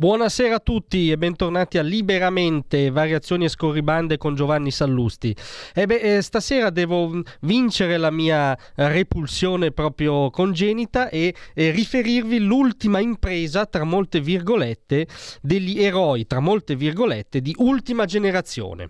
[0.00, 5.36] Buonasera a tutti e bentornati a Liberamente, variazioni e scorribande con Giovanni Sallusti.
[5.74, 12.98] E beh, eh, stasera devo vincere la mia repulsione proprio congenita e, e, riferirvi l'ultima
[12.98, 15.06] impresa, tra molte virgolette,
[15.42, 18.88] degli eroi, tra molte virgolette, di ultima generazione.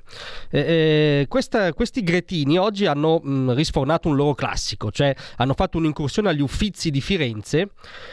[0.48, 5.76] Eh, eh, questa, questi gretini oggi hanno mh, risfornato un loro classico, cioè hanno fatto
[5.76, 7.70] un'incursione agli Uffizi di Firenze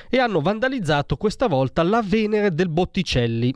[0.10, 3.54] e hanno vandalizzato questa volta la Venere del Bottino Botticelli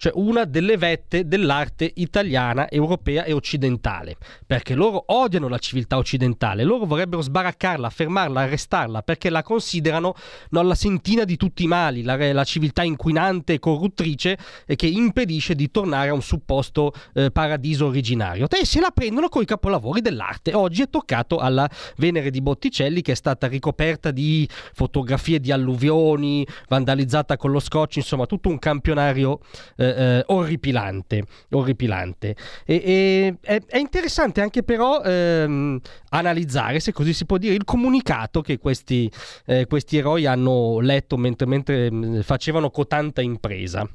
[0.00, 6.64] cioè una delle vette dell'arte italiana, europea e occidentale, perché loro odiano la civiltà occidentale,
[6.64, 10.14] loro vorrebbero sbaraccarla, fermarla, arrestarla, perché la considerano
[10.50, 14.86] no, la sentina di tutti i mali, la, la, civiltà inquinante e corruttrice e che
[14.86, 18.48] impedisce di tornare a un supposto eh, paradiso originario.
[18.48, 20.54] E se la prendono con i capolavori dell'arte.
[20.54, 26.46] Oggi è toccato alla Venere di Botticelli che è stata ricoperta di fotografie di alluvioni,
[26.68, 29.40] vandalizzata con lo scotch, insomma tutto un campionario
[29.76, 31.24] eh, eh, orripilante.
[31.50, 32.36] orripilante.
[32.64, 37.64] E, e, è, è, interessante anche però ehm, analizzare, se così si può dire, il
[37.64, 39.10] comunicato che questi,
[39.46, 43.88] eh, questi eroi hanno letto mentre, mentre mm, facevano cotanta impresa.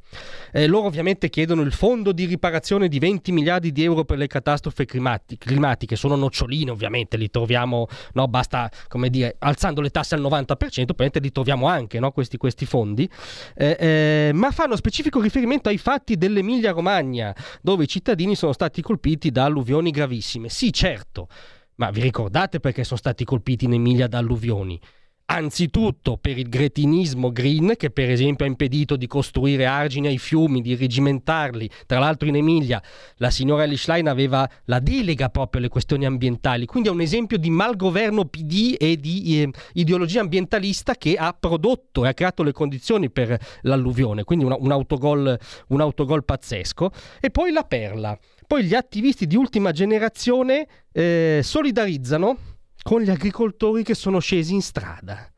[0.52, 4.28] Eh, loro ovviamente chiedono il fondo di riparazione di 20 miliardi di euro per le
[4.28, 10.22] catastrofi climatiche, sono noccioline ovviamente, li troviamo, no, basta come dire, alzando le tasse al
[10.22, 10.56] 90%,
[10.92, 13.10] ovviamente li troviamo anche no, questi, questi, fondi,
[13.56, 18.82] eh, eh, ma fanno specifico riferimento ai fatti dell'Emilia Romagna, dove i cittadini sono stati
[18.82, 20.50] colpiti da alluvioni gravissime.
[20.50, 21.28] Sì, certo,
[21.76, 24.82] ma vi ricordate perché sono stati colpiti in Emilia da alluvioni?
[25.28, 30.62] Anzitutto per il gretinismo green che per esempio ha impedito di costruire argini ai fiumi,
[30.62, 31.68] di regimentarli.
[31.88, 32.80] Tra l'altro in Emilia
[33.16, 37.50] la signora Elischlein aveva la delega proprio alle questioni ambientali, quindi è un esempio di
[37.50, 43.10] malgoverno PD e di eh, ideologia ambientalista che ha prodotto e ha creato le condizioni
[43.10, 46.92] per l'alluvione, quindi una, un, autogol, un autogol pazzesco.
[47.20, 48.18] E poi la perla.
[48.46, 52.38] Poi gli attivisti di ultima generazione eh, solidarizzano
[52.82, 55.30] con gli agricoltori che sono scesi in strada.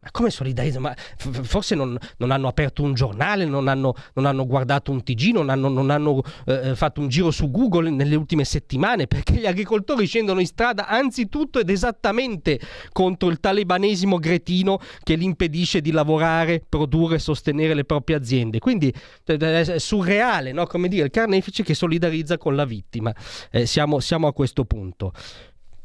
[0.00, 0.86] Ma come solidarizzano?
[0.88, 0.94] Ma
[1.42, 5.50] forse non, non, hanno aperto un giornale, non hanno, non hanno guardato un TG, non
[5.50, 10.06] hanno, non hanno eh, fatto un giro su Google nelle ultime settimane, perché gli agricoltori
[10.06, 12.60] scendono in strada anzitutto ed esattamente
[12.92, 18.60] contro il talibanesimo gretino che li impedisce di lavorare, produrre e sostenere le proprie aziende.
[18.60, 20.66] Quindi è surreale, no?
[20.66, 23.12] come dire, il carnefice che solidarizza con la vittima.
[23.50, 25.12] Eh, siamo, siamo a questo punto.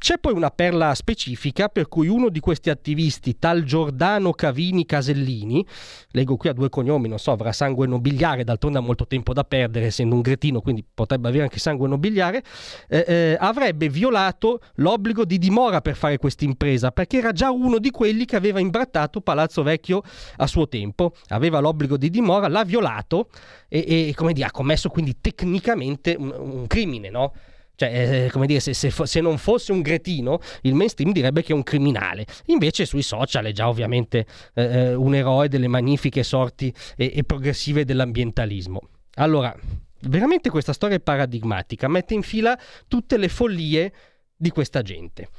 [0.04, 5.66] C'è poi una perla specifica per cui uno di questi attivisti, tal Giordano Cavini Casellini,
[6.12, 9.46] leggo qui a due cognomi, non so, avrà sangue nobiliare, d'altronde ha molto tempo da
[9.46, 12.44] perdere essendo un gretino, quindi potrebbe avere anche sangue nobiliare,
[12.90, 17.80] eh, eh, avrebbe violato l'obbligo di dimora per fare questa impresa, perché era già uno
[17.80, 20.04] di quelli che aveva imbrattato Palazzo Vecchio
[20.36, 23.30] a suo tempo, aveva l'obbligo di dimora, l'ha violato
[23.70, 27.32] e, e come dire, ha commesso quindi tecnicamente un, un crimine, no?
[27.76, 31.54] Cioè, eh, come dire, se, se, se, non fosse un gretino, il mainstream direbbe che
[31.54, 32.26] è un criminale.
[32.46, 37.24] Invece sui social è già ovviamente eh, eh, un eroe delle magnifiche sorti e, e
[37.24, 38.82] progressive dell'ambientalismo.
[39.16, 39.56] Allora,
[40.02, 42.58] veramente questa storia è paradigmatica, mette in fila
[42.88, 43.94] tutte le follie
[44.36, 45.30] di questa gente.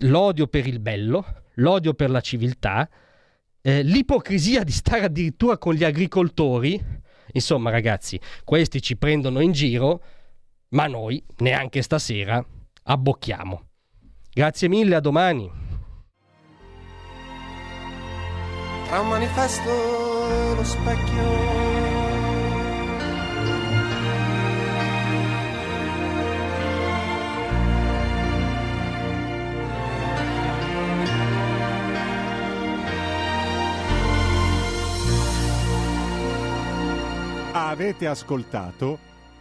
[0.00, 1.24] L'odio per il bello,
[1.54, 2.88] l'odio per la civiltà,
[3.62, 6.80] eh, l'ipocrisia di stare addirittura con gli agricoltori.
[7.32, 10.02] Insomma, ragazzi, questi ci prendono in giro
[10.70, 12.44] ma noi, neanche stasera,
[12.84, 13.62] abbocchiamo.
[14.32, 15.50] Grazie mille, a domani.
[18.86, 19.70] Tra un manifesto
[20.30, 21.58] e lo specchio.
[37.52, 39.09] Avete ascoltato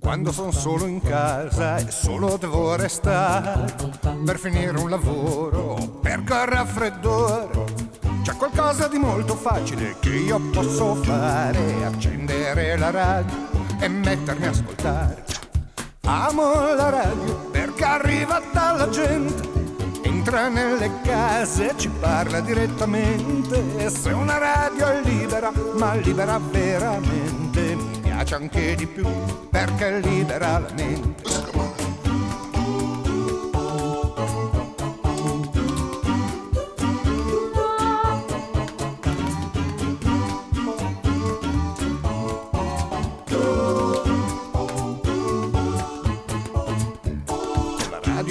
[0.00, 3.74] Quando sono solo in casa e solo devo restare
[4.22, 7.64] per finire un lavoro o perché ho raffreddore.
[8.22, 13.48] C'è qualcosa di molto facile che io posso fare, accendere la radio
[13.80, 15.24] e mettermi a ascoltare.
[16.02, 19.54] Amo la radio perché arriva dalla gente
[20.24, 23.62] entra nelle case, ci parla direttamente.
[23.76, 27.76] E se una radio è libera, ma libera veramente,
[28.14, 29.04] piace anche di più
[29.50, 30.64] perché libera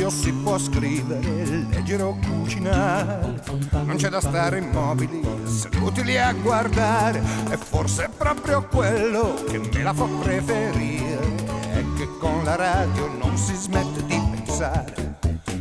[0.03, 0.31] la mente.
[0.43, 3.41] può scrivere, leggere o cucinare.
[3.71, 7.21] Non c'è da stare immobili, seduti lì a guardare.
[7.49, 11.35] E forse è proprio quello che me la fa preferire.
[11.71, 15.17] È che con la radio non si smette di pensare.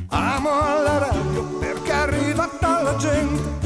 [0.09, 3.61] Amo la radio perché arriva dalla gente.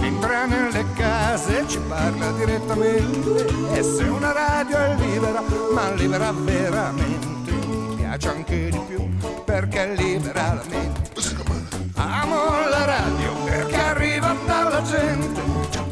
[0.00, 3.46] Entra nelle case e ci parla direttamente.
[3.72, 5.42] E se una radio è libera,
[5.72, 7.37] ma libera veramente,
[8.08, 9.06] piace anche di più
[9.44, 11.10] perché libera la mente.
[11.94, 15.40] Amo la radio perché arriva dalla gente,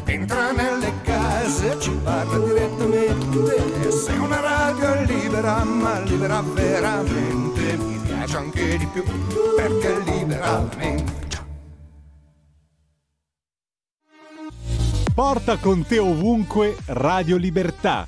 [0.05, 3.91] entra nelle case ci parla direttamente.
[3.91, 9.03] Se una radio è libera, ma libera veramente, mi piace anche di più
[9.55, 11.25] perché libera la mente.
[15.13, 18.07] Porta con te ovunque Radio Libertà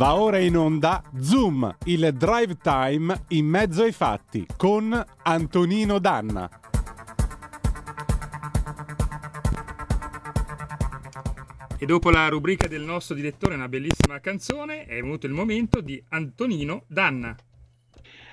[0.00, 6.48] Va ora in onda Zoom, il drive time in mezzo ai fatti con Antonino Danna.
[11.76, 16.02] E dopo la rubrica del nostro direttore, una bellissima canzone, è venuto il momento di
[16.08, 17.36] Antonino Danna.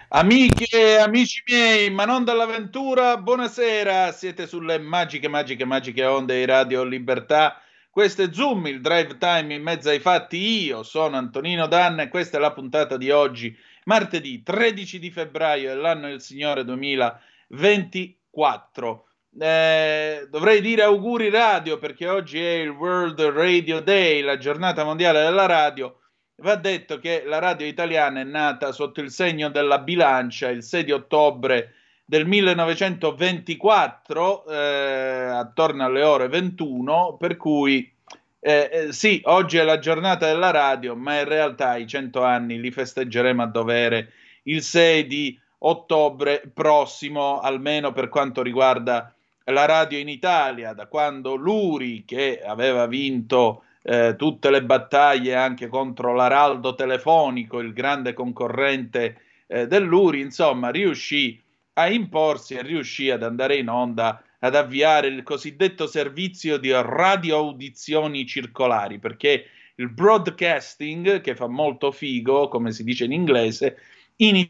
[0.08, 6.46] Amiche e amici miei, ma non dall'avventura, buonasera, siete sulle magiche, magiche, magiche onde di
[6.46, 7.62] Radio Libertà
[7.98, 10.66] questo è Zoom, il drive time in mezzo ai fatti.
[10.66, 15.70] Io sono Antonino Danna e questa è la puntata di oggi, martedì 13 di febbraio
[15.70, 19.08] dell'anno del Signore 2024.
[19.40, 25.24] Eh, dovrei dire auguri radio perché oggi è il World Radio Day, la giornata mondiale
[25.24, 26.00] della radio.
[26.44, 30.84] Va detto che la radio italiana è nata sotto il segno della bilancia il 6
[30.84, 31.74] di ottobre
[32.10, 37.94] del 1924 eh, attorno alle ore 21 per cui
[38.40, 42.62] eh, eh, sì, oggi è la giornata della radio, ma in realtà i 100 anni
[42.62, 44.14] li festeggeremo a dovere
[44.44, 49.14] il 6 di ottobre prossimo, almeno per quanto riguarda
[49.44, 55.68] la radio in Italia, da quando Luri, che aveva vinto eh, tutte le battaglie anche
[55.68, 61.47] contro l'Araldo Telefonico, il grande concorrente eh, dell'Uri, insomma, riuscì a
[61.86, 69.00] imporsi e riuscì ad andare in onda ad avviare il cosiddetto servizio di radioaudizioni circolari,
[69.00, 73.78] perché il broadcasting, che fa molto figo, come si dice in inglese,
[74.18, 74.48] in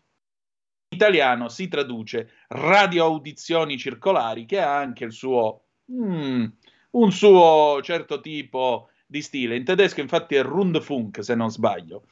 [0.89, 6.45] italiano si traduce radioaudizioni circolari, che ha anche il suo, mm,
[6.91, 9.55] un suo certo tipo di stile.
[9.55, 12.03] In tedesco infatti è Rundfunk, se non sbaglio.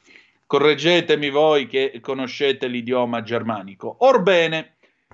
[0.46, 3.96] Correggetemi voi che conoscete l'idioma germanico.
[4.00, 4.75] Orbene,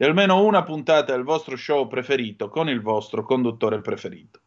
[0.00, 4.40] di almeno una puntata del vostro show preferito con il vostro conduttore preferito.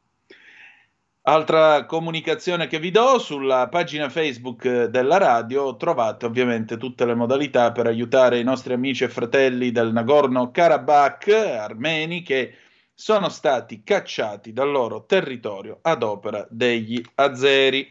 [1.26, 7.72] Altra comunicazione che vi do sulla pagina Facebook della radio trovate ovviamente tutte le modalità
[7.72, 12.56] per aiutare i nostri amici e fratelli del Nagorno-Karabakh armeni che
[12.92, 17.88] sono stati cacciati dal loro territorio ad opera degli azeri.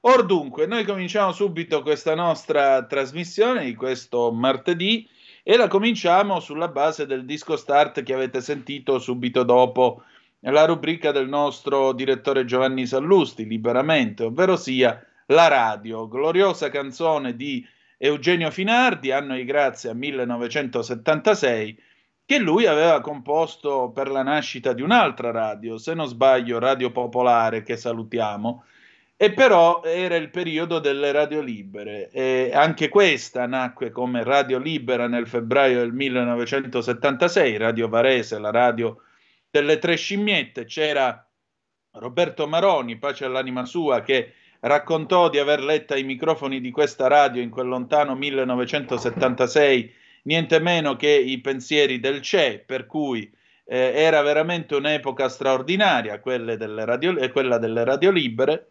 [0.00, 5.08] Or dunque, noi cominciamo subito questa nostra trasmissione di questo martedì
[5.50, 10.02] e la cominciamo sulla base del disco start che avete sentito subito dopo
[10.40, 17.66] la rubrica del nostro direttore Giovanni Sallusti, liberamente, ovvero sia La Radio, gloriosa canzone di
[17.96, 21.80] Eugenio Finardi, anno di grazia 1976,
[22.26, 27.62] che lui aveva composto per la nascita di un'altra radio, se non sbaglio Radio Popolare,
[27.62, 28.64] che salutiamo,
[29.20, 32.08] e però era il periodo delle radio libere.
[32.10, 39.02] E anche questa nacque come radio libera nel febbraio del 1976, Radio Varese, la radio
[39.50, 41.28] delle tre scimmiette, c'era
[41.94, 47.42] Roberto Maroni, pace all'anima sua, che raccontò di aver letto ai microfoni di questa radio
[47.42, 53.28] in quel lontano 1976 niente meno che i pensieri del CE, per cui
[53.64, 58.70] eh, era veramente un'epoca straordinaria quella delle radio, eh, quella delle radio libere.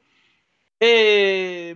[0.79, 1.75] E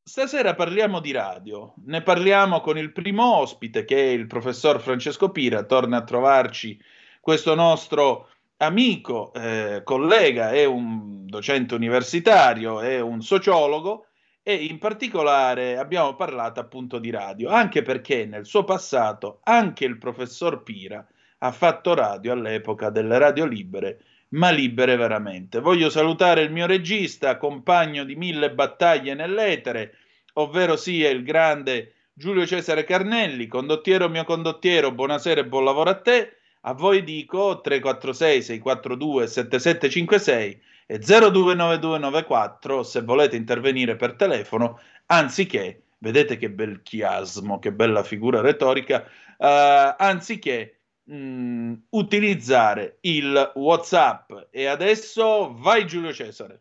[0.00, 5.30] stasera parliamo di radio, ne parliamo con il primo ospite che è il professor Francesco
[5.30, 6.80] Pira, torna a trovarci
[7.20, 8.28] questo nostro
[8.58, 14.06] amico, eh, collega, è un docente universitario, è un sociologo
[14.42, 19.98] e in particolare abbiamo parlato appunto di radio, anche perché nel suo passato anche il
[19.98, 21.04] professor Pira
[21.38, 25.60] ha fatto radio all'epoca delle radio libere, ma libere veramente.
[25.60, 29.94] Voglio salutare il mio regista, compagno di mille battaglie nell'etere,
[30.34, 36.00] ovvero sia il grande Giulio Cesare Carnelli, condottiero mio condottiero, buonasera e buon lavoro a
[36.00, 36.34] te.
[36.62, 46.36] A voi dico 346 642 7756 e 029294 se volete intervenire per telefono, anziché, vedete
[46.36, 49.06] che bel chiasmo, che bella figura retorica,
[49.38, 50.79] uh, anziché
[51.10, 54.32] mh, mm, utilizzare il WhatsApp.
[54.50, 56.60] E adesso vai Giulio Cesare.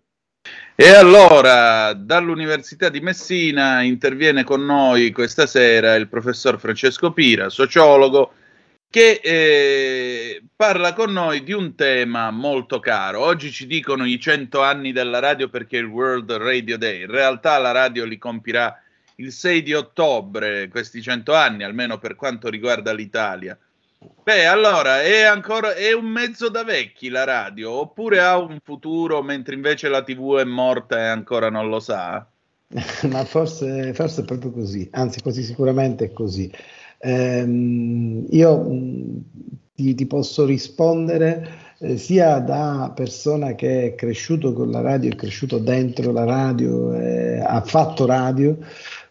[0.75, 8.34] E allora, dall'Università di Messina interviene con noi questa sera il professor Francesco Pira, sociologo,
[8.89, 13.20] che eh, parla con noi di un tema molto caro.
[13.20, 17.01] Oggi ci dicono i 100 anni della radio perché è il World Radio Day.
[17.01, 18.82] In realtà la radio li compirà
[19.15, 23.56] il 6 di ottobre, questi 100 anni, almeno per quanto riguarda l'Italia.
[24.24, 29.22] Beh, allora è ancora è un mezzo da vecchi la radio, oppure ha un futuro
[29.22, 32.25] mentre invece la TV è morta e ancora non lo sa?
[33.10, 36.50] Ma forse, forse è proprio così, anzi, quasi sicuramente è così.
[37.00, 39.24] Ehm, io mh,
[39.75, 45.15] ti, ti, posso rispondere eh, sia da persona che è cresciuto con la radio, è
[45.15, 48.58] cresciuto dentro la radio, eh, ha fatto radio,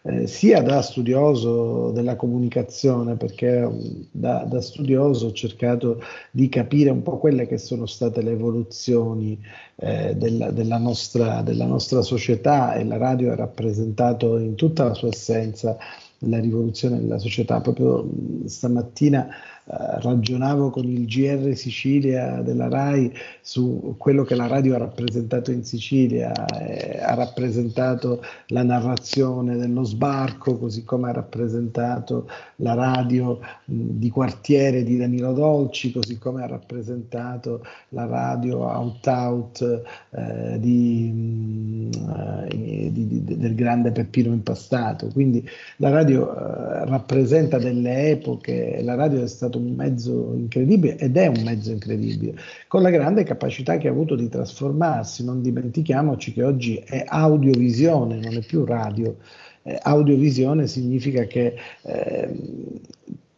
[0.03, 3.69] eh, sia da studioso della comunicazione, perché
[4.11, 6.01] da, da, studioso ho cercato
[6.31, 9.37] di capire un po' quelle che sono state le evoluzioni
[9.75, 14.93] eh, della, della, nostra, della nostra società e la radio ha rappresentato in tutta la
[14.93, 15.77] sua essenza
[16.23, 17.59] la rivoluzione della società.
[17.61, 18.07] Proprio
[18.45, 19.27] stamattina
[19.69, 25.63] ragionavo con il GR Sicilia della RAI su quello che la radio ha rappresentato in
[25.63, 33.73] Sicilia, eh, ha rappresentato la narrazione dello sbarco, così come ha rappresentato la radio mh,
[33.91, 41.11] di quartiere di Danilo Dolci, così come ha rappresentato la radio out out eh, di,
[41.11, 41.89] mh,
[42.49, 45.07] eh, di, di, del grande Peppino Impastato.
[45.07, 45.47] Quindi
[45.77, 51.27] la radio eh, rappresenta delle epoche, la radio è stato un mezzo incredibile ed è
[51.27, 52.35] un mezzo incredibile,
[52.67, 55.23] con la grande capacità che ha avuto di trasformarsi.
[55.23, 59.15] Non dimentichiamoci che oggi è audiovisione, non è più radio.
[59.63, 62.33] Eh, audiovisione significa che eh,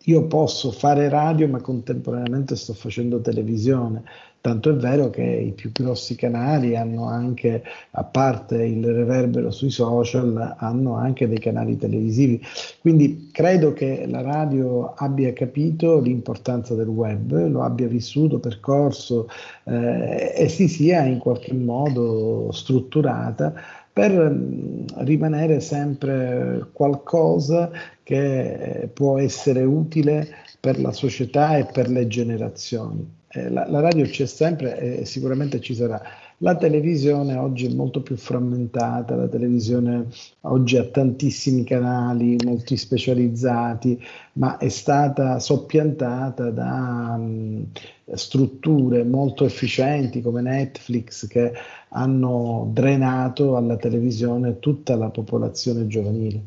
[0.06, 4.04] io posso fare radio ma contemporaneamente sto facendo televisione.
[4.41, 9.69] Tanto è vero che i più grossi canali hanno anche, a parte il reverbero sui
[9.69, 12.41] social, hanno anche dei canali televisivi.
[12.79, 19.27] Quindi credo che la radio abbia capito l'importanza del web, lo abbia vissuto, percorso
[19.65, 23.53] eh, e si sia in qualche modo strutturata
[23.93, 27.69] per mm, rimanere sempre qualcosa
[28.01, 30.27] che può essere utile
[30.60, 35.60] per la società e per le generazioni eh, la, la, radio c'è sempre e sicuramente
[35.62, 36.02] ci sarà.
[36.40, 40.08] La televisione oggi è molto più frammentata, la televisione
[40.42, 47.68] oggi ha tantissimi canali, molti specializzati, ma è stata soppiantata da um,
[48.16, 51.54] strutture molto efficienti come Netflix che
[51.90, 56.42] hanno drenato alla televisione tutta la popolazione giovanile.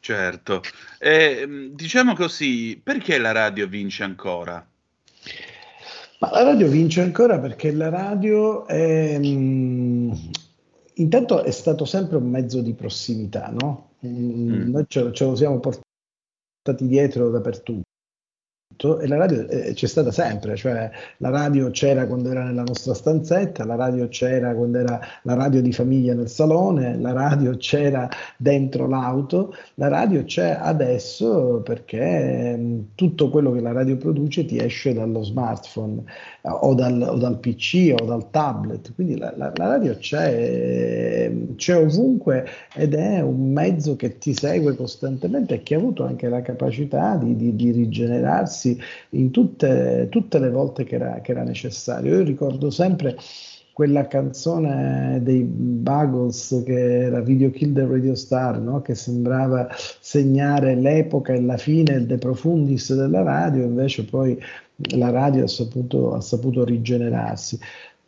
[0.00, 0.62] Certo,
[0.98, 4.66] eh, diciamo così, perché la radio vince ancora?
[6.20, 10.30] Ma la radio vince ancora perché la radio è, mh,
[10.94, 13.92] intanto è stato sempre un mezzo di prossimità, no?
[14.06, 14.70] Mm.
[14.70, 17.88] Noi ce, ce, lo siamo portati dietro dappertutto.
[18.80, 22.94] E la radio eh, c'è stata sempre, cioè la radio c'era quando era nella nostra
[22.94, 28.08] stanzetta, la radio c'era quando era la radio di famiglia nel salone, la radio c'era
[28.38, 34.56] dentro l'auto, la radio c'è adesso perché mm, tutto quello che la radio produce ti
[34.58, 36.02] esce dallo smartphone.
[36.39, 41.30] eh, o, dal, o, dal, PC o dal tablet, quindi la, la, la radio c'è,
[41.56, 46.28] c'è ovunque ed è un mezzo che ti segue costantemente e che ha avuto anche
[46.28, 48.78] la capacità di, di, di rigenerarsi
[49.10, 52.16] in tutte, tutte le volte che era, che era necessario.
[52.16, 53.16] Io ricordo sempre
[53.80, 58.82] quella canzone dei Buggles che era Video Kill the Radio Star, no?
[58.82, 59.68] che sembrava
[60.00, 64.38] segnare l'epoca e la fine il De Profundis della radio, invece poi
[64.96, 67.58] la radio ha saputo, ha saputo rigenerarsi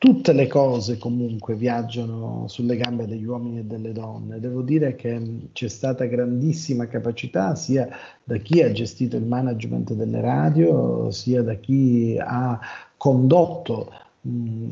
[0.03, 4.41] tutte le cose comunque viaggiano sulle gambe degli uomini e delle donne.
[4.41, 7.89] Devo dire che c'è stata grandissima capacità sia
[8.25, 12.59] da chi ha gestito il management delle radio, sia da chi ha
[12.97, 13.93] condotto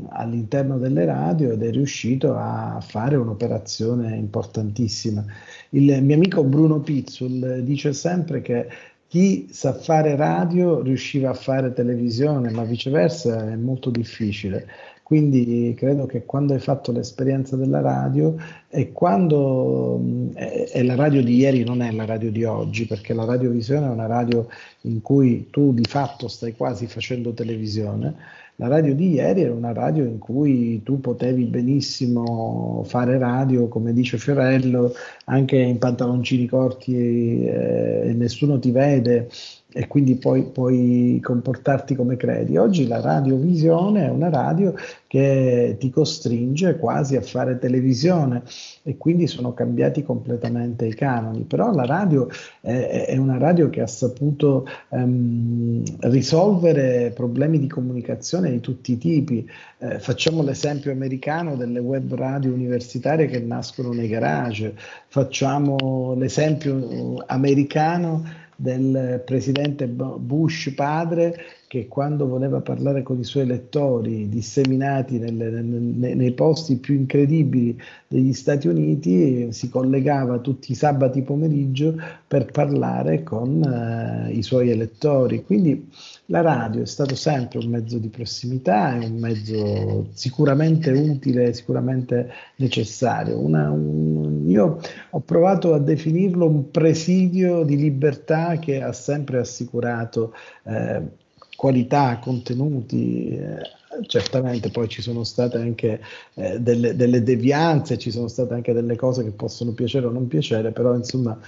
[0.08, 5.24] all'interno delle radio ed è riuscito a fare un'operazione importantissima.
[5.70, 8.66] Il mio amico Bruno Pizzul dice sempre che
[9.10, 14.68] chi sa fare radio riusciva a fare televisione, ma viceversa è molto difficile.
[15.02, 18.36] Quindi credo che quando hai fatto l'esperienza della radio
[18.68, 20.00] e quando
[20.36, 23.90] e la radio di ieri non è la radio di oggi, perché la radiovisione è
[23.90, 24.46] una radio
[24.82, 28.14] in cui tu di fatto stai quasi facendo televisione.
[28.60, 33.94] La radio di ieri era una radio in cui tu potevi benissimo fare radio, come
[33.94, 34.92] dice Fiorello,
[35.24, 39.30] anche in pantaloncini corti e, e nessuno ti vede
[39.72, 42.56] e quindi poi puoi comportarti come credi.
[42.56, 44.74] Oggi la radiovisione è una radio
[45.06, 48.42] che ti costringe quasi a fare televisione
[48.82, 52.28] e quindi sono cambiati completamente i canoni, però la radio
[52.60, 58.98] è, è una radio che ha saputo um, risolvere problemi di comunicazione di tutti i
[58.98, 59.48] tipi.
[59.78, 64.74] Eh, facciamo l'esempio americano delle web radio universitarie che nascono nei garage,
[65.06, 71.34] facciamo l'esempio americano del presidente Bush padre
[71.70, 77.80] che quando voleva parlare con i suoi lettori disseminati nelle, nelle, nei posti più incredibili
[78.08, 81.94] degli Stati Uniti si collegava tutti i sabati pomeriggio
[82.26, 85.44] per parlare con eh, i suoi elettori.
[85.44, 85.88] Quindi
[86.26, 92.32] la radio è stato sempre un mezzo di prossimità, è un mezzo sicuramente utile, sicuramente
[92.56, 93.38] necessario.
[93.38, 94.80] Una, un, io
[95.10, 101.19] ho provato a definirlo un presidio di libertà che ha sempre assicurato eh,
[101.60, 103.36] qualità, contenuti.
[103.36, 103.60] Eh,
[104.06, 106.00] certamente poi ci sono state anche
[106.34, 110.26] eh, delle, delle, devianze, ci sono state anche delle cose che possono piacere o non
[110.26, 111.38] piacere, però insomma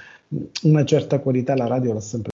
[0.64, 2.30] una certa qualità la radio l'ha sempre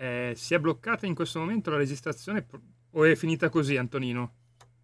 [0.00, 2.46] Eh, si è bloccata in questo momento la registrazione
[2.92, 4.32] o è finita così, Antonino?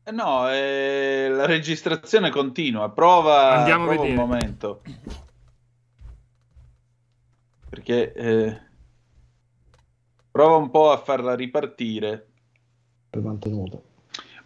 [0.03, 2.91] Eh no, eh, la registrazione continua.
[2.91, 4.21] Prova, Andiamo prova a vedere.
[4.21, 4.83] un momento.
[7.75, 8.61] Perché eh,
[10.31, 12.29] prova un po' a farla ripartire.
[13.11, 13.83] mantenuto.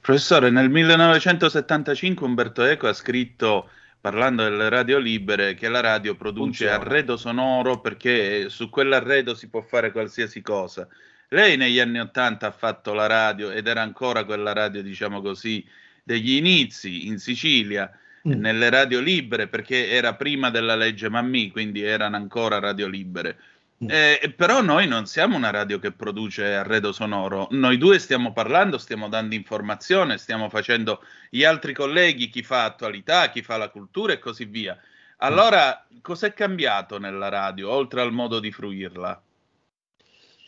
[0.00, 3.68] Professore, nel 1975 Umberto Eco ha scritto
[4.00, 6.76] parlando delle radio libere, che la radio produce Funziona.
[6.76, 10.88] arredo sonoro perché su quell'arredo si può fare qualsiasi cosa.
[11.28, 15.62] Lei negli anni Ottanta ha fatto la radio ed era ancora quella radio, diciamo così,
[16.02, 17.92] degli inizi in Sicilia,
[18.26, 18.32] mm.
[18.32, 23.38] nelle radio libere, perché era prima della legge Mammì, quindi erano ancora radio libere.
[23.84, 23.88] Mm.
[23.90, 28.76] Eh, però noi non siamo una radio che produce arredo sonoro, noi due stiamo parlando,
[28.76, 34.12] stiamo dando informazione, stiamo facendo gli altri colleghi, chi fa attualità, chi fa la cultura
[34.12, 34.76] e così via.
[35.18, 39.22] Allora, cos'è cambiato nella radio, oltre al modo di fruirla?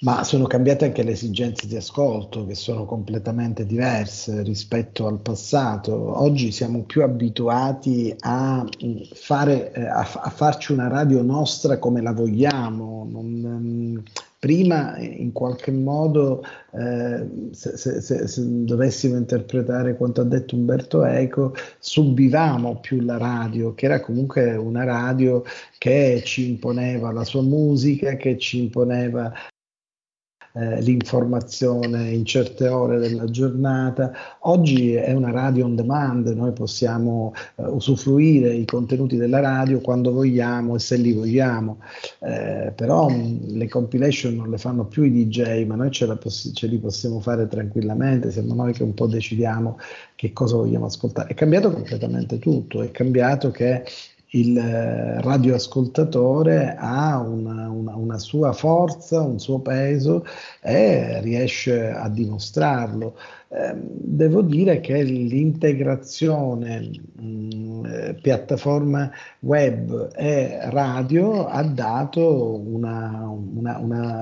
[0.03, 6.19] Ma sono cambiate anche le esigenze di ascolto, che sono completamente diverse rispetto al passato.
[6.19, 12.13] Oggi siamo più abituati a, mm, fare, eh, a, farci una radio nostra come la
[12.13, 13.07] vogliamo.
[13.11, 14.03] Non, um,
[14.39, 21.05] prima, in qualche modo, eh, se, se, se, se, dovessimo interpretare quanto ha detto Umberto
[21.05, 25.45] Eco, subivamo più la radio, che era comunque una radio
[25.77, 29.31] che ci imponeva la sua musica, che ci imponeva
[30.53, 34.13] eh, l'informazione in certe ore della giornata.
[34.41, 40.13] Oggi è una radio on demand, noi possiamo eh, usufruire i contenuti della radio quando
[40.13, 41.79] vogliamo e se li vogliamo,
[42.21, 46.51] eh, però mm, le compilation non le fanno più i DJ, ma noi ce, poss-
[46.53, 49.79] ce li possiamo fare tranquillamente, siamo noi che un po' decidiamo
[50.17, 51.31] che cosa vogliamo ascoltare.
[51.31, 53.85] È cambiato completamente tutto, è cambiato che
[54.31, 60.25] il eh, radioascoltatore ha una, una, una, sua forza, un suo peso
[60.61, 63.17] e riesce a dimostrarlo.
[63.53, 66.89] Eh, devo dire che l'integrazione
[67.21, 73.29] mm, eh, piattaforma web e radio ha dato, una,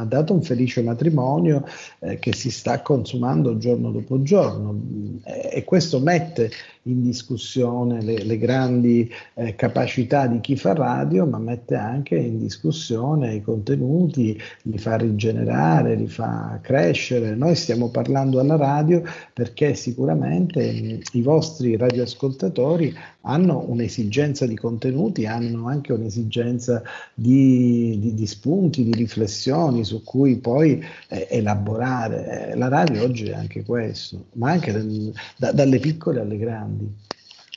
[0.01, 1.67] ha dato un felice matrimonio
[1.99, 4.81] eh, che si sta consumando giorno dopo giorno
[5.25, 6.51] e, e questo mette
[6.83, 12.39] in discussione le, le grandi eh, capacità di chi fa radio, ma mette anche in
[12.39, 17.35] discussione i contenuti, li fa rigenerare, li fa crescere.
[17.35, 22.95] Noi stiamo parlando alla radio perché sicuramente mh, i vostri radioascoltatori
[23.29, 26.83] hanno un'esigenza di contenuti, hanno anche un'esigenza
[27.15, 32.55] di, di, di spunti, di riflessioni su cui poi eh, elaborare.
[32.57, 36.91] La radio oggi è anche questo, ma anche del, da, dalle piccole alle grandi.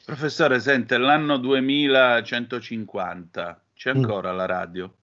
[0.05, 3.97] Professore, sente, l'anno 2150 c'è mm.
[3.97, 4.35] ancora mm.
[4.35, 4.93] la radio?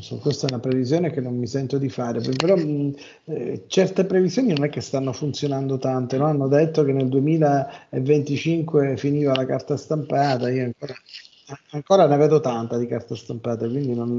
[0.00, 4.04] So, questa è una previsione che non mi sento di fare, però mh, eh, certe
[4.04, 6.26] previsioni non è che stanno funzionando tante, no?
[6.26, 10.94] hanno detto che nel 2025 finiva la carta stampata, io ancora,
[11.70, 14.16] ancora ne vedo tanta di carta stampata, quindi non,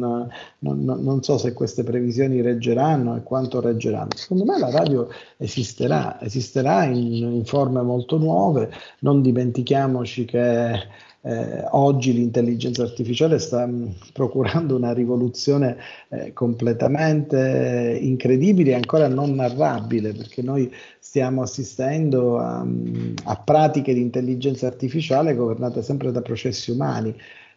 [0.60, 4.10] non, non, so se queste previsioni reggeranno e quanto reggeranno.
[4.16, 10.88] Secondo me la radio esisterà, esisterà in, in forme molto nuove, non dimentichiamoci che
[11.26, 15.78] eh, oggi l'intelligenza artificiale sta mh, mm, procurando una rivoluzione
[16.10, 23.96] eh, completamente incredibile e ancora non narrabile, perché noi stiamo assistendo a, mm, a pratiche
[23.96, 27.16] di intelligenza artificiale governate sempre da processi umani.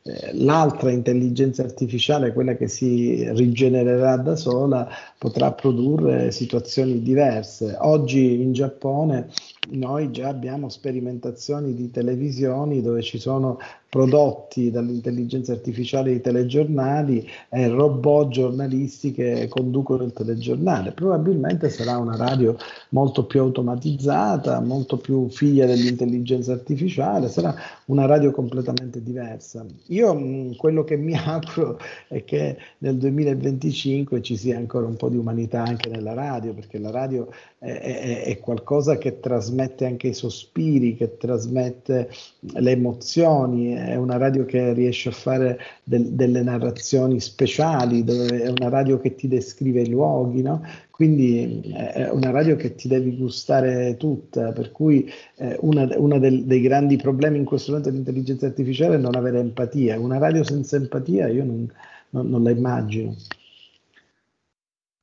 [0.08, 7.76] Eh, l'altra intelligenza artificiale, quella che si rigenererà da sola, potrà produrre situazioni diverse.
[7.78, 9.28] Oggi in Giappone
[9.70, 17.68] noi già abbiamo sperimentazioni di televisioni dove ci sono prodotti dall'intelligenza artificiale di telegiornali e
[17.68, 20.92] robot giornalisti che conducono il telegiornale.
[20.92, 22.56] Probabilmente sarà una radio
[22.90, 27.54] molto più automatizzata, molto più figlia dell'intelligenza artificiale, sarà
[27.86, 29.64] una radio completamente diversa.
[29.86, 35.08] Io mh, quello che mi auguro è che nel 2025 ci sia ancora un po'
[35.08, 40.08] di umanità anche nella radio, perché la radio è, è, è qualcosa che trasmette anche
[40.08, 46.42] i sospiri, che trasmette le emozioni è una radio che riesce a fare del, delle
[46.42, 50.62] narrazioni speciali, è una radio che ti descrive i luoghi, no?
[50.98, 56.96] quindi è una radio che ti devi gustare tutta, per cui eh, uno dei grandi
[56.96, 59.96] problemi in questo momento dell'intelligenza artificiale è non avere empatia.
[59.96, 61.72] Una radio senza empatia io non,
[62.10, 63.14] non, non la immagino.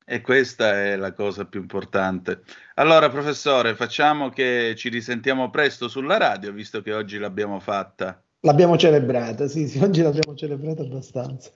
[0.04, 2.42] E questa è la cosa più importante.
[2.74, 8.22] Allora, professore, facciamo che ci risentiamo presto sulla radio, visto che oggi l'abbiamo fatta.
[8.46, 11.50] L'abbiamo celebrata, sì, sì, oggi l'abbiamo celebrata abbastanza.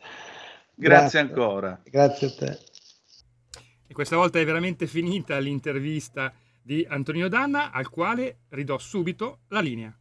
[0.75, 1.81] Grazie, Grazie ancora.
[1.85, 2.59] Grazie a te.
[3.87, 9.61] E questa volta è veramente finita l'intervista di Antonino Danna, al quale ridò subito la
[9.61, 9.97] linea.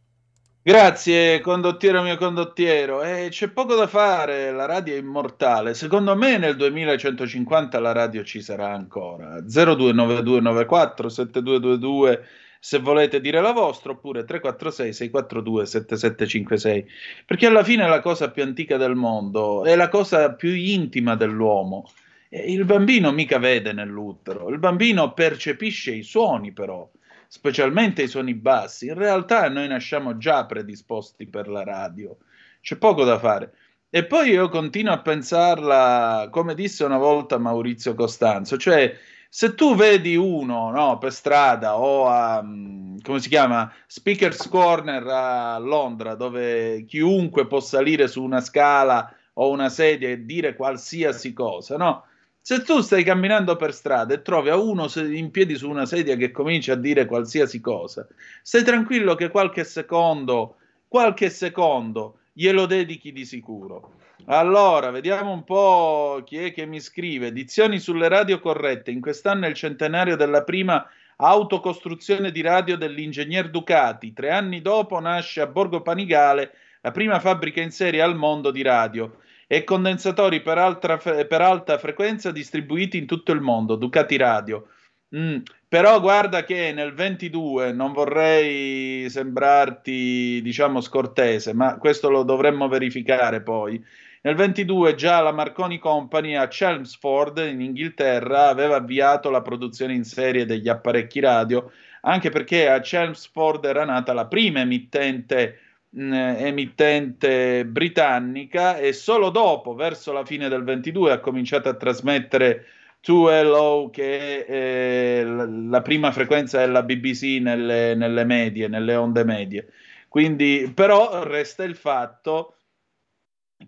[0.62, 3.02] Grazie, condottiero mio condottiero.
[3.04, 5.74] Eh, c'è poco da fare, la radio è immortale.
[5.74, 9.40] Secondo me nel 2150 la radio ci sarà ancora.
[9.42, 12.24] 029294 7222
[12.62, 16.86] se volete dire la vostra, oppure 346 642 7756,
[17.24, 21.16] perché alla fine è la cosa più antica del mondo, è la cosa più intima
[21.16, 21.90] dell'uomo.
[22.28, 26.88] Il bambino mica vede nell'utero, il bambino percepisce i suoni però,
[27.26, 28.86] specialmente i suoni bassi.
[28.86, 32.18] In realtà noi nasciamo già predisposti per la radio,
[32.60, 33.54] c'è poco da fare.
[33.88, 38.94] E poi io continuo a pensarla, come disse una volta Maurizio Costanzo, cioè
[39.32, 45.06] se tu vedi uno no, per strada o a, mm, come si chiama, Speaker's Corner
[45.06, 51.32] a Londra, dove chiunque può salire su una scala o una sedia e dire qualsiasi
[51.32, 52.04] cosa, no?
[52.40, 56.16] Se tu stai camminando per strada e trovi a uno in piedi su una sedia
[56.16, 58.08] che comincia a dire qualsiasi cosa,
[58.42, 60.56] stai tranquillo che qualche secondo,
[60.88, 63.92] qualche secondo glielo dedichi di sicuro.
[64.26, 67.28] Allora, vediamo un po' chi è che mi scrive.
[67.28, 68.90] Edizioni sulle radio corrette.
[68.90, 74.12] In quest'anno è il centenario della prima autocostruzione di radio dell'ingegner Ducati.
[74.12, 78.62] Tre anni dopo nasce a Borgo Panigale la prima fabbrica in serie al mondo di
[78.62, 83.74] radio e condensatori per, altra, per alta frequenza distribuiti in tutto il mondo.
[83.74, 84.68] Ducati Radio.
[85.16, 92.68] Mm, però guarda che nel 22 non vorrei sembrarti, diciamo, scortese, ma questo lo dovremmo
[92.68, 93.84] verificare poi.
[94.22, 100.04] Nel 22 già la Marconi Company a Chelmsford in Inghilterra aveva avviato la produzione in
[100.04, 105.60] serie degli apparecchi radio, anche perché a Chelmsford era nata la prima emittente
[105.92, 112.66] emittente britannica e solo dopo, verso la fine del 22, ha cominciato a trasmettere
[113.04, 119.66] 2LO che è eh, la prima frequenza della BBC nelle, nelle medie, nelle onde medie.
[120.08, 122.54] Quindi, però resta il fatto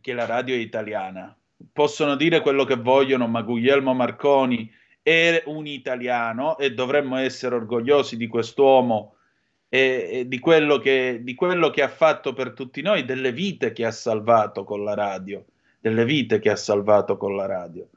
[0.01, 1.37] che la radio è italiana.
[1.73, 4.71] Possono dire quello che vogliono, ma Guglielmo Marconi
[5.03, 9.17] è un italiano e dovremmo essere orgogliosi di quest'uomo
[9.69, 13.73] e, e di, quello che, di quello che ha fatto per tutti noi, delle vite
[13.73, 15.45] che ha salvato con la radio,
[15.81, 17.89] delle vite che ha salvato con la radio.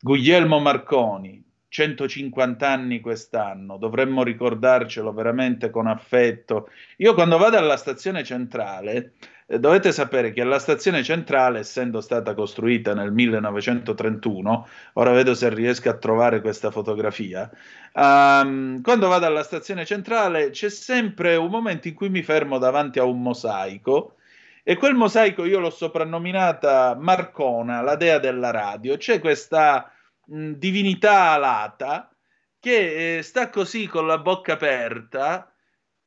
[0.00, 6.68] Guglielmo Marconi, 150 anni quest'anno, dovremmo ricordarcelo veramente con affetto.
[6.98, 9.12] Io quando vado alla stazione centrale,
[9.56, 15.88] dovete sapere che la stazione centrale, essendo stata costruita nel 1931, ora vedo se riesco
[15.88, 17.50] a trovare questa fotografia,
[17.94, 22.98] um, quando vado alla stazione centrale c'è sempre un momento in cui mi fermo davanti
[22.98, 24.16] a un mosaico
[24.62, 28.98] e quel mosaico io l'ho soprannominata Marcona, la dea della radio.
[28.98, 29.90] C'è questa
[30.26, 32.14] mh, divinità alata
[32.60, 35.50] che eh, sta così con la bocca aperta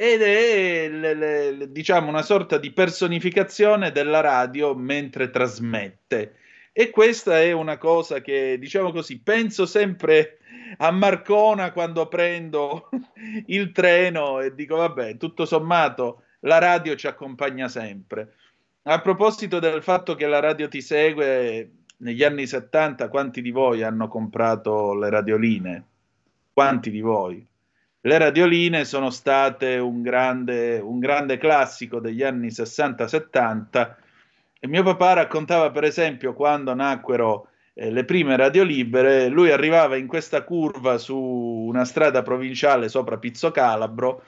[0.02, 6.38] ed è le, le, diciamo una sorta di personificazione della radio mentre trasmette.
[6.72, 10.40] E questa è una cosa che, diciamo così, penso sempre
[10.78, 12.90] a Marcona quando prendo
[13.46, 18.34] il treno e dico, vabbè, tutto sommato la radio ci accompagna sempre.
[18.84, 23.84] A proposito del fatto che la radio ti segue, negli anni 70 quanti di voi
[23.84, 25.86] hanno comprato le radioline?
[26.52, 27.50] Quanti di voi?
[28.04, 33.96] Le radioline sono state un grande, un grande classico degli anni 60-70
[34.60, 39.98] e mio papà raccontava per esempio quando nacquero eh, le prime radio libere, lui arrivava
[39.98, 44.24] in questa curva su una strada provinciale sopra Pizzo Calabro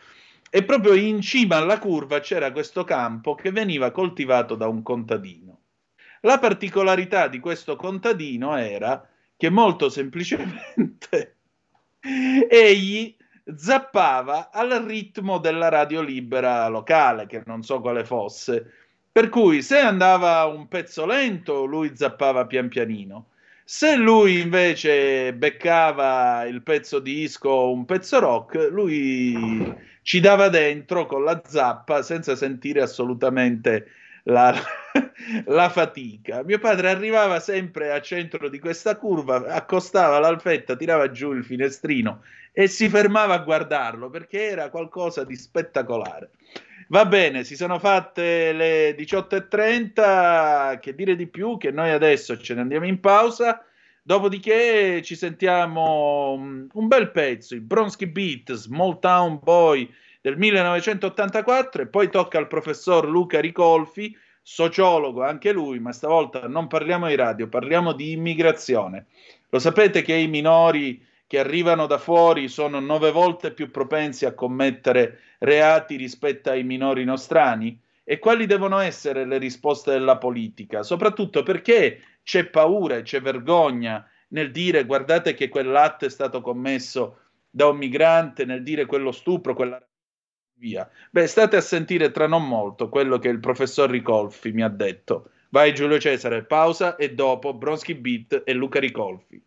[0.52, 5.62] e proprio in cima alla curva c'era questo campo che veniva coltivato da un contadino.
[6.22, 9.04] La particolarità di questo contadino era
[9.36, 11.38] che molto semplicemente
[12.48, 13.16] egli
[13.56, 18.72] zappava al ritmo della radio libera locale, che non so quale fosse.
[19.12, 23.28] Per cui se andava un pezzo lento, lui zappava pian pianino.
[23.66, 31.06] Se lui invece beccava il pezzo disco o un pezzo rock, lui ci dava dentro
[31.06, 33.88] con la zappa senza sentire assolutamente
[34.24, 34.54] la,
[35.46, 36.44] la, fatica.
[36.44, 42.22] Mio padre arrivava sempre a centro di questa curva, accostava l'alfetta, tirava giù il finestrino
[42.52, 46.32] e si fermava a guardarlo perché era qualcosa di spettacolare.
[46.90, 52.54] Va bene, si sono fatte le 18.30, che dire di più, che noi adesso ce
[52.54, 53.66] ne andiamo in pausa.
[54.06, 59.90] Dopodiché ci sentiamo mm, un bel pezzo, i Bronsky Beat, Small Town Boy
[60.24, 66.68] del 1984 e poi tocca al professor Luca Ricolfi, sociologo anche lui, ma stavolta non
[66.68, 69.08] parliamo di radio, parliamo di immigrazione.
[69.50, 74.34] Lo sapete che i minori che arrivano da fuori sono nove volte più propensi a
[74.34, 77.78] commettere reati rispetto ai minori nostrani?
[78.06, 80.84] E quali devono essere le risposte della politica?
[80.84, 87.18] Soprattutto perché c'è paura e c'è vergogna nel dire guardate che quell'atto è stato commesso
[87.50, 89.86] da un migrante, nel dire quello stupro, quella
[90.64, 90.90] via.
[91.12, 95.32] Beh, state a sentire tra non molto quello che il professor Ricolfi mi ha detto.
[95.50, 99.44] Vai Giulio Cesare, pausa e dopo Bronski Beat e Luca Ricolfi.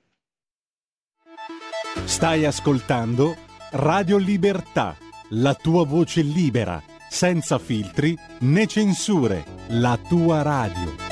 [2.04, 3.34] Stai ascoltando
[3.72, 4.96] Radio Libertà,
[5.30, 11.05] la tua voce libera, senza filtri né censure, la tua radio.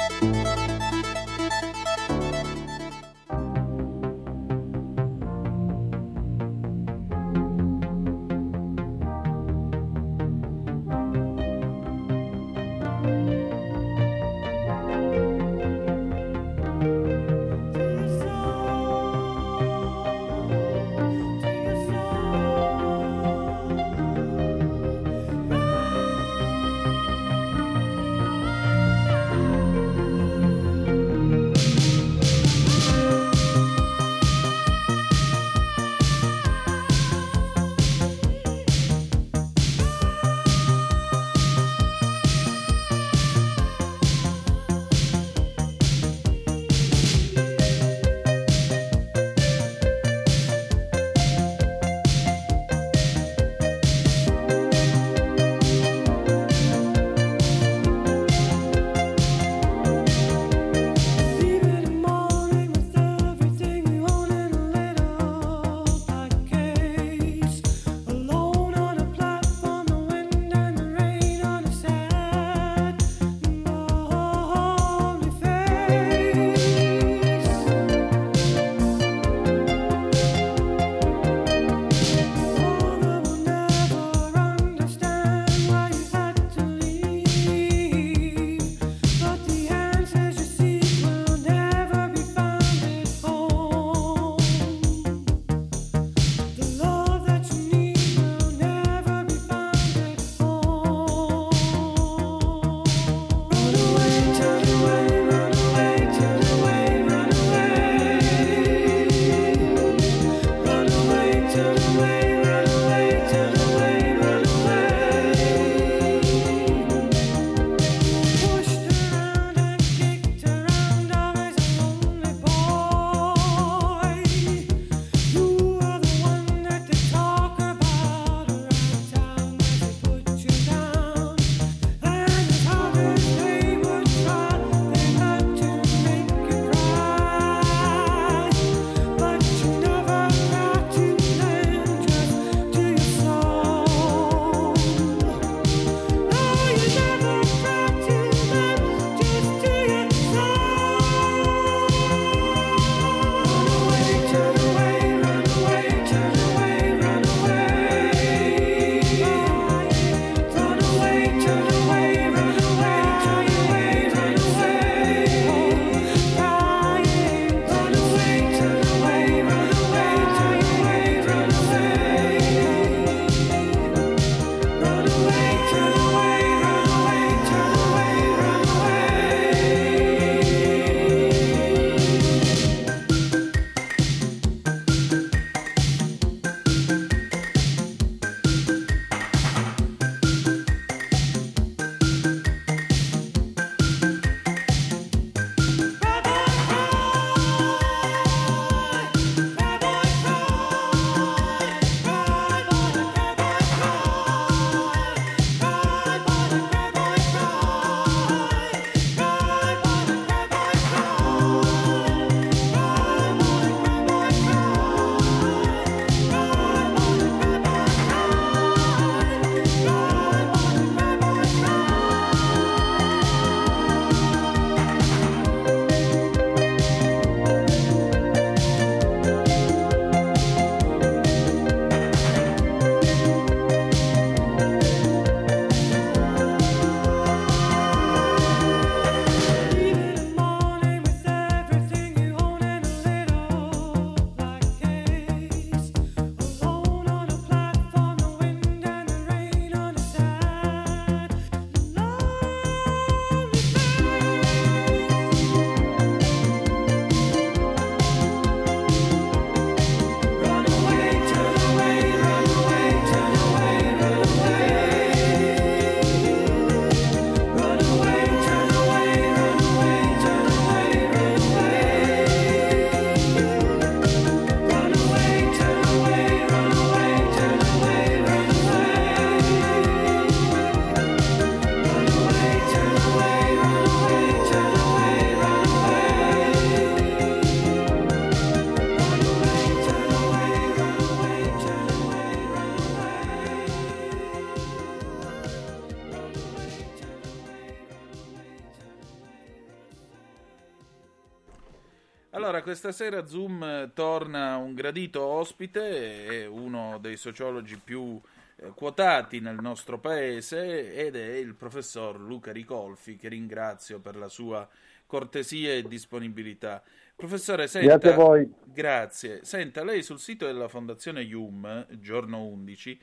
[302.74, 308.20] Questa sera Zoom torna un gradito ospite, è uno dei sociologi più
[308.56, 314.26] eh, quotati nel nostro paese ed è il professor Luca Ricolfi, che ringrazio per la
[314.26, 314.68] sua
[315.06, 316.82] cortesia e disponibilità.
[317.14, 318.52] Professore, senta, grazie a voi.
[318.64, 319.44] Grazie.
[319.44, 323.00] Senta, lei sul sito della Fondazione IUM, giorno 11,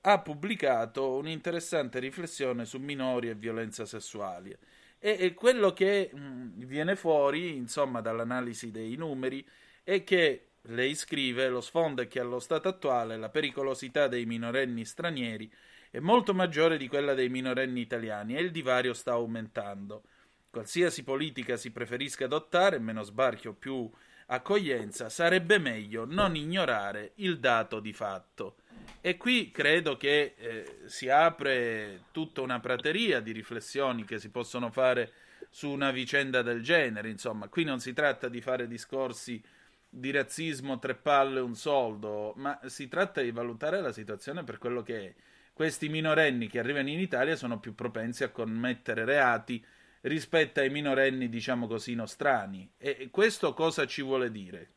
[0.00, 4.56] ha pubblicato un'interessante riflessione su minori e violenza sessuale.
[5.02, 9.44] E, e quello che mh, viene fuori, insomma, dall'analisi dei numeri
[9.82, 14.84] è che lei scrive: lo sfondo è che allo stato attuale la pericolosità dei minorenni
[14.84, 15.50] stranieri
[15.90, 20.02] è molto maggiore di quella dei minorenni italiani e il divario sta aumentando.
[20.50, 23.90] Qualsiasi politica si preferisca adottare, meno sbarchi o più
[24.32, 28.56] accoglienza, sarebbe meglio non ignorare il dato di fatto.
[29.00, 34.70] E qui credo che eh, si apre tutta una prateria di riflessioni che si possono
[34.70, 35.12] fare
[35.48, 37.08] su una vicenda del genere.
[37.08, 39.42] Insomma, qui non si tratta di fare discorsi
[39.88, 44.82] di razzismo, tre palle, un soldo, ma si tratta di valutare la situazione per quello
[44.82, 45.14] che è.
[45.52, 49.64] Questi minorenni che arrivano in Italia sono più propensi a commettere reati
[50.02, 52.70] rispetto ai minorenni, diciamo così, nostrani.
[52.78, 54.68] E questo cosa ci vuole dire?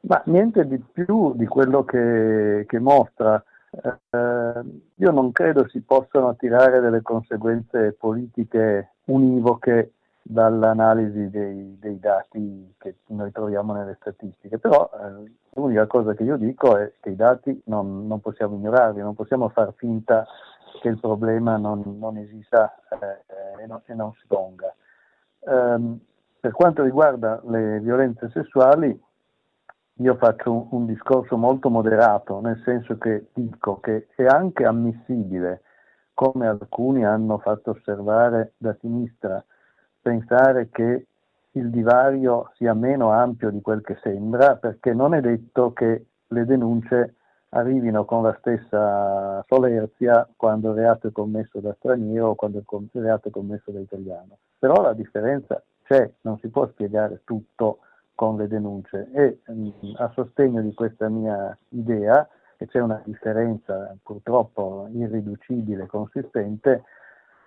[0.00, 3.42] Ma niente di più di quello che, che mostra.
[3.70, 4.60] Eh,
[4.96, 9.92] io non credo si possano tirare delle conseguenze politiche univoche
[10.22, 16.36] dall'analisi dei, dei dati che noi troviamo nelle statistiche, però eh, l'unica cosa che io
[16.36, 20.26] dico è che i dati non, non possiamo ignorarli, non possiamo far finta
[20.80, 24.74] che il problema non, non esista eh, e, non, e, non, si ponga.
[25.40, 25.98] Um,
[26.38, 28.98] per quanto riguarda le violenze sessuali,
[29.94, 35.62] io faccio un, un, discorso molto moderato, nel senso che dico che è anche ammissibile,
[36.14, 39.42] come alcuni hanno fatto osservare da sinistra,
[40.00, 41.06] pensare che
[41.52, 46.44] il divario sia meno ampio di quel che sembra, perché non è detto che le
[46.44, 47.14] denunce
[47.50, 53.02] arrivino con la stessa solerzia quando il reato è commesso da straniero o quando il
[53.02, 54.38] reato è commesso da italiano.
[54.58, 57.78] Però la differenza c'è, non si può spiegare tutto
[58.14, 63.96] con le denunce e mm, a sostegno di questa mia idea, che c'è una differenza
[64.02, 66.84] purtroppo irriducibile, consistente,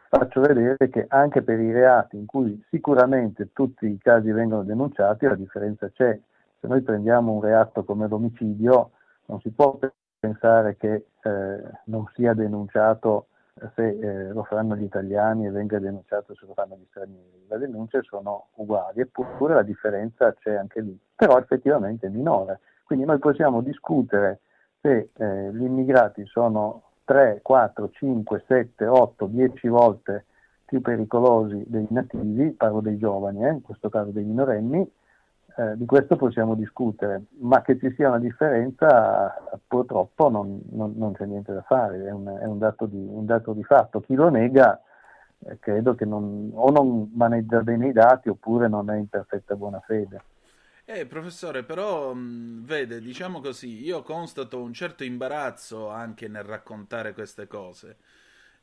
[0.10, 5.26] faccio vedere che anche per i reati in cui sicuramente tutti i casi vengono denunciati,
[5.26, 6.20] la differenza c'è.
[6.60, 8.92] Se noi prendiamo un reato come l'omicidio,
[9.26, 9.78] non si può
[10.20, 13.28] pensare che eh, non sia denunciato
[13.76, 17.46] se eh, lo faranno gli italiani e venga denunciato se lo fanno gli stranieri.
[17.48, 22.62] Le denunce sono uguali, eppure la differenza c'è anche lì, però effettivamente è minore.
[22.84, 24.42] Quindi noi possiamo discutere
[24.82, 30.26] se eh, gli immigrati sono 3, 4, 5, 7, 8, 10 volte
[30.66, 34.90] più pericolosi dei nativi, parlo dei giovani, eh, in questo caso dei minorenni,
[35.56, 39.36] eh, di questo possiamo discutere, ma che ci sia una differenza
[39.68, 43.26] purtroppo non, non, non c'è niente da fare, è un, è un, dato, di, un
[43.26, 44.02] dato, di, fatto.
[44.02, 44.82] Chi lo nega
[45.40, 49.56] eh, credo che non, o non maneggia bene i dati oppure non è in perfetta
[49.56, 50.24] buona fede.
[50.86, 57.14] Eh, professore, però mh, vede, diciamo così, io constato un certo imbarazzo anche nel raccontare
[57.14, 57.98] queste cose.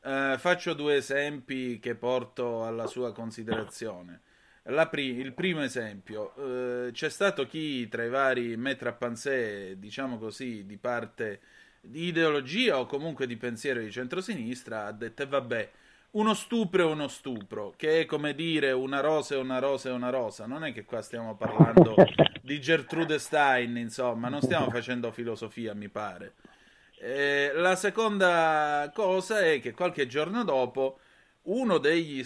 [0.03, 4.23] Eh, faccio due esempi che porto alla sua considerazione
[4.89, 10.65] pri- il primo esempio, eh, c'è stato chi tra i vari metra panzè, diciamo così,
[10.67, 11.41] di parte
[11.81, 15.71] di ideologia o comunque di pensiero di centrosinistra, ha detto, vabbè,
[16.13, 19.93] uno stupro è uno stupro, che è come dire una rosa è una rosa è
[19.93, 20.47] una rosa.
[20.47, 21.95] Non è che qua stiamo parlando
[22.43, 26.35] di Gertrude Stein, insomma, non stiamo facendo filosofia, mi pare.
[26.99, 30.99] Eh, la seconda cosa è che qualche giorno dopo
[31.43, 32.23] uno degli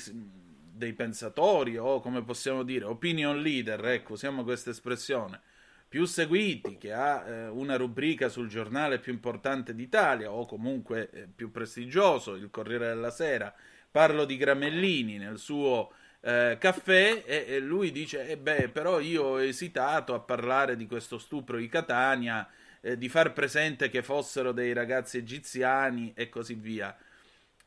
[0.75, 5.41] dei pensatori o come possiamo dire opinion leader, ecco, usiamo questa espressione,
[5.89, 11.29] più seguiti, che ha eh, una rubrica sul giornale più importante d'Italia o comunque eh,
[11.33, 13.55] più prestigioso, il Corriere della Sera,
[13.91, 19.23] parlo di Gramellini nel suo eh, caffè e, e, lui dice, eh beh, però io
[19.23, 22.49] ho esitato a parlare di questo stupro di Catania,
[22.81, 26.97] eh, di far presente che fossero dei ragazzi egiziani e così via.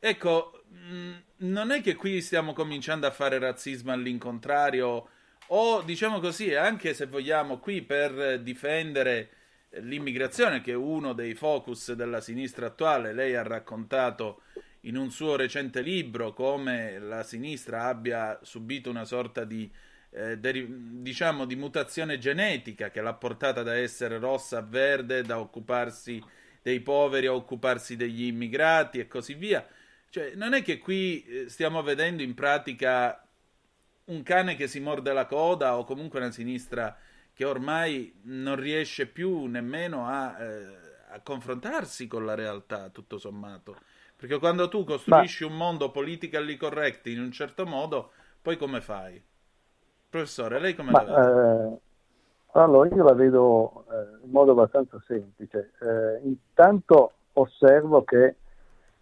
[0.00, 5.08] Ecco, mm, non è che qui stiamo cominciando a fare razzismo all'incontrario,
[5.48, 9.30] o diciamo così, anche se vogliamo qui per difendere
[9.80, 14.42] l'immigrazione, che è uno dei focus della sinistra attuale, lei ha raccontato
[14.82, 19.70] in un suo recente libro come la sinistra abbia subito una sorta di,
[20.10, 25.40] eh, deri- diciamo, di mutazione genetica che l'ha portata da essere rossa a verde, da
[25.40, 26.22] occuparsi
[26.62, 29.66] dei poveri a occuparsi degli immigrati e così via.
[30.10, 33.22] Cioè, non è che qui eh, stiamo vedendo in pratica
[34.06, 36.96] un cane che si morde la coda o comunque una sinistra
[37.32, 40.76] che ormai non riesce più nemmeno a, eh,
[41.10, 43.76] a confrontarsi con la realtà, tutto sommato.
[44.16, 45.50] Perché quando tu costruisci Ma...
[45.50, 48.10] un mondo politically correct in un certo modo,
[48.42, 49.22] poi come fai?
[50.08, 51.02] Professore, lei come Ma?
[51.02, 51.78] Eh,
[52.52, 55.72] allora, io la vedo eh, in modo abbastanza semplice.
[55.80, 58.36] Eh, intanto osservo che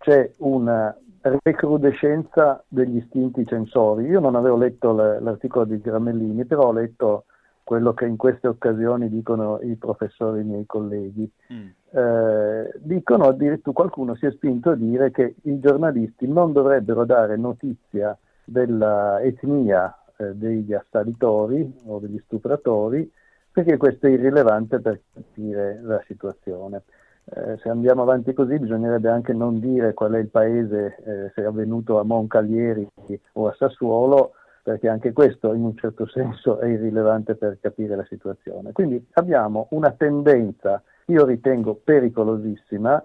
[0.07, 0.97] c'è una
[1.43, 4.05] recrudescenza degli istinti censori.
[4.05, 7.25] Io non avevo letto l'articolo di Gramellini, però ho letto
[7.65, 11.29] quello che in queste occasioni dicono i professori miei colleghi.
[11.53, 11.67] Mm.
[11.91, 17.37] Eh, dicono addirittura qualcuno si è spinto a dire che i giornalisti non dovrebbero dare
[17.37, 23.11] notizia dell'etnia eh, degli assalitori o degli stupratori
[23.51, 26.83] perché questo è irrilevante per capire la situazione.
[27.29, 31.43] Eh, se andiamo avanti così bisognerebbe anche non dire qual è il paese, eh, se
[31.43, 32.89] è avvenuto a Moncalieri
[33.33, 38.05] o a Sassuolo, perché anche questo in un certo senso è irrilevante per capire la
[38.05, 38.71] situazione.
[38.73, 43.03] Quindi abbiamo una tendenza, io ritengo pericolosissima,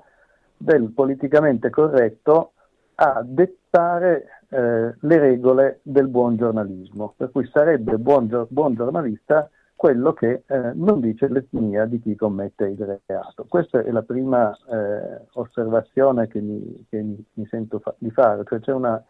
[0.55, 2.51] del politicamente corretto
[2.95, 9.49] a dettare eh, le regole del buon giornalismo, per cui sarebbe buon, buon giornalista
[9.81, 13.47] quello che eh, non dice l'etnia di chi commette il reato.
[13.49, 18.43] Questa è la prima eh, osservazione che, mi, che mi, mi sento fa- di fare,
[18.45, 19.03] cioè c'è una,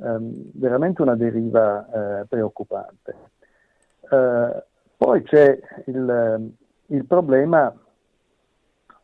[0.00, 3.16] ehm, veramente una deriva eh, preoccupante.
[4.08, 4.64] Eh,
[4.96, 6.52] poi c'è il,
[6.86, 7.76] il problema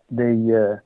[0.06, 0.82] dei, eh,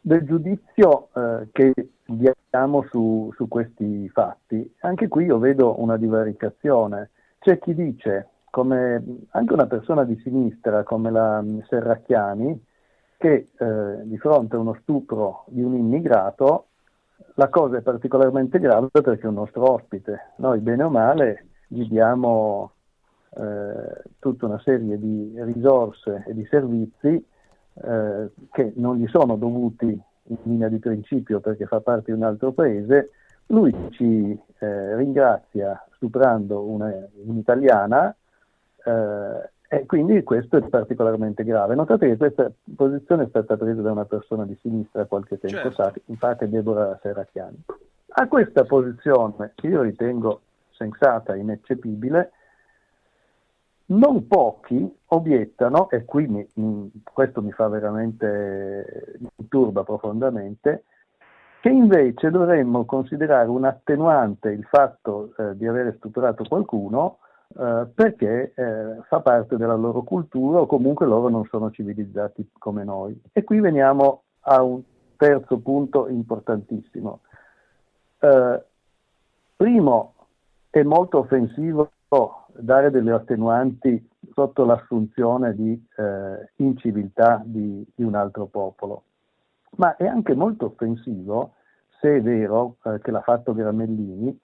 [0.00, 1.74] del giudizio eh, che
[2.06, 4.74] diamo su, su questi fatti.
[4.80, 7.10] Anche qui io vedo una divaricazione
[7.46, 12.60] c'è chi dice, come anche una persona di sinistra come la Serracchiani,
[13.16, 16.66] che eh, di fronte a uno stupro di un immigrato
[17.34, 20.32] la cosa è particolarmente grave perché è un nostro ospite.
[20.38, 22.72] Noi bene o male gli diamo
[23.36, 27.24] eh, tutta una serie di risorse e di servizi
[27.74, 32.24] eh, che non gli sono dovuti in linea di principio perché fa parte di un
[32.24, 33.12] altro paese,
[33.46, 36.92] lui ci eh, ringrazia stuprando una,
[37.24, 38.14] un'italiana
[38.84, 41.74] eh, e quindi questo è particolarmente grave.
[41.74, 45.70] Notate che questa posizione è stata presa da una persona di sinistra qualche tempo certo.
[45.70, 47.64] fa, infatti Deborah Serracchiani.
[48.18, 50.40] A questa posizione, che io ritengo
[50.70, 52.30] sensata e ineccepibile,
[53.86, 60.84] non pochi obiettano, e qui mi, questo mi fa veramente, mi turba profondamente,
[61.60, 67.18] che invece dovremmo considerare un attenuante il fatto eh, di avere stuprato qualcuno
[67.58, 72.84] eh, perché eh, fa parte della loro cultura o comunque loro non sono civilizzati come
[72.84, 73.20] noi.
[73.32, 74.82] E qui veniamo a un
[75.16, 77.20] terzo punto importantissimo.
[78.18, 78.62] Eh,
[79.56, 80.14] primo,
[80.70, 81.90] è molto offensivo
[82.58, 89.02] dare delle attenuanti sotto l'assunzione di eh, inciviltà di, di un altro popolo
[89.76, 91.54] ma è anche molto offensivo,
[92.00, 94.38] se è vero eh, che l'ha fatto Gramellini,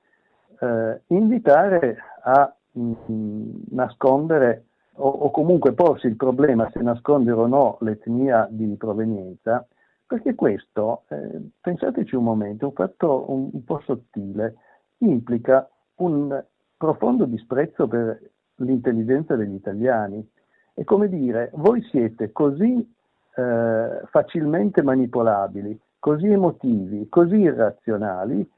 [0.61, 7.47] eh, invitare a mh, mm, nascondere o, o, comunque porsi il problema se nascondere o
[7.47, 9.66] no l'etnia di provenienza,
[10.07, 14.57] perché questo, eh, pensateci un momento, un fatto un, un po' sottile,
[14.99, 16.43] implica un
[16.77, 18.20] profondo disprezzo per
[18.57, 20.29] l'intelligenza degli italiani.
[20.75, 22.87] È come dire, voi siete così
[23.35, 28.49] eh, facilmente manipolabili, così emotivi, così irrazionali,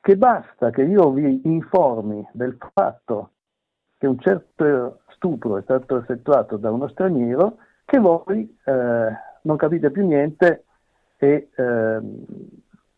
[0.00, 3.30] che basta che io vi informi del fatto
[3.98, 9.08] che un certo stupro è stato effettuato da uno straniero, che voi eh,
[9.42, 10.64] non capite più niente
[11.16, 12.00] e eh,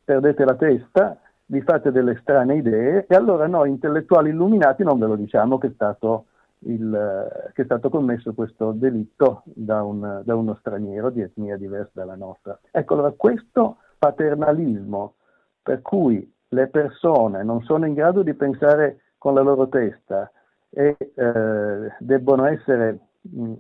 [0.04, 5.06] perdete la testa, vi fate delle strane idee e allora noi intellettuali illuminati non ve
[5.06, 6.26] lo diciamo che è stato
[6.60, 11.90] il, che è stato commesso questo delitto da, un, da, uno straniero di etnia diversa
[11.92, 12.58] dalla nostra.
[12.70, 15.14] Ecco, allora questo paternalismo
[15.62, 20.30] per cui le persone non sono in grado di pensare con la loro testa
[20.70, 23.52] e eh, debbono essere mh,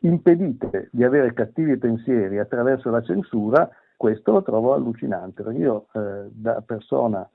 [0.00, 6.62] impedite di avere cattivi pensieri attraverso la censura, questo lo trovo allucinante, io eh, da
[6.64, 7.26] persona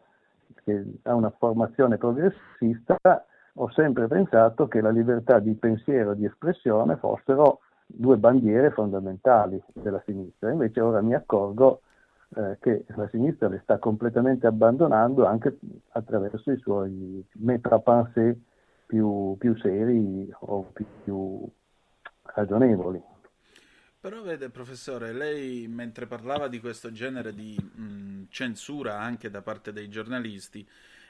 [0.64, 2.98] che ha una formazione progressista
[3.62, 9.62] ho sempre pensato che la libertà di pensiero e di espressione fossero due bandiere fondamentali
[9.74, 10.52] della sinistra.
[10.52, 11.82] Invece ora mi accorgo
[12.36, 15.58] eh, che la sinistra le sta completamente abbandonando anche
[15.90, 18.40] attraverso i suoi méta-pensée
[18.86, 21.46] più, più seri o più, più
[22.36, 23.02] ragionevoli.
[24.00, 29.74] Però vede professore, lei mentre parlava di questo genere di mh, censura anche da parte
[29.74, 30.66] dei giornalisti,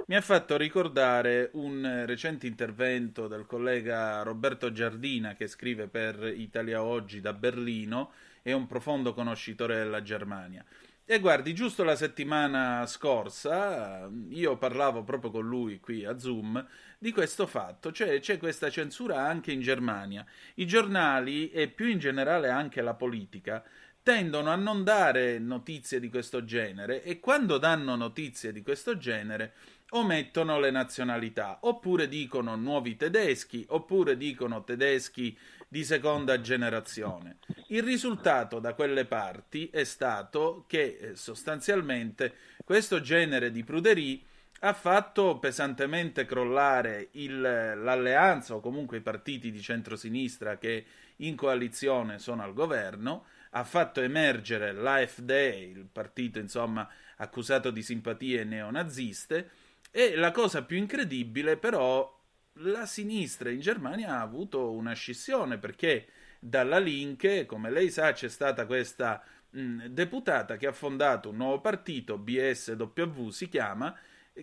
[0.07, 6.83] mi ha fatto ricordare un recente intervento del collega Roberto Giardina che scrive per Italia
[6.83, 10.63] Oggi da Berlino è un profondo conoscitore della Germania.
[11.05, 16.63] E guardi, giusto la settimana scorsa io parlavo proprio con lui qui a Zoom
[16.97, 20.25] di questo fatto, cioè c'è questa censura anche in Germania.
[20.55, 23.63] I giornali e più in generale anche la politica
[24.01, 29.53] tendono a non dare notizie di questo genere e quando danno notizie di questo genere
[29.91, 35.37] omettono le nazionalità, oppure dicono nuovi tedeschi, oppure dicono tedeschi
[35.67, 37.37] di seconda generazione.
[37.67, 42.33] Il risultato da quelle parti è stato che eh, sostanzialmente
[42.63, 44.21] questo genere di pruderie
[44.61, 50.85] ha fatto pesantemente crollare il, l'alleanza o comunque i partiti di centrosinistra che
[51.17, 56.87] in coalizione sono al governo, ha fatto emergere l'AfD, il partito insomma
[57.17, 59.49] accusato di simpatie neonaziste,
[59.91, 62.17] e la cosa più incredibile però
[62.61, 66.07] la sinistra in Germania ha avuto una scissione perché
[66.39, 71.59] dalla Linke, come lei sa, c'è stata questa mh, deputata che ha fondato un nuovo
[71.59, 73.93] partito, BSW si chiama,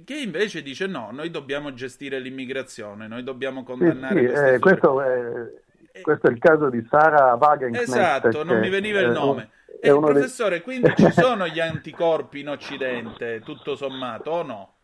[0.05, 5.01] che invece dice no, noi dobbiamo gestire l'immigrazione, noi dobbiamo condannare sì, sì, eh, questo,
[5.01, 7.89] è, questo, è, il caso di Sara Wagenknecht.
[7.89, 9.51] Esatto, non mi veniva il nome.
[9.81, 10.63] Eh, professore, dei...
[10.63, 14.76] quindi ci sono gli anticorpi in Occidente, tutto sommato, o no?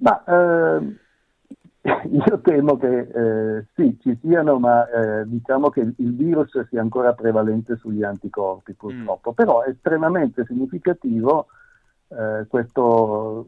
[0.00, 0.96] Ma eh,
[2.10, 7.12] io temo che eh, sì, ci siano, ma eh, diciamo che il virus sia ancora
[7.12, 9.34] prevalente sugli anticorpi purtroppo, mm.
[9.34, 11.46] però è estremamente significativo
[12.08, 13.46] eh, questo,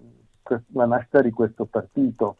[0.72, 2.36] la nascita di questo partito.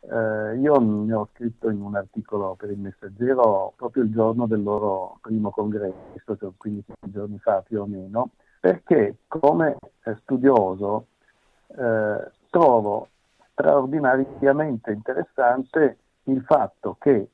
[0.00, 4.62] Eh, io ne ho scritto in un articolo per il Messaggero proprio il giorno del
[4.62, 8.30] loro primo congresso, cioè 15 giorni fa più o meno,
[8.60, 9.76] perché come
[10.22, 11.06] studioso
[11.76, 13.08] eh, trovo
[13.58, 17.28] straordinariamente interessante il fatto che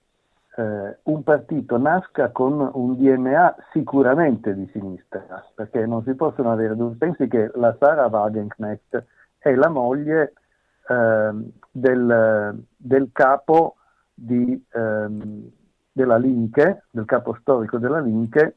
[0.56, 6.76] eh, un partito nasca con un DNA sicuramente di sinistra, perché non si possono avere
[6.76, 6.96] dubbi.
[6.96, 9.04] Pensi che la Sara Wagenknecht
[9.38, 10.32] è la moglie
[10.88, 11.30] eh,
[11.70, 13.76] del, del, capo
[14.14, 15.50] di, ehm,
[15.92, 18.56] della Linke, del capo storico della Linke,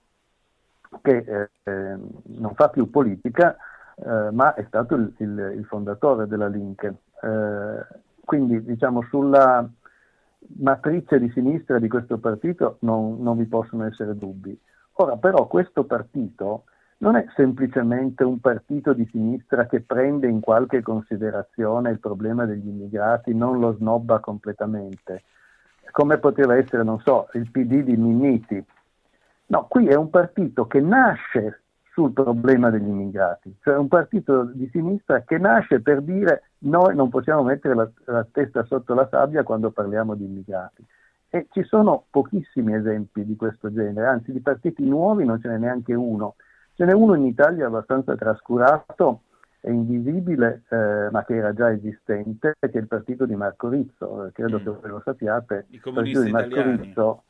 [1.02, 3.58] che eh, non fa più politica,
[4.06, 6.96] eh, ma è stato il, il, il fondatore della Linke.
[7.22, 7.86] Eh,
[8.24, 9.68] quindi diciamo sulla
[10.60, 14.58] matrice di sinistra di questo partito non, non vi possono essere dubbi.
[14.94, 16.66] Ora però questo partito
[17.00, 22.68] non è semplicemente un partito di sinistra che prende in qualche considerazione il problema degli
[22.68, 25.24] immigrati, non lo snobba completamente,
[25.92, 28.64] come poteva essere, non so, il PD di Minniti.
[29.48, 31.62] No, qui è un partito che nasce
[31.98, 37.10] sul problema degli immigrati, cioè un partito di sinistra che nasce per dire noi non
[37.10, 40.86] possiamo mettere la, la testa sotto la sabbia quando parliamo di immigrati.
[41.28, 45.58] E ci sono pochissimi esempi di questo genere, anzi di partiti nuovi non ce n'è
[45.58, 46.36] neanche uno.
[46.76, 49.22] Ce n'è uno in Italia abbastanza trascurato
[49.60, 54.30] e invisibile, eh, ma che era già esistente, che è il partito di Marco Rizzo.
[54.34, 54.64] Credo mm.
[54.64, 55.66] che voi lo sappiate.
[55.70, 56.26] Il partito italiani.
[56.26, 57.24] di Marco Rizzo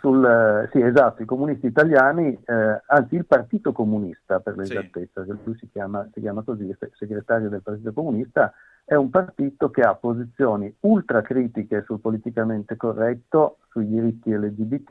[0.00, 5.34] sul, sì, esatto, i comunisti italiani, eh, anzi il Partito Comunista per l'esattezza, sì.
[5.42, 8.52] lui si chiama, si chiama così, segretario del Partito Comunista,
[8.84, 14.90] è un partito che ha posizioni ultra critiche sul politicamente corretto, sui diritti LGBT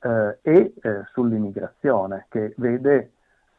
[0.00, 3.12] eh, e eh, sull'immigrazione, che vede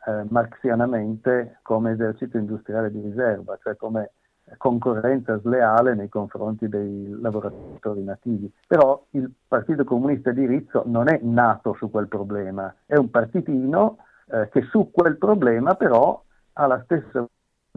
[0.06, 4.12] eh, marxianamente come esercito industriale di riserva, cioè come
[4.58, 8.52] concorrenza sleale nei confronti dei lavoratori nativi.
[8.68, 13.98] Però il Partito Comunista di Rizzo non è nato su quel problema, è un partitino
[14.28, 16.22] eh, che su quel problema però
[16.54, 17.26] ha la stessa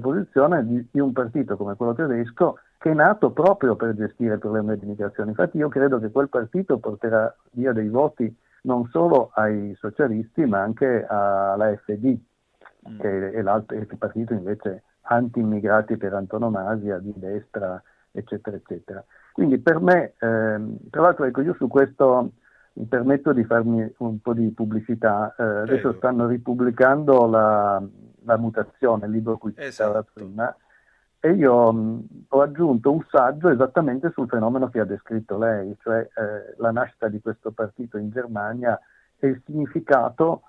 [0.01, 4.41] posizione di, di, un partito come quello tedesco che è nato proprio per gestire il
[4.41, 5.31] problema dell'immigrazione.
[5.31, 10.61] Infatti io credo che quel partito porterà via dei voti non solo ai socialisti ma
[10.61, 12.19] anche alla FD,
[12.89, 12.99] mm.
[12.99, 19.05] che è l'altro il partito invece anti-immigrati per antonomasia, di destra, eccetera, eccetera.
[19.33, 22.33] Quindi per me, ehm, tra l'altro ecco, io su questo
[22.75, 27.83] mi permetto di farmi un po' di pubblicità, eh, adesso stanno ripubblicando la,
[28.25, 30.11] la, mutazione, il libro cui citava esatto.
[30.13, 30.57] prima,
[31.21, 36.01] e io mh, ho aggiunto un saggio esattamente sul fenomeno che ha descritto lei, cioè
[36.01, 38.79] eh, la nascita di questo partito in Germania
[39.19, 40.43] e il significato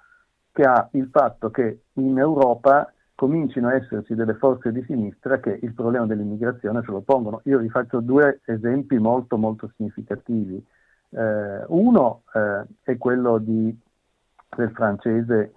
[0.51, 5.57] che ha il fatto che in Europa comincino a esserci delle forze di sinistra che
[5.61, 7.41] il problema dell'immigrazione ce lo pongono.
[7.45, 10.63] Io vi faccio due esempi molto molto significativi.
[11.09, 13.75] Eh, uno eh, è quello di,
[14.55, 15.53] del francese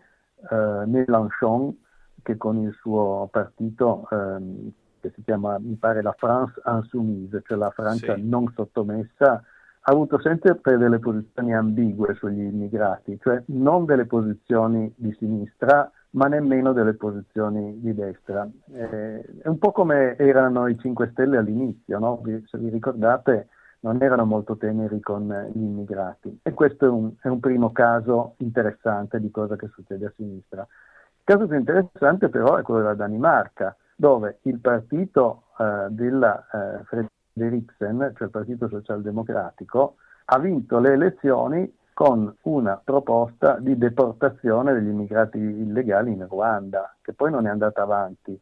[0.51, 1.77] eh, Mélenchon
[2.23, 7.57] che con il suo partito ehm, che si chiama, mi pare, la France insoumise, cioè
[7.57, 8.29] la Francia sì.
[8.29, 15.15] non sottomessa, ha avuto sempre delle posizioni ambigue sugli immigrati, cioè non delle posizioni di
[15.19, 18.49] sinistra, ma nemmeno delle posizioni di destra.
[18.73, 22.23] Eh, è un po' come erano i 5 Stelle all'inizio, no?
[22.47, 23.49] se vi ricordate
[23.81, 28.35] non erano molto teneri con gli immigrati e questo è un, è un primo caso
[28.39, 30.63] interessante di cosa che succede a sinistra.
[30.63, 36.85] Il caso più interessante però è quello della Danimarca, dove il partito eh, della eh,
[36.85, 39.97] Frederiksen, cioè il partito socialdemocratico,
[40.31, 47.13] ha vinto le elezioni con una proposta di deportazione degli immigrati illegali in Ruanda, che
[47.13, 48.41] poi non è andata avanti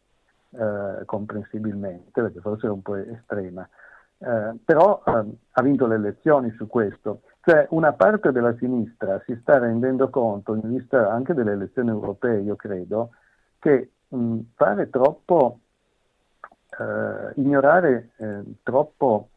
[0.51, 3.67] eh, comprensibilmente, perché forse era un po' estrema.
[4.19, 7.23] Eh, però eh, ha vinto le elezioni su questo.
[7.41, 12.41] Cioè una parte della sinistra si sta rendendo conto, in vista anche delle elezioni europee,
[12.41, 13.13] io credo,
[13.59, 15.61] che mh, fare troppo,
[16.79, 19.31] eh, ignorare eh, troppo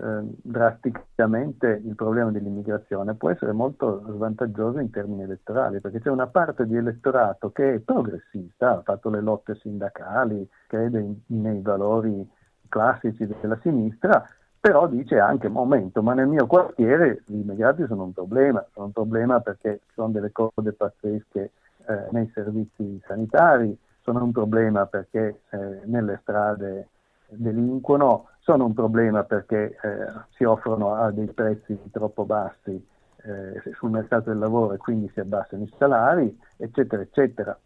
[0.00, 6.28] eh, drasticamente il problema dell'immigrazione può essere molto svantaggioso in termini elettorali, perché c'è una
[6.28, 12.28] parte di elettorato che è progressista, ha fatto le lotte sindacali, crede in, nei valori
[12.68, 14.24] classici della sinistra,
[14.60, 18.92] però dice anche, momento, ma nel mio quartiere gli immigrati sono un problema, sono un
[18.92, 21.50] problema perché sono delle cose pazzesche
[21.86, 26.88] eh, nei servizi sanitari, sono un problema perché eh, nelle strade
[27.28, 32.82] delinquono, sono un problema perché eh, si offrono a dei prezzi troppo bassi
[33.24, 37.58] eh, sul mercato del lavoro e quindi si abbassano i salari, eccetera, eccetera.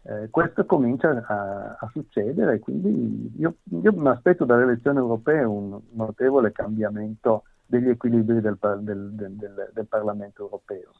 [0.00, 5.78] Eh, questo comincia a, a, succedere quindi io, io mi aspetto dalle elezioni europee un
[5.90, 10.90] notevole cambiamento degli equilibri del, del, del, del Parlamento europeo.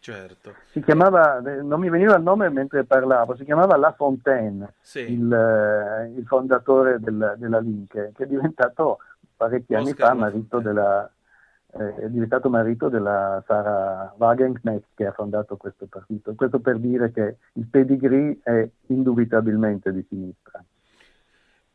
[0.00, 0.54] Certo.
[0.70, 5.00] Si chiamava, non mi veniva il nome mentre parlavo, si chiamava La Fontaine, sì.
[5.00, 8.98] il, eh, il, fondatore del, della Link, che è diventato
[9.36, 11.10] parecchi Oscar anni fa marito della,
[11.72, 16.34] eh, è diventato marito della Sara Wagenknecht che ha fondato questo partito.
[16.34, 20.64] Questo per dire che il pedigree è indubitabilmente di sinistra.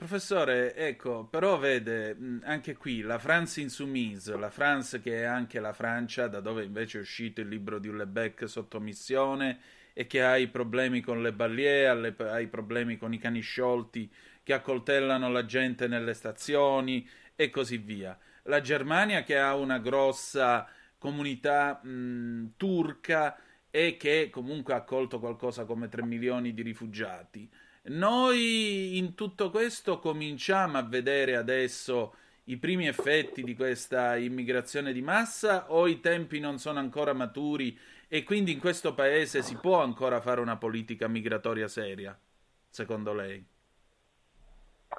[0.06, 5.74] Professore, ecco, però vede anche qui la France insoumise, la France che è anche la
[5.74, 9.60] Francia, da dove invece è uscito il libro di Ullebec sotto missione
[9.94, 14.08] e che ha i problemi con le balliere, ha i problemi con i cani sciolti
[14.44, 18.16] che accoltellano la gente nelle stazioni e così via.
[18.44, 23.40] La Germania che ha una grossa comunità mh, turca
[23.72, 27.50] e che comunque ha accolto qualcosa come 3 milioni di rifugiati.
[27.88, 32.16] Noi in tutto questo cominciamo a vedere adesso
[32.46, 37.78] i primi effetti di questa immigrazione di massa o i tempi non sono ancora maturi
[38.08, 42.18] e quindi in questo paese si può ancora fare una politica migratoria seria,
[42.70, 43.46] secondo lei?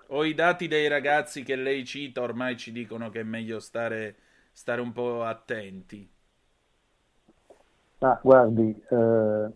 [0.08, 4.14] O i dati dei ragazzi che lei cita ormai ci dicono che è meglio stare,
[4.52, 6.08] stare un po' attenti?
[7.98, 9.50] Ah, guardi, eh,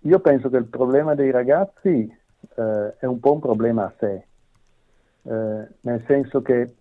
[0.00, 2.20] io penso che il problema dei ragazzi
[2.56, 4.26] eh, è un po' un problema a sé,
[5.22, 6.74] eh, nel senso che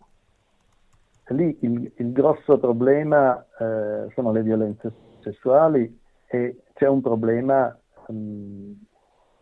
[1.27, 4.91] lì il, il grosso problema eh, sono le violenze
[5.21, 8.71] sessuali e c'è un problema mh, mm,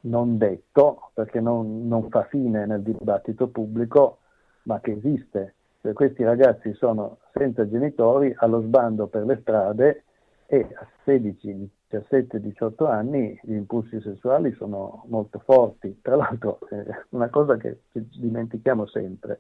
[0.02, 4.20] non detto, perché non, non, fa fine nel dibattito pubblico,
[4.64, 5.56] ma che esiste.
[5.82, 10.04] Cioè, questi ragazzi sono senza genitori allo sbando per le strade
[10.46, 16.00] e a 16, 17-18 anni gli impulsi sessuali sono molto forti.
[16.02, 19.40] Tra l'altro, eh, una cosa che dimentichiamo sempre,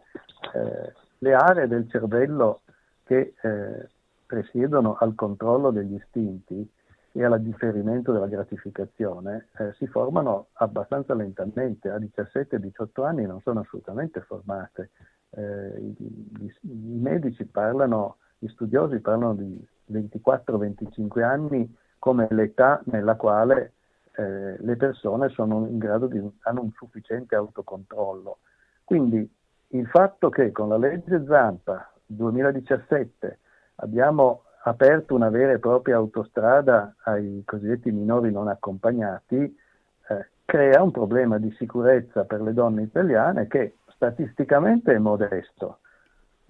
[0.56, 2.62] eh, le aree del cervello
[3.04, 3.88] che eh,
[4.26, 6.68] presiedono al controllo degli istinti
[7.12, 13.62] e al differimento della gratificazione eh, si formano abbastanza lentamente, a 17-18 anni non sono
[13.62, 14.92] assolutamente formate.
[15.32, 15.96] Eh, i,
[16.40, 23.74] i, I medici parlano, gli studiosi parlano di 24-25 anni come l'età nella quale
[24.14, 28.40] eh, le persone sono in grado di hanno un sufficiente autocontrollo.
[28.84, 29.30] Quindi
[29.74, 33.38] il fatto che con la legge Zampa 2017
[33.76, 40.92] abbiamo aperto una vera e propria autostrada ai cosiddetti minori non accompagnati eh, crea un
[40.92, 45.80] problema di sicurezza per le donne italiane che statisticamente è modesto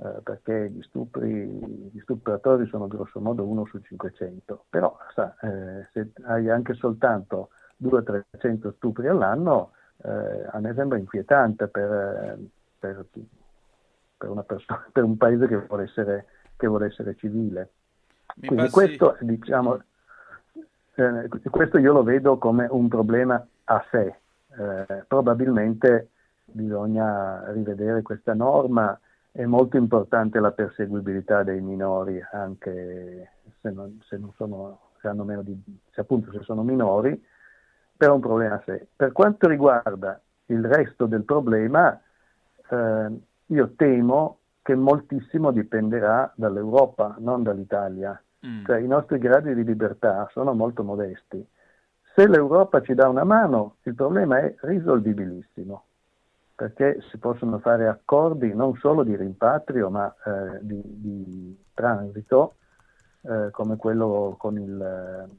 [0.02, 1.46] eh, perché gli, stupri,
[1.92, 7.50] gli, stupratori sono grosso modo 1 su 500, però sa, eh, se hai anche soltanto
[7.84, 9.72] 200-300 stupri all'anno,
[10.04, 12.40] eh, a me sembra inquietante per,
[12.80, 13.06] per,
[14.18, 16.26] per, persona, per un paese che vuole essere,
[16.56, 17.70] che vuole essere civile.
[18.36, 18.72] Mi Quindi passi...
[18.72, 19.82] questo, diciamo,
[20.96, 24.16] eh, questo io lo vedo come un problema a sé.
[24.58, 26.10] Eh, probabilmente
[26.46, 28.98] bisogna rivedere questa norma.
[29.32, 35.12] È molto importante la perseguibilità dei minori, anche se, non, se, non sono, se,
[35.44, 37.24] di, se appunto se sono minori,
[37.96, 38.88] però è un problema a sé.
[38.96, 42.00] Per quanto riguarda il resto del problema,
[42.70, 48.22] eh, io temo che moltissimo dipenderà dall'Europa, non dall'Italia.
[48.46, 48.66] Mm.
[48.66, 51.46] Cioè, I nostri gradi di libertà sono molto modesti.
[52.14, 55.84] Se l'Europa ci dà una mano, il problema è risolvibilissimo,
[56.60, 62.56] perché si possono fare accordi non solo di rimpatrio, ma eh, di, di, transito,
[63.22, 65.30] eh, come quello con, il,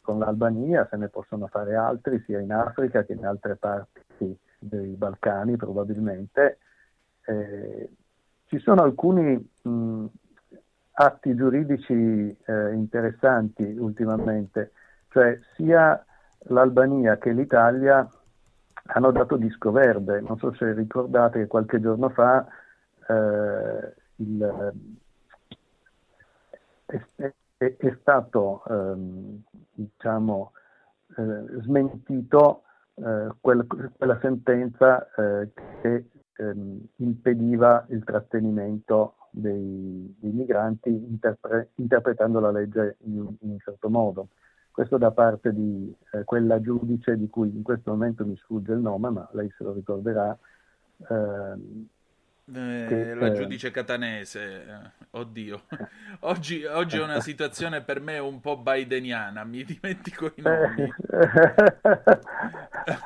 [0.00, 4.94] con l'Albania, se ne possono fare altri sia in Africa che in altre parti dei
[4.94, 6.60] Balcani probabilmente.
[7.26, 7.90] Eh,
[8.46, 10.04] ci sono alcuni mh,
[10.92, 14.72] atti giuridici eh, interessanti ultimamente,
[15.10, 16.02] cioè sia
[16.44, 18.08] l'Albania che l'Italia
[18.86, 20.20] hanno dato disco verde.
[20.20, 22.46] Non so se ricordate che qualche giorno fa
[23.08, 24.72] eh, il,
[26.86, 30.52] è, è, è, stato ehm, diciamo,
[31.16, 32.62] eh, smentito
[32.94, 33.64] eh, quella,
[33.96, 35.50] quella, sentenza eh,
[35.80, 43.58] che ehm, impediva il trattenimento dei, dei migranti interpre, interpretando la legge in, in, un
[43.58, 44.28] certo modo.
[44.80, 48.78] Questo da parte di eh, quella giudice di cui in questo momento mi sfugge il
[48.78, 50.34] nome, ma lei se lo ricorderà.
[51.10, 51.86] Ehm,
[52.54, 55.60] eh, che, la eh, giudice catanese, eh, oddio,
[56.20, 60.88] oggi, oggi, è una situazione per me un po' bideniana, mi dimentico i nomi.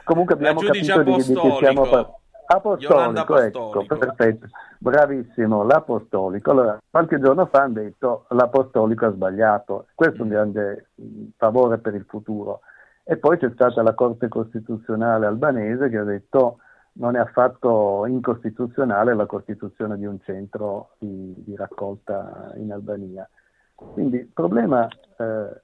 [0.05, 1.59] Comunque abbiamo la giudice apostolico.
[1.59, 6.51] Di, di Apostolico, ecco, perfetto, bravissimo, l'apostolico.
[6.51, 10.89] Allora, qualche giorno fa hanno detto l'apostolico ha sbagliato, questo è un grande
[11.37, 12.61] favore per il futuro.
[13.03, 16.59] E poi c'è stata la Corte Costituzionale albanese che ha detto
[16.95, 23.29] non è affatto incostituzionale la costituzione di un centro di, di raccolta in Albania.
[23.75, 25.63] Quindi il problema eh,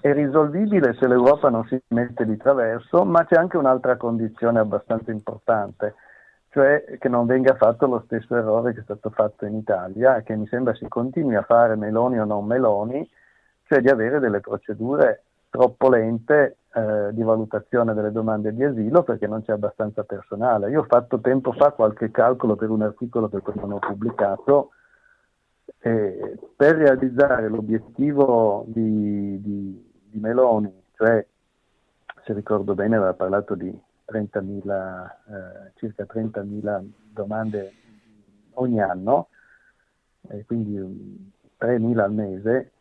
[0.00, 5.10] è risolvibile se l'Europa non si mette di traverso, ma c'è anche un'altra condizione abbastanza
[5.10, 5.94] importante,
[6.50, 10.34] cioè che non venga fatto lo stesso errore che è stato fatto in Italia che
[10.36, 13.08] mi sembra si continui a fare Meloni o non Meloni,
[13.66, 19.26] cioè di avere delle procedure troppo lente eh, di valutazione delle domande di asilo perché
[19.26, 20.70] non c'è abbastanza personale.
[20.70, 24.70] Io ho fatto tempo fa qualche calcolo per un articolo che poi non ho pubblicato
[25.80, 31.24] e per realizzare l'obiettivo di, di di Meloni, cioè
[32.24, 33.70] se ricordo bene aveva parlato di
[34.06, 37.72] 30.000, eh, circa 30.000 domande
[38.54, 39.28] ogni anno,
[40.28, 42.72] eh, quindi 3.000 al mese,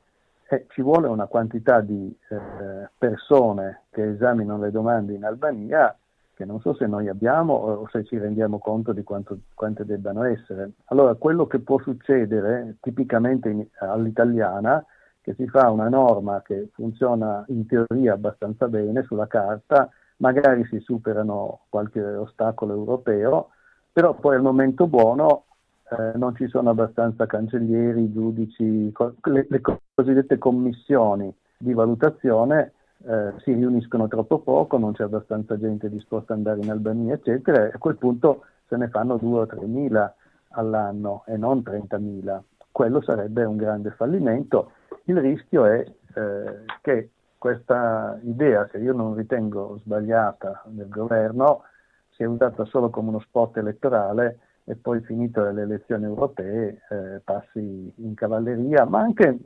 [0.49, 5.95] e ci vuole una quantità di eh, persone che esaminano le domande in Albania
[6.38, 10.21] che non so se noi abbiamo o se ci rendiamo conto di quanto, quante debbano
[10.21, 10.73] essere.
[10.86, 14.86] Allora, quello che può succedere tipicamente in, all'italiana
[15.28, 20.80] che si fa una norma che funziona in teoria abbastanza bene sulla carta, magari si
[20.80, 23.49] superano qualche ostacolo europeo,
[23.91, 25.43] però poi al momento buono
[25.89, 29.61] eh, non ci sono abbastanza cancellieri, giudici, co- le, le,
[29.93, 32.71] cosiddette commissioni di valutazione
[33.05, 37.65] eh, si riuniscono troppo poco, non c'è abbastanza gente disposta ad andare in Albania, eccetera,
[37.65, 40.15] e a quel punto se ne fanno 2 o 3 mila
[40.51, 42.41] all'anno e non 30 mila.
[42.71, 44.71] Quello sarebbe un grande fallimento
[45.08, 45.86] il rischio è
[46.16, 51.64] eh, che questa idea, che io non ritengo sbagliata del governo,
[52.10, 57.93] sia usata solo come uno spot elettorale e poi finito le elezioni europee eh, passi
[57.95, 59.38] in cavalleria, ma anche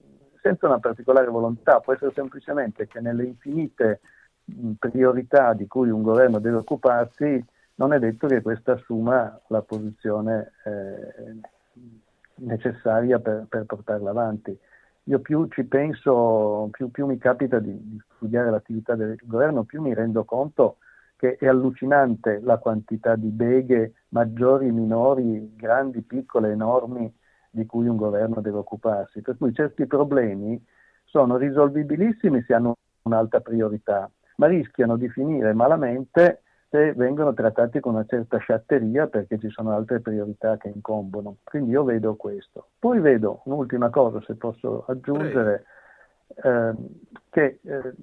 [0.41, 3.99] senza una particolare volontà, può essere semplicemente che nelle infinite
[4.79, 7.45] priorità di cui un governo deve occuparsi,
[7.75, 11.39] non è detto che questa assuma la posizione eh,
[12.37, 14.57] necessaria per, per portarla avanti
[15.05, 19.81] io più ci penso, più, più mi capita di, di, studiare l'attività del governo, più
[19.81, 20.77] mi rendo conto
[21.15, 27.13] che è allucinante la quantità di beghe maggiori, minori, grandi, piccole, enormi
[27.49, 29.21] di cui un governo deve occuparsi.
[29.21, 30.63] Per cui certi problemi
[31.03, 36.41] sono risolvibilissimi se hanno un'alta priorità, ma rischiano di finire malamente
[36.71, 41.35] se vengono trattati con una certa sciatteria perché ci sono altre priorità che incombono.
[41.43, 42.69] Quindi io vedo questo.
[42.79, 45.65] Poi vedo un'ultima cosa, se posso aggiungere,
[46.33, 46.73] eh,
[47.29, 47.93] che eh,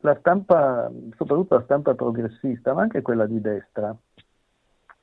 [0.00, 3.94] la stampa, soprattutto la stampa progressista, ma anche quella di destra,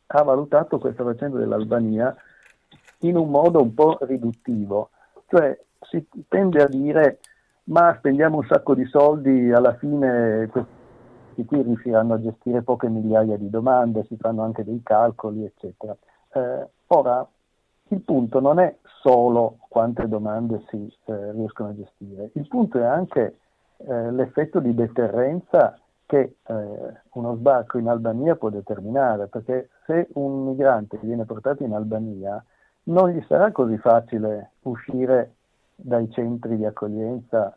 [0.08, 2.16] ha valutato questa faccenda dell'Albania
[3.02, 4.90] in un modo un po' riduttivo,
[5.28, 7.20] cioè si tende a dire
[7.66, 10.50] ma spendiamo un sacco di soldi, alla fine
[11.36, 15.96] questi qui riusciranno a gestire poche migliaia di domande, si fanno anche dei calcoli, eccetera.
[16.32, 17.28] Eh, ora,
[17.90, 22.86] il punto non è solo quante domande si eh, riescono a gestire, il punto è
[22.86, 23.38] anche
[23.78, 25.78] eh, l'effetto di deterrenza
[26.08, 31.74] che eh, uno sbarco in Albania può determinare, perché se un migrante viene portato in
[31.74, 32.44] Albania
[32.84, 35.34] non gli sarà così facile uscire
[35.76, 37.56] dai centri di accoglienza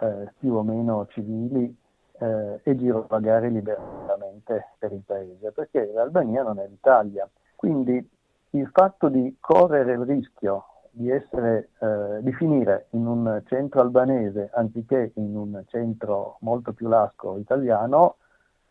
[0.00, 1.76] eh, più o meno civili
[2.22, 7.28] eh, e girovagare liberamente per il paese, perché l'Albania non è l'Italia.
[7.56, 8.08] Quindi
[8.50, 14.50] il fatto di correre il rischio di, essere, eh, di finire in un centro albanese
[14.52, 18.16] anziché in un centro molto più lasco italiano,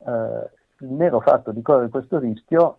[0.06, 0.50] eh,
[0.80, 2.78] il mero fatto di correre questo rischio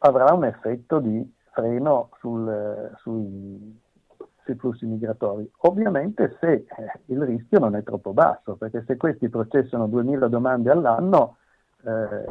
[0.00, 3.80] avrà un effetto di freno sul, sui,
[4.44, 5.48] sui, flussi migratori.
[5.60, 6.66] Ovviamente se eh,
[7.06, 11.36] il rischio non è troppo basso, perché se questi processano 2000 domande all'anno,
[11.84, 12.24] eh,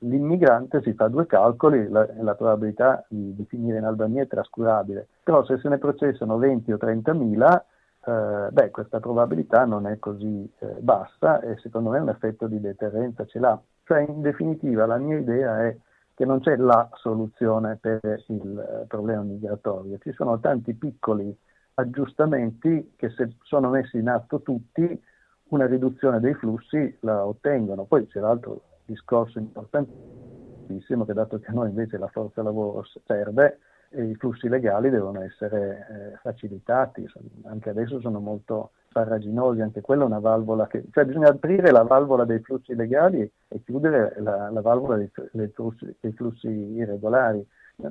[0.00, 5.08] l'immigrante si fa due calcoli, la, la probabilità di, di, finire in Albania è trascurabile,
[5.22, 7.64] però se se ne processano 20 o 30 mila,
[8.06, 12.60] eh, beh, questa probabilità non è così eh, bassa e secondo me un effetto di
[12.60, 13.60] deterrenza ce l'ha.
[13.84, 15.76] Cioè, in definitiva, la mia idea è
[16.14, 21.36] che non c'è la soluzione per il eh, problema migratorio, ci sono tanti piccoli
[21.74, 25.02] aggiustamenti che se sono messi in atto tutti
[25.48, 27.84] una riduzione dei flussi la ottengono.
[27.84, 33.58] Poi c'è l'altro discorso importantissimo che dato che a noi invece la forza lavoro serve,
[33.90, 37.06] i flussi legali devono essere eh, facilitati,
[37.44, 41.82] anche adesso sono molto farraginosi, anche quella è una valvola che, cioè bisogna aprire la
[41.82, 47.44] valvola dei flussi legali e chiudere la, la valvola dei, dei, flussi, dei, flussi, irregolari,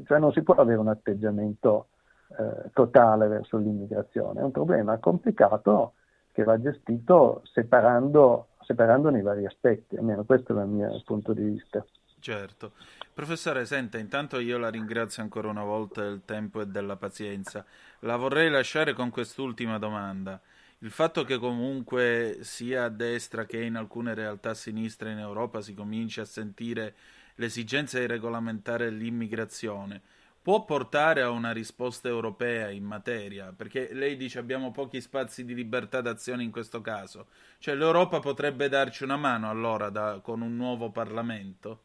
[0.05, 1.87] cioè non si può avere un atteggiamento
[2.37, 5.95] eh, totale verso l'immigrazione, è un problema complicato
[6.31, 11.43] che va gestito separando, separandone i vari aspetti, almeno questo è il mio punto di
[11.43, 11.85] vista.
[12.23, 12.71] Certo.
[13.13, 17.65] Professore, senta, intanto io la ringrazio ancora una volta del tempo e della pazienza.
[17.99, 20.39] La vorrei lasciare con quest'ultima domanda.
[20.83, 25.61] Il fatto che comunque sia a destra che in alcune realtà a sinistra in Europa
[25.61, 26.93] si cominci a sentire
[27.35, 30.01] l'esigenza di regolamentare l'immigrazione,
[30.41, 33.53] può portare a una risposta europea in materia?
[33.55, 37.27] Perché lei dice abbiamo pochi spazi di libertà d'azione in questo caso.
[37.59, 41.79] Cioè l'Europa potrebbe darci una mano allora da, con un nuovo Parlamento?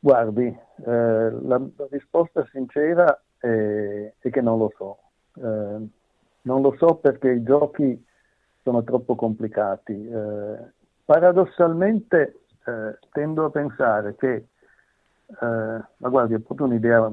[0.00, 1.30] Guardi, eh, la,
[1.76, 5.01] la, risposta sincera è, è, che non lo so.
[5.34, 5.88] Eh,
[6.42, 8.04] non lo so perché i giochi
[8.62, 9.92] sono troppo complicati.
[9.92, 10.58] Eh,
[11.04, 14.46] paradossalmente eh, tendo a pensare che
[15.40, 17.10] eh, ma guardi, è proprio un'idea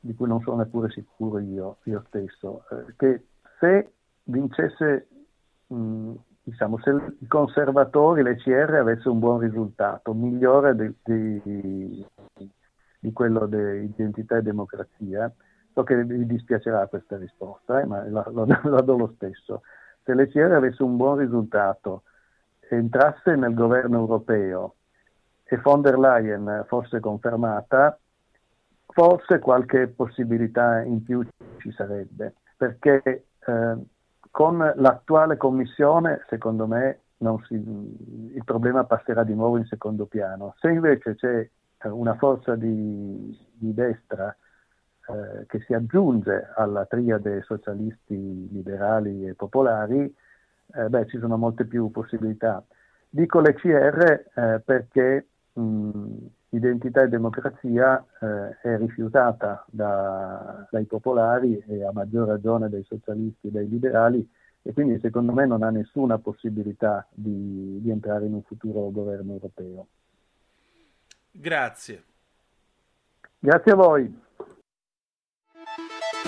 [0.00, 3.26] di cui non sono neppure sicuro io, io stesso, eh, che
[3.58, 3.92] se
[4.24, 5.08] vincesse,
[5.68, 6.90] mh, diciamo, se
[7.20, 12.06] i conservatori, l'ECR avesse un buon risultato, migliore di, di,
[12.98, 15.32] di quello di identità e democrazia,
[15.74, 19.62] so che vi dispiacerà questa risposta, eh, ma la, la, la do lo stesso.
[20.04, 22.04] Se l'ECR avesse un buon risultato,
[22.68, 24.76] entrasse nel governo europeo
[25.42, 27.98] e von der Leyen fosse confermata,
[28.86, 31.26] forse qualche possibilità in più
[31.58, 33.76] ci sarebbe, perché eh,
[34.30, 37.00] con l'attuale commissione, secondo me,
[37.46, 40.54] si, il problema passerà di nuovo in secondo piano.
[40.58, 41.48] Se invece c'è
[41.78, 44.34] eh, una forza di, di destra
[45.08, 50.14] eh, che si aggiunge alla triade socialisti, liberali e popolari,
[50.74, 52.64] eh, beh, ci sono molte più possibilità.
[53.08, 56.16] Dico le CR eh, perché mh,
[56.50, 63.48] identità e democrazia eh, è rifiutata da, dai popolari e a maggior ragione dai socialisti
[63.48, 64.28] e dai liberali
[64.62, 69.32] e quindi secondo me non ha nessuna possibilità di, di entrare in un futuro governo
[69.32, 69.86] europeo.
[71.30, 72.02] Grazie.
[73.38, 74.22] Grazie a voi.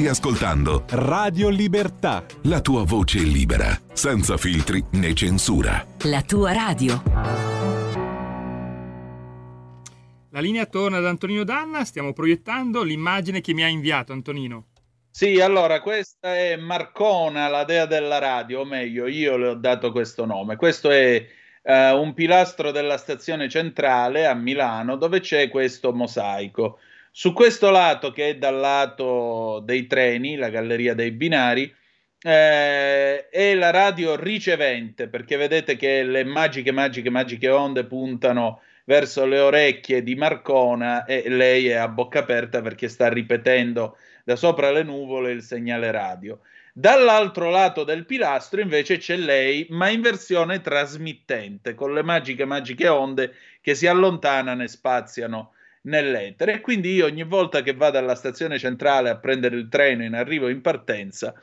[0.00, 2.24] Stai ascoltando Radio Libertà.
[2.44, 5.86] la tua voce libera, senza filtri né censura.
[6.04, 7.02] La tua radio.
[10.30, 14.68] La linea torna ad Antonino Danna, stiamo proiettando l'immagine che mi ha inviato Antonino.
[15.10, 19.92] Sì, allora questa è Marcona, la dea della radio, o meglio, io le ho dato
[19.92, 20.56] questo nome.
[20.56, 21.26] Questo è
[21.62, 26.78] eh, un pilastro della stazione centrale a Milano dove c'è questo mosaico.
[27.12, 31.72] Su questo lato, che è dal lato dei treni, la galleria dei binari,
[32.22, 39.26] eh, è la radio ricevente, perché vedete che le magiche, magiche, magiche onde puntano verso
[39.26, 44.70] le orecchie di Marcona e lei è a bocca aperta perché sta ripetendo da sopra
[44.70, 46.40] le nuvole il segnale radio.
[46.72, 52.88] Dall'altro lato del pilastro invece c'è lei, ma in versione trasmittente, con le magiche, magiche
[52.88, 55.52] onde che si allontanano e spaziano
[55.82, 56.54] nell'etere.
[56.54, 60.14] E quindi io ogni volta che vado alla stazione centrale a prendere il treno in
[60.14, 61.34] arrivo e in partenza,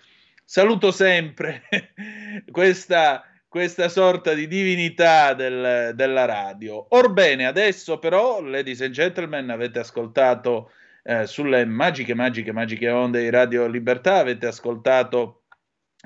[0.43, 1.63] saluto sempre
[2.51, 6.85] questa, questa sorta di divinità del- della radio.
[6.89, 10.71] Orbene, adesso però, ladies and gentlemen, avete ascoltato
[11.03, 15.43] eh, sulle magiche, magiche, magiche onde di Radio Libertà, avete ascoltato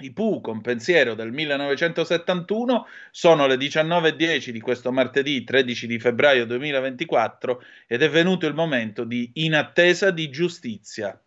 [0.06, 6.46] i Pooh con pensiero del 1971, sono le 19.10 di questo martedì 13 di febbraio
[6.46, 11.20] 2024 ed è venuto il momento di In attesa di giustizia.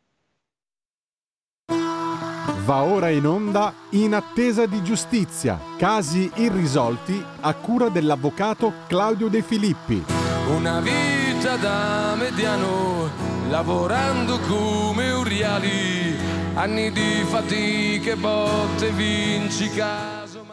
[2.64, 5.60] Va ora in onda In attesa di giustizia.
[5.76, 10.02] Casi irrisolti a cura dell'avvocato Claudio De Filippi.
[10.48, 13.10] Una vita da mediano,
[13.50, 16.16] lavorando come uriali,
[16.54, 20.46] anni di fatiche, botte, vinci caso.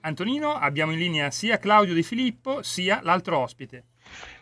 [0.00, 3.84] Antonino, abbiamo in linea sia Claudio Di Filippo sia l'altro ospite.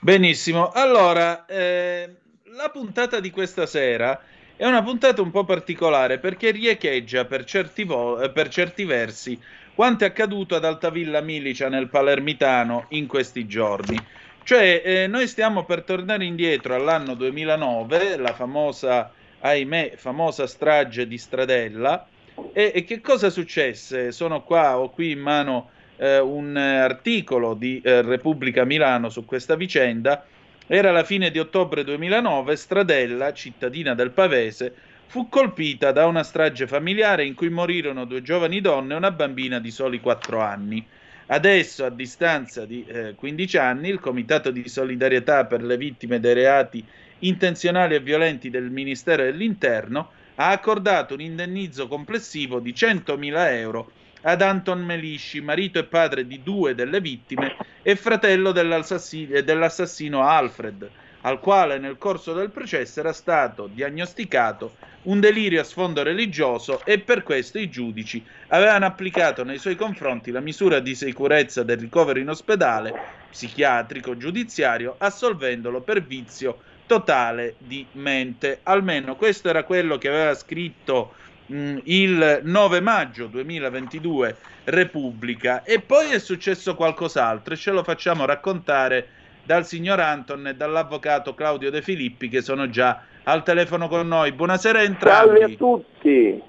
[0.01, 2.17] Benissimo, allora eh,
[2.57, 4.21] la puntata di questa sera
[4.57, 9.41] è una puntata un po' particolare perché riecheggia per certi, vo- eh, per certi versi
[9.75, 13.97] quanto è accaduto ad Altavilla Milicia nel Palermitano in questi giorni.
[14.43, 19.11] Cioè, eh, noi stiamo per tornare indietro all'anno 2009, la famosa,
[19.45, 22.07] ahimè, famosa strage di Stradella.
[22.53, 24.11] E, e che cosa successe?
[24.11, 29.55] Sono qua, ho qui in mano eh, un articolo di eh, Repubblica Milano su questa
[29.55, 30.27] vicenda.
[30.67, 34.75] Era la fine di ottobre 2009, Stradella, cittadina del Pavese,
[35.07, 39.61] fu colpita da una strage familiare in cui morirono due giovani donne e una bambina
[39.61, 40.85] di soli 4 anni.
[41.27, 46.35] Adesso, a distanza di eh, 15 anni, il Comitato di solidarietà per le vittime dei
[46.35, 46.85] reati
[47.27, 53.91] intenzionali e violenti del Ministero dell'Interno ha accordato un indennizzo complessivo di 100.000 euro
[54.23, 60.91] ad Anton Melisci, marito e padre di due delle vittime e fratello dell'assassi- dell'assassino Alfred,
[61.23, 67.01] al quale nel corso del processo era stato diagnosticato un delirio a sfondo religioso e
[67.01, 72.19] per questo i giudici avevano applicato nei suoi confronti la misura di sicurezza del ricovero
[72.19, 72.97] in ospedale
[73.29, 78.61] psichiatrico giudiziario assolvendolo per vizio totale di mente.
[78.65, 81.15] Almeno questo era quello che aveva scritto
[81.47, 88.25] mh, il 9 maggio 2022 Repubblica e poi è successo qualcos'altro e ce lo facciamo
[88.25, 89.09] raccontare
[89.45, 94.33] dal signor Anton e dall'avvocato Claudio De Filippi che sono già al telefono con noi.
[94.33, 95.39] Buonasera a entrambi.
[95.39, 96.43] Salve a tutti.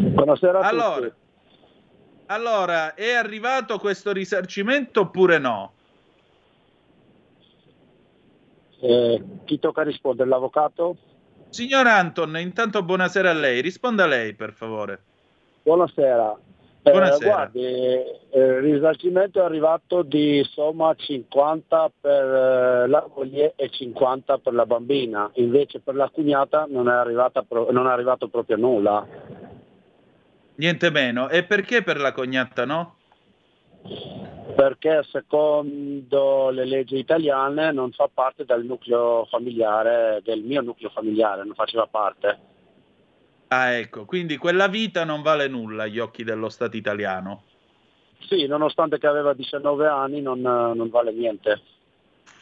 [0.00, 1.12] Buonasera a Allora, tutti.
[2.26, 5.72] allora, è arrivato questo risarcimento oppure no?
[8.80, 10.28] Eh, chi tocca rispondere?
[10.28, 10.96] L'avvocato?
[11.50, 13.60] Signor Anton, intanto buonasera a lei.
[13.60, 15.02] Risponda lei, per favore.
[15.62, 16.38] Buonasera.
[16.82, 17.30] Eh, Buonasera.
[17.30, 24.38] guardi, eh, il risarcimento è arrivato di somma 50 per eh, la moglie e 50
[24.38, 29.06] per la bambina, invece per la cognata non è, arrivata non è arrivato proprio nulla.
[30.54, 31.28] Niente meno.
[31.28, 32.94] E perché per la cognata no?
[34.54, 41.44] Perché secondo le leggi italiane non fa parte del nucleo familiare, del mio nucleo familiare,
[41.44, 42.38] non faceva parte.
[43.48, 47.44] Ah, ecco, quindi quella vita non vale nulla agli occhi dello Stato italiano.
[48.28, 51.60] Sì, nonostante che aveva 19 anni non, non vale niente.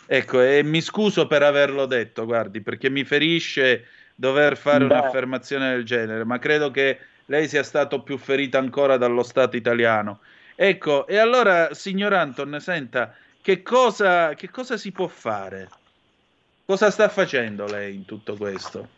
[0.06, 4.94] Ecco, e mi scuso per averlo detto, guardi, perché mi ferisce dover fare Beh.
[4.96, 10.20] un'affermazione del genere, ma credo che lei sia stato più ferito ancora dallo Stato italiano.
[10.60, 15.68] Ecco, e allora, signor Anton, senta, che cosa, che cosa si può fare?
[16.66, 18.88] Cosa sta facendo lei in tutto questo?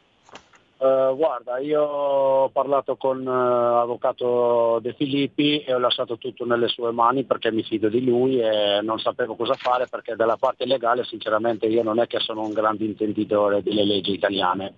[0.79, 6.93] Eh, guarda, io ho parlato con l'avvocato De Filippi e ho lasciato tutto nelle sue
[6.93, 11.05] mani perché mi fido di lui e non sapevo cosa fare perché dalla parte legale
[11.05, 14.73] sinceramente io non è che sono un grande intenditore delle leggi italiane.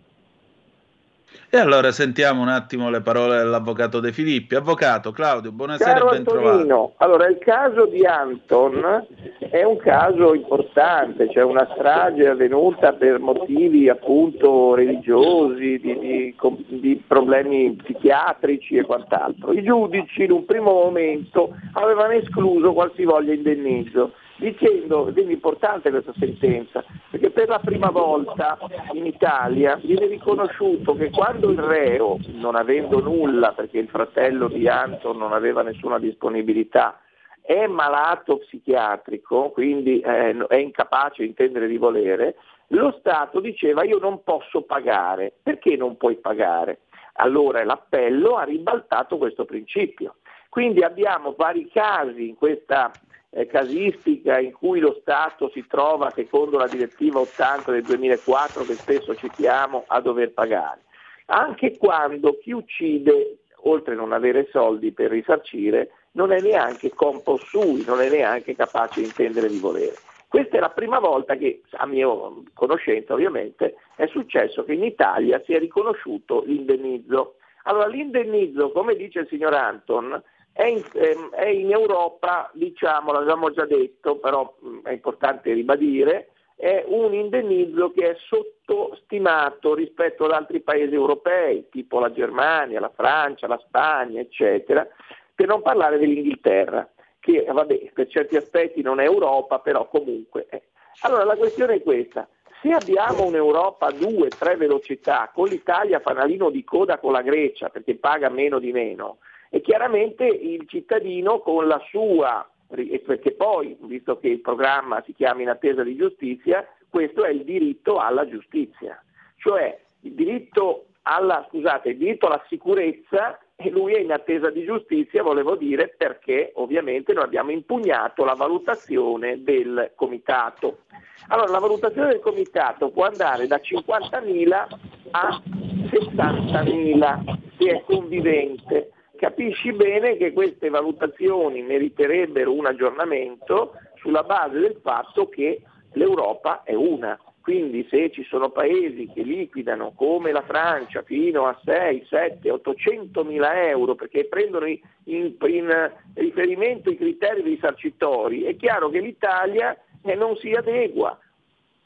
[1.55, 4.55] E allora sentiamo un attimo le parole dell'avvocato De Filippi.
[4.55, 6.49] Avvocato Claudio, buonasera Caro e ben trovato.
[6.49, 9.07] Antonino, allora il caso di Anton
[9.51, 16.35] è un caso importante, cioè una strage avvenuta per motivi appunto religiosi, di, di,
[16.69, 19.53] di problemi psichiatrici e quant'altro.
[19.53, 24.13] I giudici in un primo momento avevano escluso qualsivoglia indennizzo
[24.43, 28.59] dicendo, ed è importante questa sentenza, perché per la prima volta
[28.93, 34.69] in Italia viene riconosciuto che quando il reo, non avendo nulla, perché il fratello di
[34.69, 37.01] Anton non aveva nessuna disponibilità,
[37.41, 42.37] è malato psichiatrico, quindi eh, è incapace di intendere di volere,
[42.69, 45.33] lo Stato diceva io non posso pagare.
[45.43, 46.83] Perché non puoi pagare?
[47.15, 50.17] Allora l'appello ha ribaltato questo principio.
[50.49, 52.91] Quindi abbiamo vari casi in questa
[53.35, 58.75] eh, casistica in cui lo Stato si trova, secondo la direttiva 80 del 2004 che
[58.75, 60.83] spesso citiamo, a dover pagare.
[61.27, 67.39] Anche quando chi uccide, oltre a non avere soldi per risarcire, non è neanche compo
[67.39, 69.95] sui, non è neanche capace di intendere di volere.
[70.29, 72.09] Questa è la prima volta che, a mia
[72.55, 77.37] conoscenza ovviamente, è successo che in Italia si è riconosciuto l'indennizzo.
[77.65, 80.23] Allora l'indennizzo, come dice il signor Anton,
[80.53, 86.85] è in, ehm, è in Europa, diciamo, l'abbiamo già detto, però è importante ribadire, è
[86.87, 93.49] un indennizzo che è sottostimato rispetto ad altri paesi europei, tipo la Germania, la Francia,
[93.49, 94.87] la Spagna, eccetera,
[95.35, 96.89] per non parlare dell'Inghilterra,
[97.19, 100.63] che vabbè, per certi aspetti non è Europa, però comunque è.
[101.01, 102.29] Allora la questione è questa,
[102.61, 107.71] se abbiamo un'Europa a due, tre velocità, con l'Italia fanalino di coda con la Grecia
[107.71, 109.19] perché paga meno di meno,
[109.55, 115.43] e chiaramente il cittadino con la sua, perché poi, visto che il programma si chiama
[115.43, 118.99] in attesa di giustizia, questo è il diritto alla giustizia,
[119.37, 124.65] cioè il diritto alla, scusate, il diritto alla sicurezza e lui è in attesa di
[124.65, 130.85] giustizia, volevo dire, perché ovviamente noi abbiamo impugnato la valutazione del comitato.
[131.29, 134.67] Allora, la valutazione del comitato può andare da 50.000
[135.11, 135.43] a
[135.91, 138.93] 60.000 se è convivente
[139.23, 145.63] capisci bene che queste valutazioni meriterebbero un aggiornamento sulla base del fatto che
[145.93, 147.17] l'Europa è una.
[147.41, 153.23] Quindi se ci sono paesi che liquidano come la Francia fino a 6, 7, 800
[153.23, 160.17] mila euro perché prendono in, in riferimento i criteri risarcitori, è chiaro che l'Italia eh,
[160.17, 161.17] non si adegua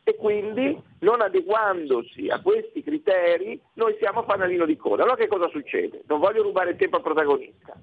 [0.08, 5.02] e quindi non adeguandosi a questi criteri noi siamo fanalino di coda.
[5.02, 6.04] Allora che cosa succede?
[6.06, 7.74] Non voglio rubare tempo al protagonista.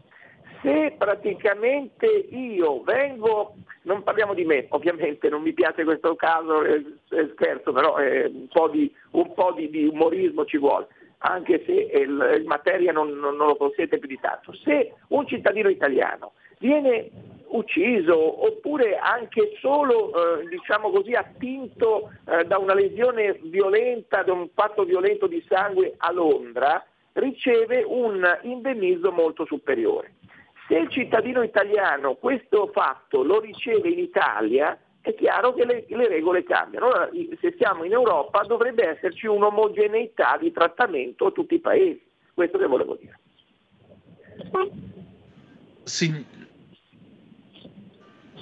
[0.61, 6.85] Se praticamente io vengo, non parliamo di me, ovviamente non mi piace questo caso, eh,
[7.09, 10.87] eh, scherzo, però eh, un po' di, un po' di, di umorismo ci vuole
[11.25, 14.53] anche se il, il materia non, non, non, lo consente più di tanto.
[14.53, 17.09] Se un cittadino italiano viene
[17.55, 24.49] ucciso oppure anche solo eh, diciamo così, attinto eh, da una lesione violenta, da un
[24.53, 30.15] fatto violento di sangue a Londra, riceve un indennizzo molto superiore.
[30.67, 36.07] Se il cittadino italiano questo fatto lo riceve in Italia, è chiaro che le, le
[36.07, 36.87] regole cambiano.
[36.87, 37.09] Allora,
[37.41, 42.01] se siamo in Europa dovrebbe esserci un'omogeneità di trattamento a tutti i paesi.
[42.33, 43.19] Questo che volevo dire.
[45.83, 46.25] Sì,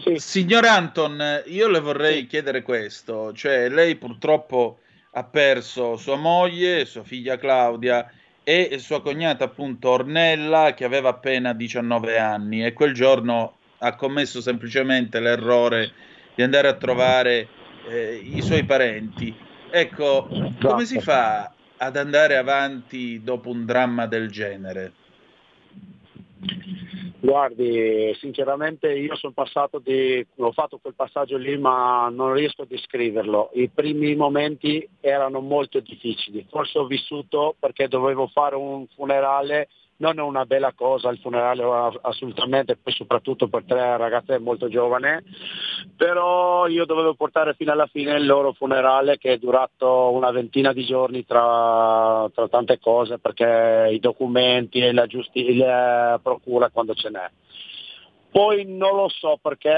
[0.01, 0.17] sì.
[0.17, 2.27] Signor Anton, io le vorrei sì.
[2.27, 4.79] chiedere questo, cioè lei purtroppo
[5.11, 8.09] ha perso sua moglie, sua figlia Claudia
[8.43, 14.41] e sua cognata appunto Ornella che aveva appena 19 anni e quel giorno ha commesso
[14.41, 15.91] semplicemente l'errore
[16.35, 17.47] di andare a trovare
[17.87, 19.35] eh, i suoi parenti.
[19.69, 20.27] Ecco,
[20.59, 24.93] come si fa ad andare avanti dopo un dramma del genere?
[27.23, 32.65] Guardi, sinceramente io sono passato di, ho fatto quel passaggio lì ma non riesco a
[32.67, 33.51] descriverlo.
[33.53, 39.69] I primi momenti erano molto difficili, forse ho vissuto perché dovevo fare un funerale,
[40.01, 41.63] non è una bella cosa il funerale
[42.01, 45.19] assolutamente, poi soprattutto per tre ragazze molto giovani,
[45.95, 50.73] però io dovevo portare fino alla fine il loro funerale che è durato una ventina
[50.73, 56.95] di giorni tra, tra tante cose perché i documenti e la, giusti- la procura quando
[56.95, 57.29] ce n'è.
[58.31, 59.69] Poi non lo so perché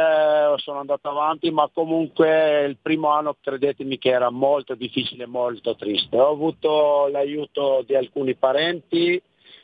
[0.57, 6.15] sono andato avanti, ma comunque il primo anno credetemi che era molto difficile, molto triste.
[6.19, 9.19] Ho avuto l'aiuto di alcuni parenti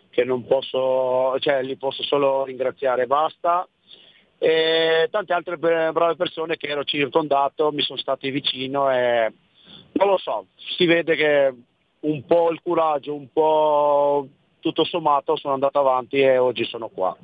[0.10, 3.68] che non posso, cioè li posso solo ringraziare e basta
[4.38, 9.34] e tante altre brave persone che ero circondato mi sono stati vicino e
[9.92, 11.54] non lo so, si vede che
[12.02, 14.28] un po' il coraggio, un po'
[14.60, 17.16] tutto sommato sono andato avanti e oggi sono qua.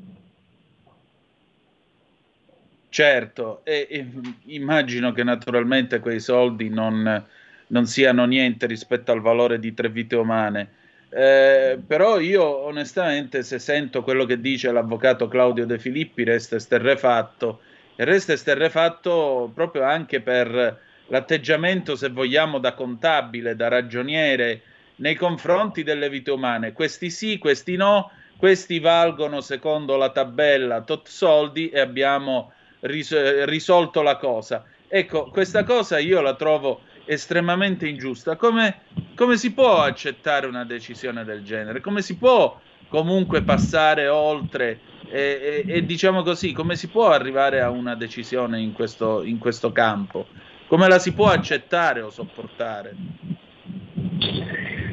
[2.89, 4.07] Certo, e, e
[4.45, 7.25] immagino che naturalmente quei soldi non,
[7.67, 10.73] non, siano niente rispetto al valore di tre vite umane.
[11.17, 17.61] Eh, però io onestamente se sento quello che dice l'avvocato Claudio De Filippi resto esterrefatto
[17.95, 20.77] e resto esterrefatto proprio anche per
[21.07, 24.61] l'atteggiamento se vogliamo da contabile, da ragioniere
[24.95, 26.73] nei confronti delle vite umane.
[26.73, 32.51] Questi sì, questi no, questi valgono secondo la tabella tot soldi e abbiamo
[32.81, 34.65] ris- risolto la cosa.
[34.89, 38.35] Ecco, questa cosa io la trovo estremamente ingiusta.
[38.35, 38.81] Come,
[39.15, 41.81] come si può accettare una decisione del genere?
[41.81, 44.79] Come si può comunque passare oltre
[45.09, 49.37] e, e, e, diciamo così, come si può arrivare a una decisione in questo, in
[49.37, 50.27] questo campo?
[50.67, 52.95] Come la si può accettare o sopportare?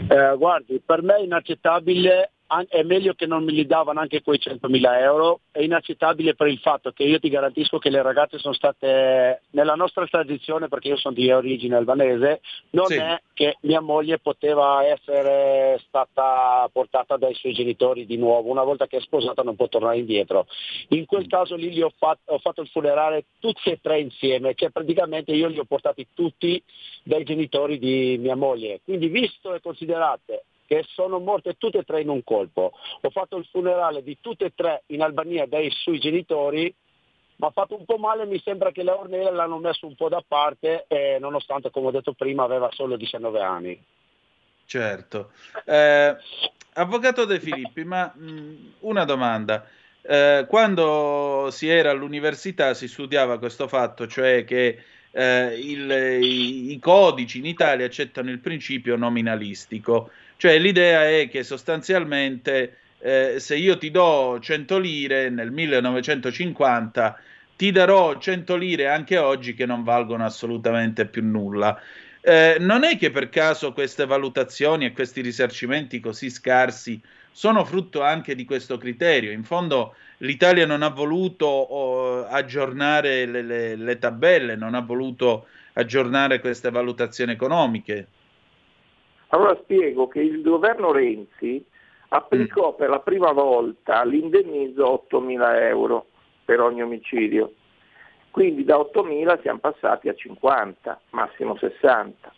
[0.08, 2.31] Eh, guardi, per me è inaccettabile
[2.68, 6.58] è meglio che non me li davano anche quei 100.000 euro, è inaccettabile per il
[6.58, 10.96] fatto che io ti garantisco che le ragazze sono state, nella nostra tradizione, perché io
[10.96, 12.96] sono di origine albanese, non sì.
[12.96, 18.86] è che mia moglie poteva essere stata portata dai suoi genitori di nuovo, una volta
[18.86, 20.46] che è sposata non può tornare indietro.
[20.88, 24.70] In quel caso lì ho fatto, ho fatto il funerale tutti e tre insieme, che
[24.70, 26.62] praticamente io li ho portati tutti
[27.02, 28.80] dai genitori di mia moglie.
[28.84, 32.72] Quindi visto e considerate che sono morte tutte e tre in un colpo.
[33.02, 36.74] Ho fatto il funerale di tutte e tre in Albania dai suoi genitori,
[37.36, 40.08] ma ha fatto un po' male, mi sembra che la Ornella l'hanno messo un po'
[40.08, 43.84] da parte, eh, nonostante, come ho detto prima, aveva solo 19 anni.
[44.64, 45.32] Certo.
[45.66, 46.16] Eh,
[46.72, 49.66] avvocato De Filippi, ma mh, una domanda.
[50.00, 55.90] Eh, quando si era all'università si studiava questo fatto, cioè che eh, il,
[56.22, 60.10] i, i, codici in Italia accettano il principio nominalistico,
[60.42, 67.16] cioè l'idea è che sostanzialmente eh, se io ti do 100 lire nel 1950,
[67.54, 71.80] ti darò 100 lire anche oggi che non valgono assolutamente più nulla.
[72.20, 77.00] Eh, non è che per caso queste valutazioni e questi risarcimenti così scarsi
[77.30, 79.30] sono frutto anche di questo criterio.
[79.30, 85.46] In fondo l'Italia non ha voluto oh, aggiornare le, le, le tabelle, non ha voluto
[85.74, 88.08] aggiornare queste valutazioni economiche.
[89.34, 91.64] Allora spiego che il governo Renzi
[92.08, 92.76] applicò mm.
[92.76, 96.06] per la prima volta l'indennizzo 8.000 euro
[96.44, 97.54] per ogni omicidio.
[98.30, 102.32] Quindi da 8.000 siamo passati a 50, massimo 60.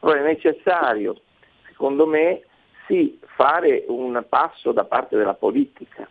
[0.00, 1.20] Allora è necessario,
[1.68, 2.42] secondo me,
[2.86, 6.08] sì, fare un passo da parte della politica,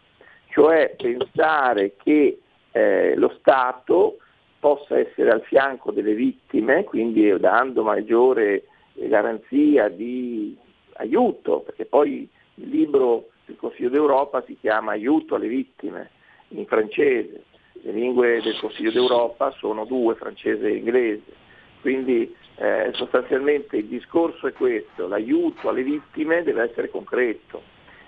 [0.49, 2.39] cioè pensare che
[2.71, 4.17] eh, lo Stato
[4.59, 10.55] possa essere al fianco delle vittime, quindi dando maggiore garanzia di
[10.93, 16.11] aiuto, perché poi il libro del Consiglio d'Europa si chiama Aiuto alle vittime
[16.49, 17.43] in francese,
[17.83, 21.33] le lingue del Consiglio d'Europa sono due, francese e inglese,
[21.81, 27.63] quindi eh, sostanzialmente il discorso è questo, l'aiuto alle vittime deve essere concreto,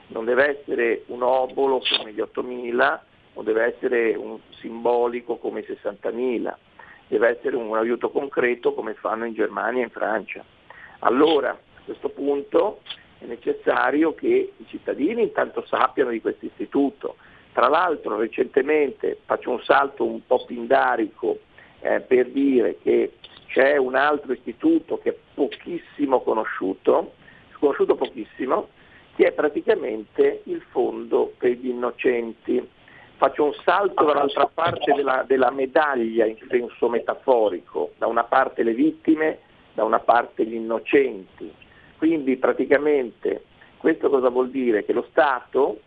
[0.08, 3.00] non deve essere un obolo come gli 8.000,
[3.34, 6.54] non deve essere un simbolico come i 60.000,
[7.08, 10.44] deve essere un aiuto concreto come fanno in Germania e in Francia.
[11.04, 12.80] Allora, a questo punto
[13.20, 17.18] è necessario che i cittadini intanto sappiano di questo istituto.
[17.52, 21.40] Tra l'altro recentemente faccio un salto un po' pindarico
[21.82, 23.14] eh, per dire che
[23.48, 27.14] c'è un altro istituto che è pochissimo conosciuto,
[27.60, 28.70] conosciuto pochissimo,
[29.16, 32.66] che è praticamente il fondo per gli innocenti.
[33.18, 38.74] Faccio un salto dall'altra parte della, della medaglia in senso metaforico, da una parte le
[38.74, 39.40] vittime
[39.74, 41.52] da una parte gli innocenti.
[41.98, 43.44] Quindi praticamente
[43.78, 44.86] questo cosa vuol dire?
[44.86, 45.82] Che lo Stato,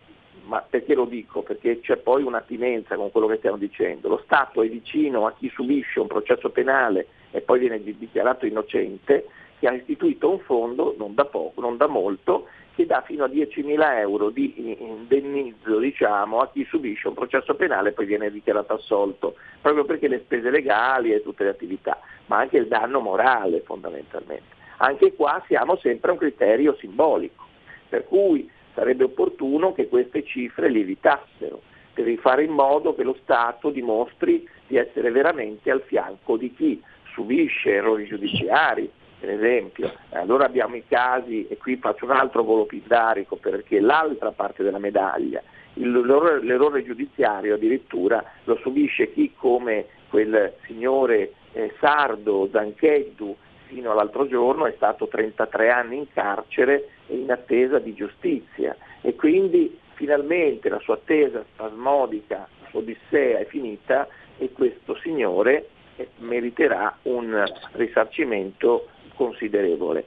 [0.44, 1.42] ma perché lo dico?
[1.42, 5.50] Perché c'è poi un'attinenza con quello che stiamo dicendo, lo Stato è vicino a chi
[5.54, 9.26] subisce un processo penale e poi viene dichiarato innocente,
[9.58, 12.46] che ha istituito un fondo, non da poco, non da molto,
[12.76, 17.88] che dà fino a 10.000 euro di indennizzo diciamo, a chi subisce un processo penale
[17.88, 22.36] e poi viene dichiarato assolto, proprio perché le spese legali e tutte le attività, ma
[22.36, 24.54] anche il danno morale fondamentalmente.
[24.76, 27.44] Anche qua siamo sempre a un criterio simbolico,
[27.88, 31.62] per cui sarebbe opportuno che queste cifre lievitassero,
[31.94, 36.82] per fare in modo che lo Stato dimostri di essere veramente al fianco di chi
[37.14, 39.92] subisce errori giudiziari, per esempio.
[40.10, 44.78] Allora abbiamo i casi, e qui faccio un altro volo pindarico perché l'altra parte della
[44.78, 45.42] medaglia,
[45.74, 53.36] l'errore, l'errore giudiziario addirittura lo subisce chi come quel signore eh, sardo Zancheddu
[53.66, 59.78] fino all'altro giorno è stato 33 anni in carcere in attesa di giustizia e quindi
[59.94, 64.06] finalmente la sua attesa spasmodica, la sua odissea è finita
[64.38, 70.04] e questo signore eh, meriterà un risarcimento considerevole.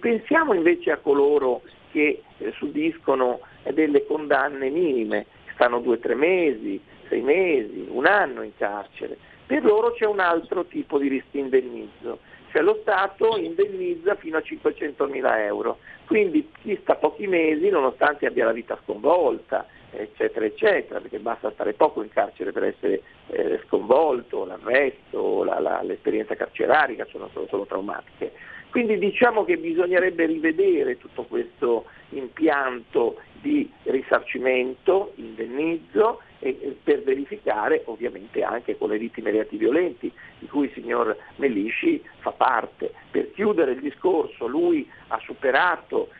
[0.00, 1.62] Pensiamo invece a coloro
[1.92, 3.40] che eh, subiscono
[3.72, 9.16] delle condanne minime, stanno due o tre mesi, sei mesi, un anno in carcere.
[9.46, 12.18] Per loro c'è un altro tipo di indennizzo,
[12.56, 18.24] cioè lo Stato indennizza fino a 500 mila euro, quindi chi sta pochi mesi, nonostante
[18.24, 23.60] abbia la vita sconvolta, eccetera, eccetera, perché basta stare poco in carcere per essere eh,
[23.66, 28.32] sconvolto, l'arresto, la, la, l'esperienza carceraria sono, sono, sono traumatiche.
[28.76, 38.42] Quindi diciamo che bisognerebbe rivedere tutto questo impianto di risarcimento, indennizzo, e, per verificare ovviamente
[38.42, 42.92] anche con le vittime di atti violenti, di cui il signor Melisci fa parte.
[43.10, 46.10] Per chiudere il discorso, lui ha superato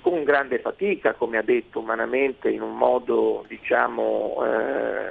[0.00, 5.10] con grande fatica, come ha detto umanamente, in un modo diciamo, eh,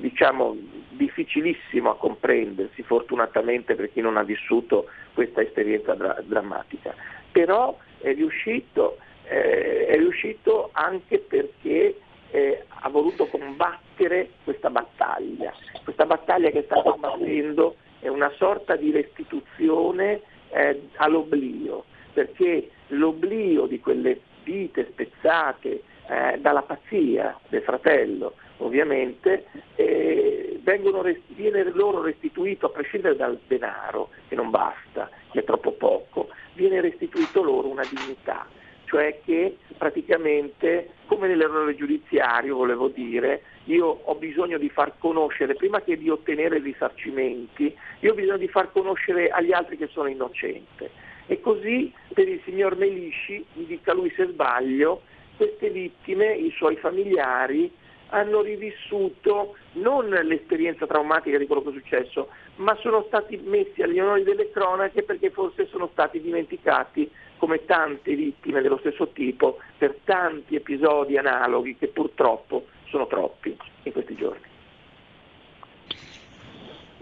[0.00, 0.56] diciamo
[0.96, 6.94] difficilissimo a comprendersi, fortunatamente per chi non ha vissuto questa esperienza dra- drammatica.
[7.32, 11.96] Però è riuscito, eh, è riuscito anche perché
[12.30, 15.52] eh, ha voluto combattere questa battaglia.
[15.82, 23.80] Questa battaglia che sta combattendo è una sorta di restituzione eh, all'oblio, perché l'oblio di
[23.80, 29.46] quelle vite spezzate eh, dalla pazzia del fratello, ovviamente,
[29.76, 30.53] eh,
[31.02, 36.28] rest- viene loro restituito, a prescindere dal denaro, che non basta, che è troppo poco,
[36.54, 38.46] viene restituito loro una dignità,
[38.84, 45.80] cioè che praticamente, come nell'errore giudiziario volevo dire, io ho bisogno di far conoscere, prima
[45.80, 50.90] che di ottenere risarcimenti, io ho bisogno di far conoscere agli altri che sono innocente.
[51.26, 55.02] E così per il signor Melisci, mi dica lui se sbaglio,
[55.36, 57.72] queste vittime, i suoi familiari,
[58.14, 63.98] hanno rivissuto non l'esperienza traumatica di quello che è successo, ma sono stati messi agli
[63.98, 69.98] onori delle cronache perché forse sono stati dimenticati come tante vittime dello stesso tipo per
[70.04, 74.52] tanti episodi analoghi che purtroppo sono troppi in questi giorni.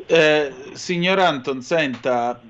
[0.07, 2.41] Eh, signor Anton, senta,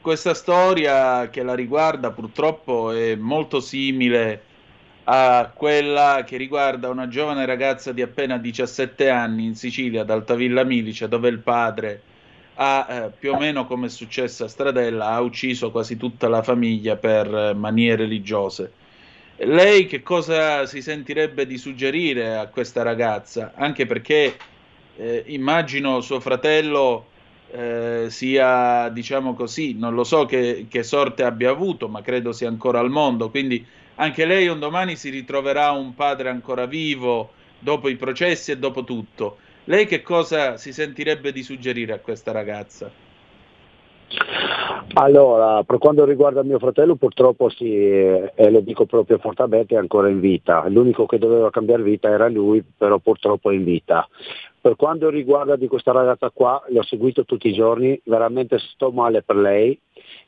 [0.00, 4.48] questa storia che la riguarda purtroppo è molto simile
[5.12, 10.62] a quella che riguarda una giovane ragazza di appena 17 anni in Sicilia, ad Altavilla
[10.62, 12.00] Milice, dove il padre
[12.54, 16.44] ha, eh, più o meno come è successo a Stradella, ha ucciso quasi tutta la
[16.44, 18.72] famiglia per eh, manie religiose.
[19.38, 23.50] Lei che cosa si sentirebbe di suggerire a questa ragazza?
[23.56, 24.36] Anche perché
[24.96, 27.06] eh, immagino suo fratello
[27.50, 32.46] eh, sia, diciamo così, non lo so che, che sorte abbia avuto, ma credo sia
[32.46, 33.66] ancora al mondo, quindi
[34.00, 38.82] anche lei un domani si ritroverà un padre ancora vivo dopo i processi e dopo
[38.82, 39.36] tutto.
[39.64, 42.90] Lei che cosa si sentirebbe di suggerire a questa ragazza?
[44.94, 50.08] Allora, per quanto riguarda mio fratello, purtroppo sì, e lo dico proprio fortemente, è ancora
[50.08, 50.66] in vita.
[50.68, 54.08] L'unico che doveva cambiare vita era lui, però purtroppo è in vita.
[54.60, 59.22] Per quanto riguarda di questa ragazza qua, l'ho seguito tutti i giorni, veramente sto male
[59.22, 59.78] per lei.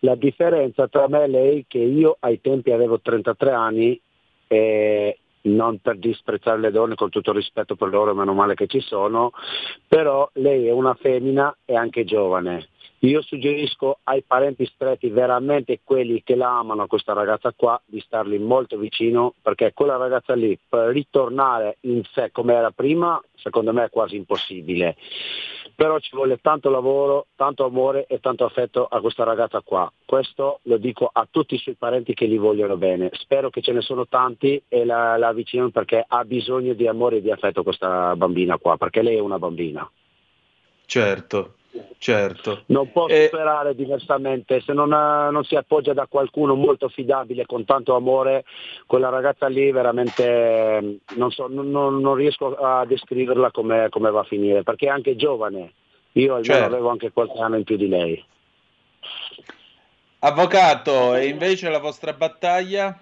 [0.01, 4.01] La differenza tra me e lei è che io ai tempi avevo 33 anni
[4.49, 8.67] e non per disprezzare le donne con tutto il rispetto per loro, meno male che
[8.67, 9.33] ci sono,
[9.89, 12.69] però lei è una femmina e anche giovane.
[13.05, 18.39] Io suggerisco ai parenti stretti, veramente quelli che la amano questa ragazza qua, di starli
[18.39, 23.85] molto vicino perché quella ragazza lì per ritornare in sé come era prima, secondo me
[23.85, 24.97] è quasi impossibile
[25.75, 29.91] però ci vuole tanto lavoro, tanto amore e tanto affetto a questa ragazza qua.
[30.05, 33.11] Questo lo dico a tutti i suoi parenti che gli vogliono bene.
[33.15, 37.17] Spero che ce ne sono tanti e la, la avvicinano perché ha bisogno di amore
[37.17, 39.91] e di affetto questa bambina qua, perché lei è una bambina.
[40.85, 41.55] Certo,
[41.99, 42.63] certo.
[42.67, 43.27] Non può e...
[43.29, 48.45] sperare diversamente, se non, ha, non, si appoggia da qualcuno molto fidabile, con tanto amore,
[48.87, 54.25] quella ragazza lì veramente non, so, non, non riesco a descriverla come, come, va a
[54.25, 55.73] finire, perché è anche giovane,
[56.13, 56.65] io almeno certo.
[56.65, 58.25] avevo anche qualche anno in più di lei.
[60.21, 62.97] Avvocato, e invece la vostra battaglia?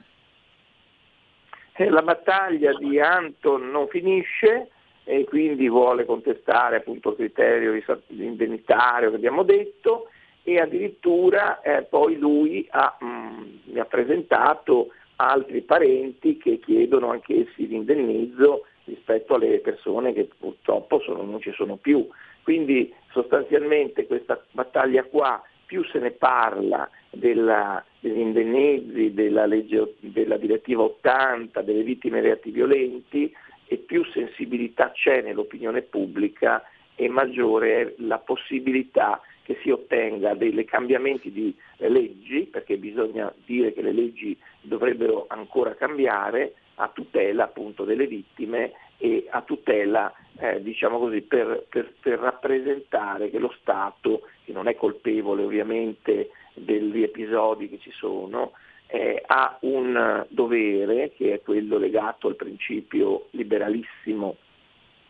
[1.80, 4.70] Eh, la battaglia di Anton non finisce
[5.10, 7.74] e quindi vuole contestare appunto il criterio
[8.10, 10.08] indennitario che abbiamo detto
[10.44, 13.42] e addirittura eh, poi lui ha, mh, mm,
[13.72, 21.22] mi ha presentato altri parenti che chiedono anch'essi l'indennizzo rispetto alle persone che purtroppo sono,
[21.22, 22.08] non ci sono più.
[22.44, 30.36] Quindi sostanzialmente questa battaglia qua più se ne parla della, degli indennizzi, della, legge, della
[30.36, 33.32] direttiva 80, delle vittime reati violenti
[33.72, 36.60] e più sensibilità c'è nell'opinione pubblica
[36.96, 43.72] e maggiore è la possibilità che si ottenga dei cambiamenti di leggi, perché bisogna dire
[43.72, 50.60] che le leggi dovrebbero ancora cambiare a tutela appunto delle vittime e a tutela, eh,
[50.60, 57.04] diciamo così, per, per, per, rappresentare che lo Stato, che non è colpevole ovviamente degli
[57.04, 58.50] episodi che ci sono,
[58.90, 64.36] eh, ha un dovere, che è quello legato al principio liberalissimo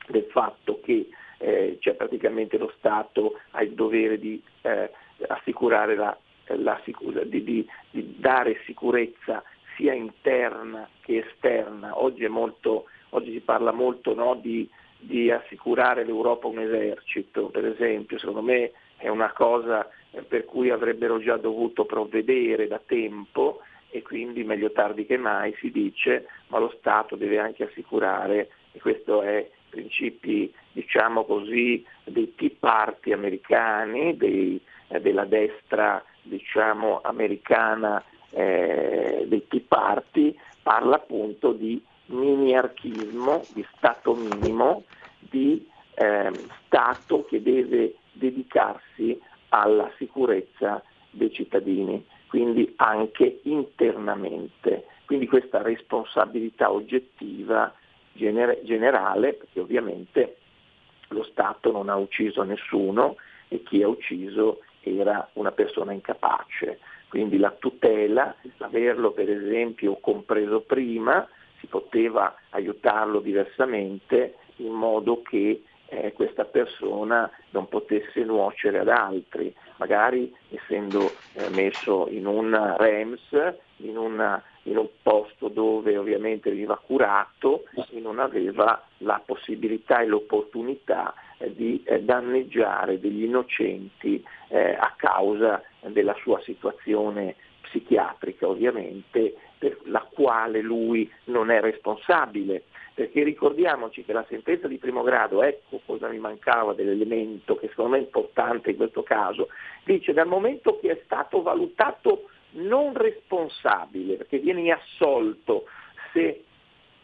[0.07, 1.09] del fatto che
[1.39, 4.91] eh, cioè praticamente lo Stato ha il dovere di eh,
[5.29, 6.17] assicurare la,
[6.49, 9.43] la di, di, di, dare sicurezza
[9.77, 11.99] sia interna che esterna.
[12.03, 18.19] Oggi, molto, oggi si parla molto no, di, di assicurare l'Europa un esercito, per esempio,
[18.19, 19.89] secondo me è una cosa
[20.29, 23.61] per cui avrebbero già dovuto provvedere da tempo
[23.91, 28.81] e quindi meglio tardi che mai si dice, ma lo Stato deve anche assicurare, e
[28.81, 38.03] questo è principi diciamo così dei tea party americani, dei, eh, della destra diciamo americana
[38.31, 44.85] eh, dei tea party, parla appunto di miniarchismo, di Stato minimo,
[45.19, 46.31] di eh,
[46.67, 49.19] Stato che deve dedicarsi
[49.51, 54.87] alla sicurezza dei cittadini, quindi anche internamente.
[55.05, 57.75] Quindi questa responsabilità oggettiva
[58.13, 60.37] gener- generale, perché ovviamente
[61.09, 63.17] lo Stato non ha ucciso nessuno
[63.49, 66.79] e chi ha ucciso era una persona incapace.
[67.09, 71.29] Quindi la tutela, averlo per esempio compreso prima,
[71.59, 79.55] si poteva aiutarlo diversamente in modo che eh, questa persona non potesse nuocere ad altri,
[79.77, 86.77] magari essendo eh, messo in un REMS, in, una, in, un posto dove ovviamente veniva
[86.79, 94.77] curato e non aveva la possibilità e l'opportunità eh, di eh, danneggiare degli innocenti eh,
[94.79, 97.37] a causa della sua situazione
[97.71, 102.65] psichiatrica ovviamente, per la quale lui non è responsabile.
[102.93, 107.93] Perché ricordiamoci che la sentenza di primo grado, ecco cosa mi mancava dell'elemento che secondo
[107.93, 109.49] me è importante in questo caso,
[109.85, 115.65] dice dal momento che è stato valutato non responsabile, perché vieni assolto
[116.13, 116.45] se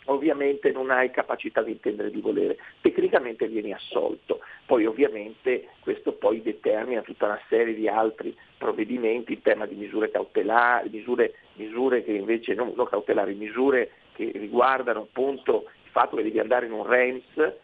[0.07, 6.43] ovviamente non hai capacità di intendere di volere, tecnicamente vieni assolto, poi ovviamente questo poi
[6.43, 12.13] determina tutta una serie di altri provvedimenti in tema di misure cautelari, misure, misure che
[12.13, 15.67] invece non, non cautelari, misure che riguardano appunto
[15.97, 17.55] fatto che devi andare in un REMS,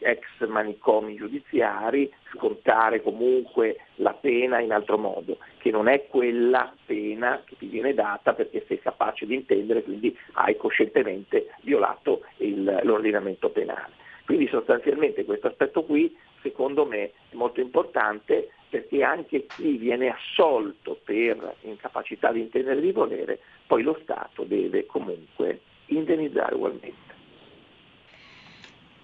[0.00, 7.42] ex manicomi giudiziari, scontare comunque la pena in altro modo, che non è quella pena
[7.44, 13.50] che ti viene data perché sei capace di intendere, quindi hai coscientemente violato il, l'ordinamento
[13.50, 13.98] penale.
[14.24, 20.98] Quindi sostanzialmente questo aspetto qui secondo me è molto importante perché anche chi viene assolto
[21.04, 27.09] per incapacità di intendere di volere, poi lo Stato deve comunque indennizzare ugualmente.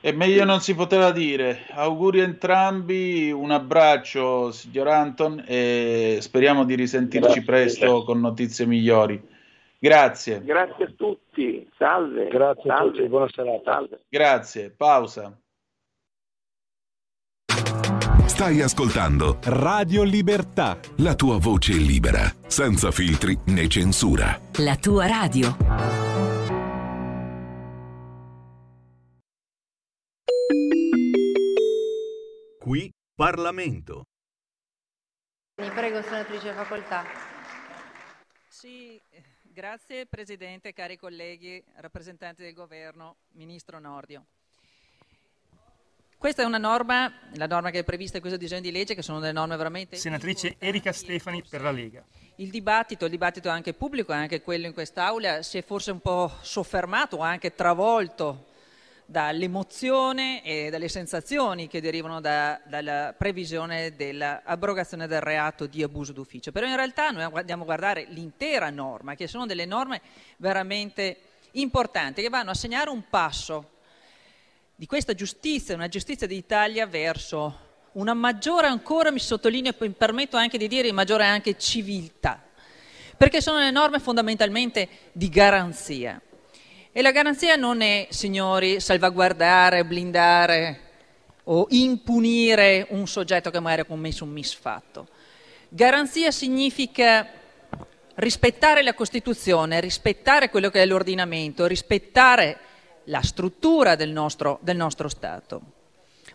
[0.06, 1.66] E meglio non si poteva dire.
[1.70, 7.42] Auguri a entrambi, un abbraccio signor Anton e speriamo di risentirci Grazie.
[7.42, 9.20] presto con notizie migliori.
[9.76, 10.44] Grazie.
[10.44, 12.28] Grazie a tutti, salve.
[12.28, 12.88] Grazie salve.
[12.88, 13.72] a tutti, buona serata.
[13.72, 14.00] Salve.
[14.08, 15.36] Grazie, pausa.
[18.26, 20.78] Stai ascoltando Radio Libertà.
[20.98, 24.38] La tua voce libera, senza filtri né censura.
[24.58, 26.05] La tua radio.
[32.66, 34.06] Qui Parlamento.
[35.54, 37.04] Prego, senatrice facoltà.
[38.48, 39.00] Sì,
[39.40, 44.24] grazie Presidente, cari colleghi, rappresentanti del Governo, Ministro Nordio.
[46.18, 49.02] Questa è una norma, la norma che è prevista in questo disegno di legge, che
[49.02, 49.94] sono delle norme veramente...
[49.94, 52.04] Senatrice Erika Stefani per la Lega.
[52.38, 56.32] Il dibattito, il dibattito anche pubblico anche quello in quest'Aula si è forse un po'
[56.40, 58.54] soffermato, anche travolto
[59.06, 66.50] dall'emozione e dalle sensazioni che derivano da, dalla previsione dell'abrogazione del reato di abuso d'ufficio.
[66.50, 70.02] Però in realtà noi andiamo a guardare l'intera norma, che sono delle norme
[70.38, 71.18] veramente
[71.52, 73.70] importanti, che vanno a segnare un passo
[74.74, 80.36] di questa giustizia, una giustizia d'Italia verso una maggiore ancora, mi sottolineo e mi permetto
[80.36, 82.42] anche di dire, maggiore anche civiltà,
[83.16, 86.20] perché sono le norme fondamentalmente di garanzia.
[86.96, 90.80] E la garanzia non è, signori, salvaguardare, blindare
[91.44, 95.06] o impunire un soggetto che magari ha commesso un misfatto.
[95.68, 97.28] Garanzia significa
[98.14, 102.56] rispettare la Costituzione, rispettare quello che è l'ordinamento, rispettare
[103.04, 105.60] la struttura del nostro, del nostro Stato.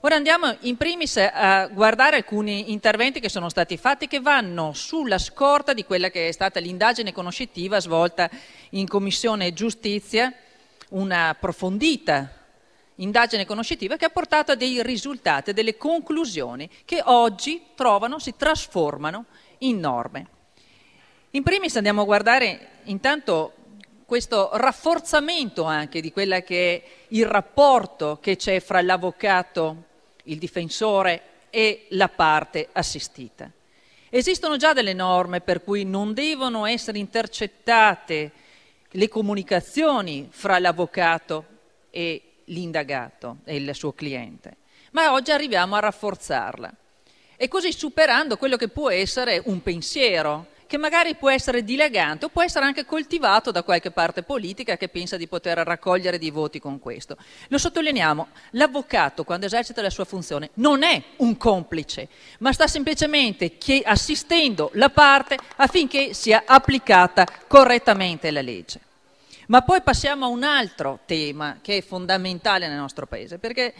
[0.01, 5.17] Ora andiamo in primis a guardare alcuni interventi che sono stati fatti che vanno sulla
[5.17, 8.29] scorta di quella che è stata l'indagine conoscitiva svolta
[8.71, 10.31] in Commissione Giustizia,
[10.91, 12.39] una approfondita
[12.95, 19.25] indagine conoscitiva che ha portato a dei risultati, delle conclusioni che oggi trovano, si trasformano
[19.59, 20.27] in norme.
[21.31, 23.53] In primis andiamo a guardare intanto
[24.05, 29.83] questo rafforzamento anche di quello che è il rapporto che c'è fra l'avvocato,
[30.23, 33.49] il difensore e la parte assistita.
[34.09, 38.33] Esistono già delle norme per cui non devono essere intercettate
[38.91, 41.45] le comunicazioni fra l'avvocato
[41.89, 44.57] e l'indagato e il suo cliente,
[44.91, 46.73] ma oggi arriviamo a rafforzarla.
[47.37, 52.29] E così superando quello che può essere un pensiero che magari può essere dilagante o
[52.29, 56.61] può essere anche coltivato da qualche parte politica che pensa di poter raccogliere dei voti
[56.61, 57.17] con questo.
[57.49, 62.07] Lo sottolineiamo, l'avvocato quando esercita la sua funzione non è un complice,
[62.39, 68.79] ma sta semplicemente assistendo la parte affinché sia applicata correttamente la legge.
[69.47, 73.73] Ma poi passiamo a un altro tema che è fondamentale nel nostro Paese, perché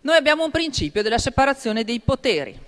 [0.00, 2.58] noi abbiamo un principio della separazione dei poteri,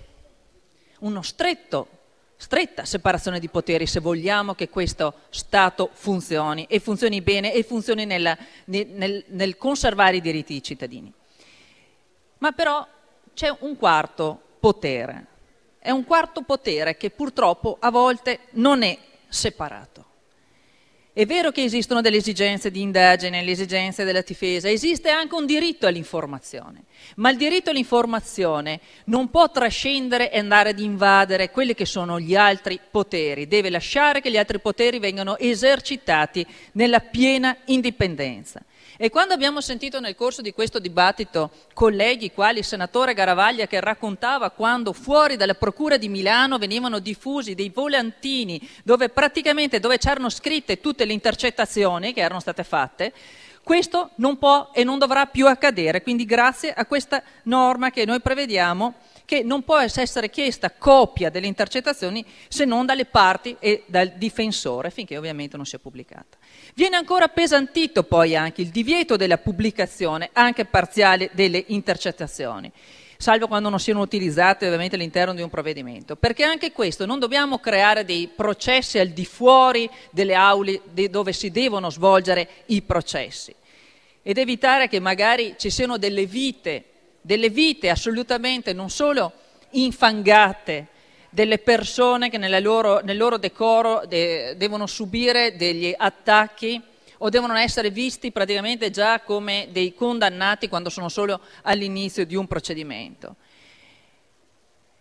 [0.99, 1.96] uno stretto
[2.37, 8.05] stretta separazione di poteri se vogliamo che questo Stato funzioni e funzioni bene e funzioni
[8.05, 8.37] nella,
[8.67, 11.13] nel, nel conservare i diritti dei cittadini.
[12.39, 12.87] Ma però
[13.35, 15.27] c'è un quarto potere,
[15.79, 18.97] è un quarto potere che purtroppo a volte non è
[19.29, 20.05] separato.
[21.17, 25.47] È vero che esistono delle esigenze di indagine, le esigenze della difesa, esiste anche un
[25.47, 26.83] diritto all'informazione,
[27.15, 32.37] ma il diritto all'informazione non può trascendere e andare ad invadere quelli che sono gli
[32.37, 38.63] altri poteri, deve lasciare che gli altri poteri vengano esercitati nella piena indipendenza.
[38.99, 43.79] E quando abbiamo sentito nel corso di questo dibattito colleghi quali il senatore Garavaglia che
[43.79, 50.31] raccontava quando fuori dalla Procura di Milano venivano diffusi dei volantini dove praticamente dove c'erano
[50.31, 53.13] scritte tutte le intercettazioni che erano state fatte,
[53.63, 58.21] questo non può e non dovrà più accadere, quindi grazie a questa norma che noi
[58.21, 58.95] prevediamo
[59.27, 64.91] che non può essere chiesta copia delle intercettazioni se non dalle parti e dal difensore,
[64.91, 66.39] finché ovviamente non sia pubblicata.
[66.75, 72.73] Viene ancora appesantito poi anche il divieto della pubblicazione, anche parziale, delle intercettazioni
[73.19, 77.59] salvo quando non siano utilizzate ovviamente all'interno di un provvedimento, perché anche questo non dobbiamo
[77.59, 83.55] creare dei processi al di fuori delle aule dove si devono svolgere i processi
[84.23, 86.85] ed evitare che magari ci siano delle vite
[87.27, 89.33] delle vite assolutamente non solo
[89.71, 90.87] infangate,
[91.29, 96.81] delle persone che loro, nel loro decoro de, devono subire degli attacchi
[97.19, 102.47] o devono essere visti praticamente già come dei condannati quando sono solo all'inizio di un
[102.47, 103.35] procedimento.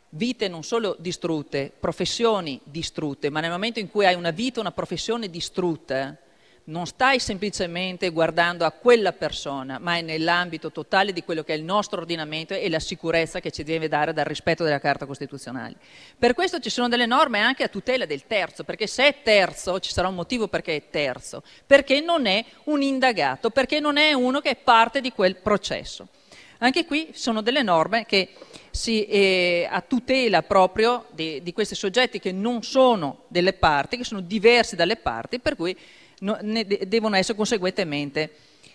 [0.09, 4.71] Vite non solo distrutte, professioni distrutte, ma nel momento in cui hai una vita, una
[4.71, 6.17] professione distrutta,
[6.65, 11.57] non stai semplicemente guardando a quella persona, ma è nell'ambito totale di quello che è
[11.57, 15.75] il nostro ordinamento e la sicurezza che ci deve dare dal rispetto della Carta Costituzionale.
[16.17, 19.79] Per questo ci sono delle norme anche a tutela del terzo, perché se è terzo
[19.79, 24.13] ci sarà un motivo perché è terzo, perché non è un indagato, perché non è
[24.13, 26.07] uno che è parte di quel processo.
[26.59, 28.29] Anche qui sono delle norme che
[28.71, 34.03] si eh, a tutela proprio di, di questi soggetti che non sono delle parti, che
[34.03, 35.77] sono diversi dalle parti, per cui
[36.19, 38.31] no, de- devono essere conseguentemente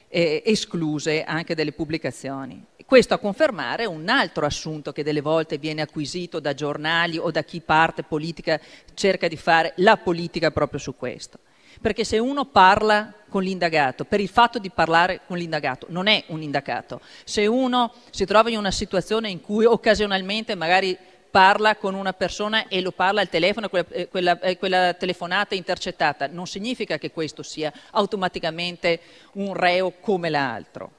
[0.09, 2.65] eh, escluse anche delle pubblicazioni.
[2.85, 7.45] Questo a confermare un altro assunto che delle volte viene acquisito da giornali o da
[7.45, 8.61] chi parte politica
[8.95, 11.39] cerca di fare la politica proprio su questo.
[11.81, 16.25] Perché se uno parla con l'indagato, per il fatto di parlare con l'indagato, non è
[16.27, 17.01] un indagato.
[17.23, 20.99] Se uno si trova in una situazione in cui occasionalmente magari
[21.31, 25.55] parla con una persona e lo parla al telefono, quella, eh, quella, eh, quella telefonata
[25.55, 29.01] intercettata, non significa che questo sia automaticamente
[29.35, 30.91] un reo come l'altro.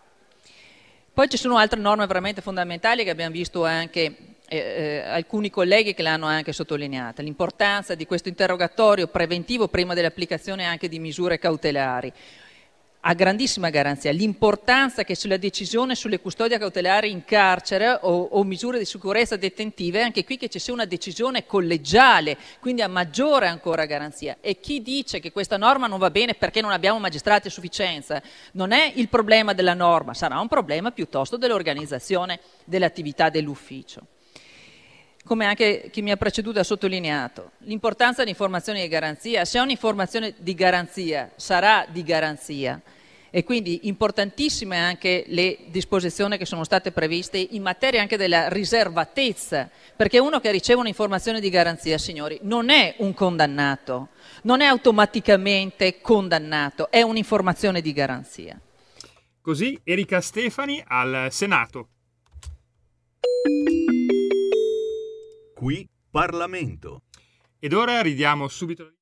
[1.14, 4.16] Poi ci sono altre norme veramente fondamentali che abbiamo visto anche
[4.48, 10.66] eh, eh, alcuni colleghi che l'hanno anche sottolineata, l'importanza di questo interrogatorio preventivo prima dell'applicazione
[10.66, 12.12] anche di misure cautelari
[13.02, 18.78] a grandissima garanzia l'importanza che sulla decisione sulle custodie cautelari in carcere o, o, misure
[18.78, 23.86] di sicurezza detentive, anche qui che ci sia una decisione collegiale, quindi a maggiore ancora
[23.86, 24.38] garanzia.
[24.40, 28.22] E chi dice che questa norma non va bene perché non abbiamo magistrati a sufficienza,
[28.54, 34.02] non è il problema della norma, sarà un problema piuttosto dell'organizzazione dell'attività dell'ufficio.
[35.24, 39.46] Come anche chi mi ha preceduto ha sottolineato, l'importanza dell'informazione di garanzia.
[39.46, 42.82] Se è un'informazione di garanzia, sarà di garanzia.
[43.34, 49.70] E quindi importantissime anche le disposizioni che sono state previste in materia anche della riservatezza,
[49.96, 54.10] perché uno che riceve un'informazione di garanzia, signori, non è un condannato,
[54.44, 58.60] non è automaticamente condannato, è un'informazione di garanzia.
[59.42, 61.88] Così Erika Stefani al Senato.
[65.62, 67.04] Qui Parlamento.
[67.60, 68.96] Ed ora ridiamo subito.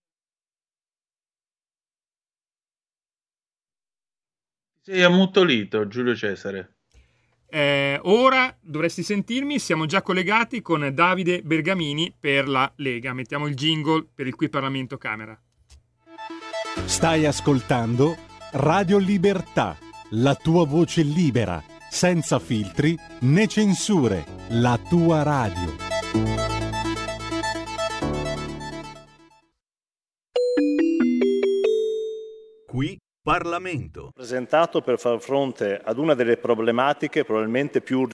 [4.81, 6.79] Sei ammutolito, Giulio Cesare.
[7.47, 13.13] Eh, ora dovresti sentirmi, siamo già collegati con Davide Bergamini per la Lega.
[13.13, 15.41] Mettiamo il jingle per il Qui Parlamento Camera.
[16.83, 18.17] Stai ascoltando
[18.51, 19.77] Radio Libertà,
[20.09, 25.98] la tua voce libera, senza filtri né censure, la tua radio.
[32.67, 34.11] Qui Parlamento.
[34.13, 38.07] presentato per far fronte ad una delle problematiche probabilmente più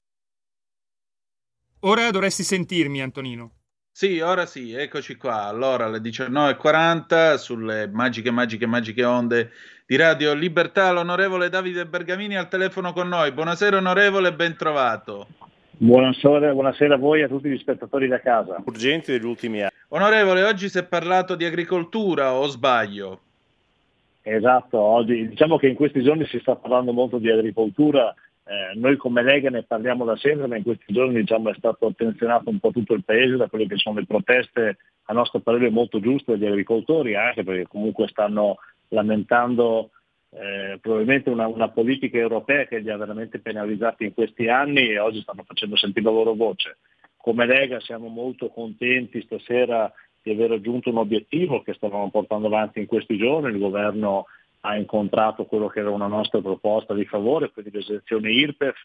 [1.82, 3.52] Ora dovresti sentirmi, Antonino.
[3.92, 5.44] Sì, ora sì, eccoci qua.
[5.44, 9.52] Allora, alle 19.40 sulle magiche, magiche, magiche onde
[9.86, 13.32] di Radio Libertà, l'onorevole Davide Bergamini al telefono con noi.
[13.32, 15.28] Buonasera onorevole, ben trovato.
[15.78, 18.62] Buonasera, buonasera a voi e a tutti gli spettatori da casa.
[18.66, 19.72] urgenti degli ultimi anni.
[19.90, 23.20] Onorevole, oggi si è parlato di agricoltura o sbaglio?
[24.22, 28.14] Esatto, oggi, diciamo che in questi giorni si sta parlando molto di agricoltura,
[28.46, 31.88] eh, noi come Lega ne parliamo da sempre, ma in questi giorni diciamo, è stato
[31.88, 35.70] attenzionato un po' tutto il paese da quelle che sono le proteste, a nostro parere
[35.70, 38.58] molto giuste degli agricoltori, anche perché comunque stanno
[38.90, 39.90] lamentando
[40.38, 45.00] eh, probabilmente una, una, politica europea che li ha veramente penalizzati in questi anni e
[45.00, 46.78] oggi stanno facendo sentire la loro voce.
[47.16, 49.92] Come Lega siamo molto contenti stasera
[50.22, 54.26] di aver raggiunto un obiettivo che stavamo portando avanti in questi giorni, il governo
[54.62, 58.76] ha incontrato quello che era una nostra proposta di favore, quindi l'esenzione IRPEF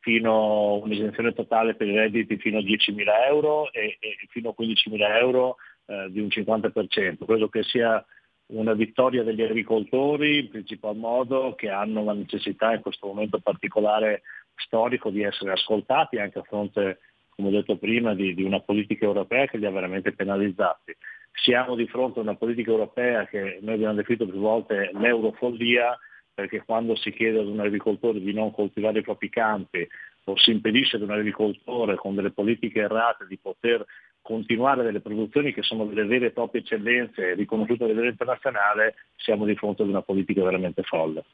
[0.00, 5.18] fino un'esenzione totale per i redditi fino a 10.000 euro e, e fino a 15.000
[5.20, 5.56] euro
[5.86, 7.24] eh, di un 50%.
[7.24, 8.04] Credo che sia
[8.48, 14.22] una vittoria degli agricoltori in principal modo che hanno la necessità in questo momento particolare
[14.54, 16.98] storico di essere ascoltati anche a fronte
[17.36, 20.96] come ho detto prima, di, di, una politica europea che li ha veramente penalizzati.
[21.32, 25.98] Siamo di fronte a una politica europea che noi abbiamo definito più volte l'eurofollia,
[26.32, 29.86] perché quando si chiede ad un agricoltore di non coltivare i propri campi
[30.24, 33.84] o si impedisce ad un agricoltore con delle politiche errate di poter
[34.26, 39.44] continuare delle produzioni che sono delle vere e proprie eccellenze riconosciute a livello internazionale, siamo
[39.44, 41.24] di fronte ad una politica veramente folle.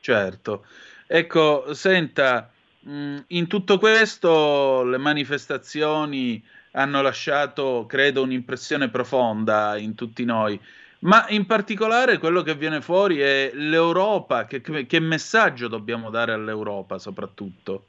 [0.00, 0.64] Certo.
[1.08, 2.50] Ecco, senta,
[2.88, 6.42] Mm, in tutto questo le manifestazioni
[6.72, 10.60] hanno lasciato, credo, un'impressione profonda in tutti noi,
[11.00, 16.98] ma in particolare quello che viene fuori è l'Europa, che, che messaggio dobbiamo dare all'Europa
[16.98, 17.86] soprattutto?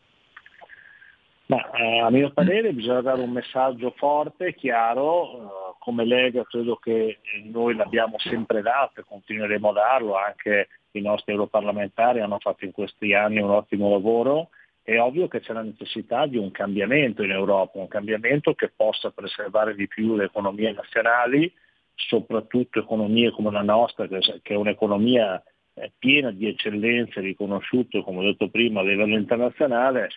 [1.47, 6.75] Ma, eh, a mio parere bisogna dare un messaggio forte, chiaro, eh, come Lega credo
[6.75, 12.65] che noi l'abbiamo sempre dato e continueremo a darlo, anche i nostri europarlamentari hanno fatto
[12.65, 14.49] in questi anni un ottimo lavoro
[14.87, 19.11] è ovvio che c'è la necessità di un cambiamento in Europa, un cambiamento che possa
[19.11, 21.53] preservare di più le economie nazionali,
[21.93, 25.43] soprattutto economie come la nostra, che è un'economia
[25.73, 30.07] eh, piena di eccellenze riconosciute, come ho detto prima, a livello internazionale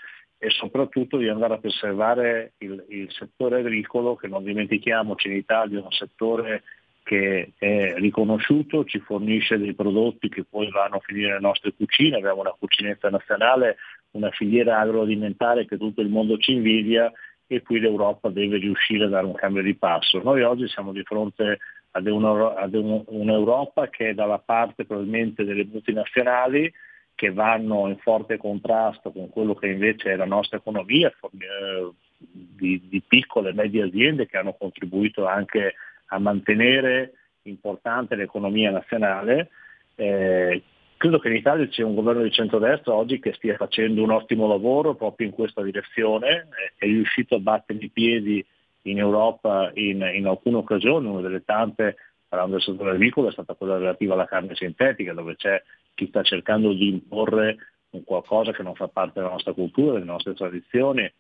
[0.43, 5.79] e soprattutto di andare a preservare il, il settore agricolo, che non dimentichiamoci in Italia
[5.79, 6.63] è un settore
[7.03, 12.17] che è riconosciuto, ci fornisce dei prodotti che poi vanno a finire nelle nostre cucine,
[12.17, 13.77] abbiamo una cucinetta nazionale
[14.13, 17.13] una filiera agroalimentare che tutto il mondo ci invidia
[17.47, 20.23] e qui l'Europa deve riuscire a dare un cambio di passo.
[20.23, 21.59] Noi oggi siamo di fronte
[21.91, 26.73] ad, un, ad un, un'Europa che è dalla parte probabilmente delle multinazionali
[27.21, 32.81] che vanno in forte contrasto con quello che invece è la nostra economia, eh, di,
[32.89, 35.75] di piccole e medie aziende che hanno contribuito anche
[36.07, 39.51] a mantenere importante l'economia nazionale,
[39.97, 40.63] eh,
[40.97, 44.47] Credo che in Italia sia un governo di centrodestra oggi che stia facendo un ottimo
[44.47, 48.45] lavoro proprio in questa direzione, è riuscito a battere i piedi
[48.83, 51.97] in Europa in, in alcune occasioni, una delle tante,
[52.29, 55.63] parlando del settore agricolo, è stata quella relativa alla carne sintetica, dove c'è
[56.01, 57.59] chi sta cercando di imporre
[57.91, 61.13] un qualcosa che non fa parte della nostra cultura, delle nostre tradizioni,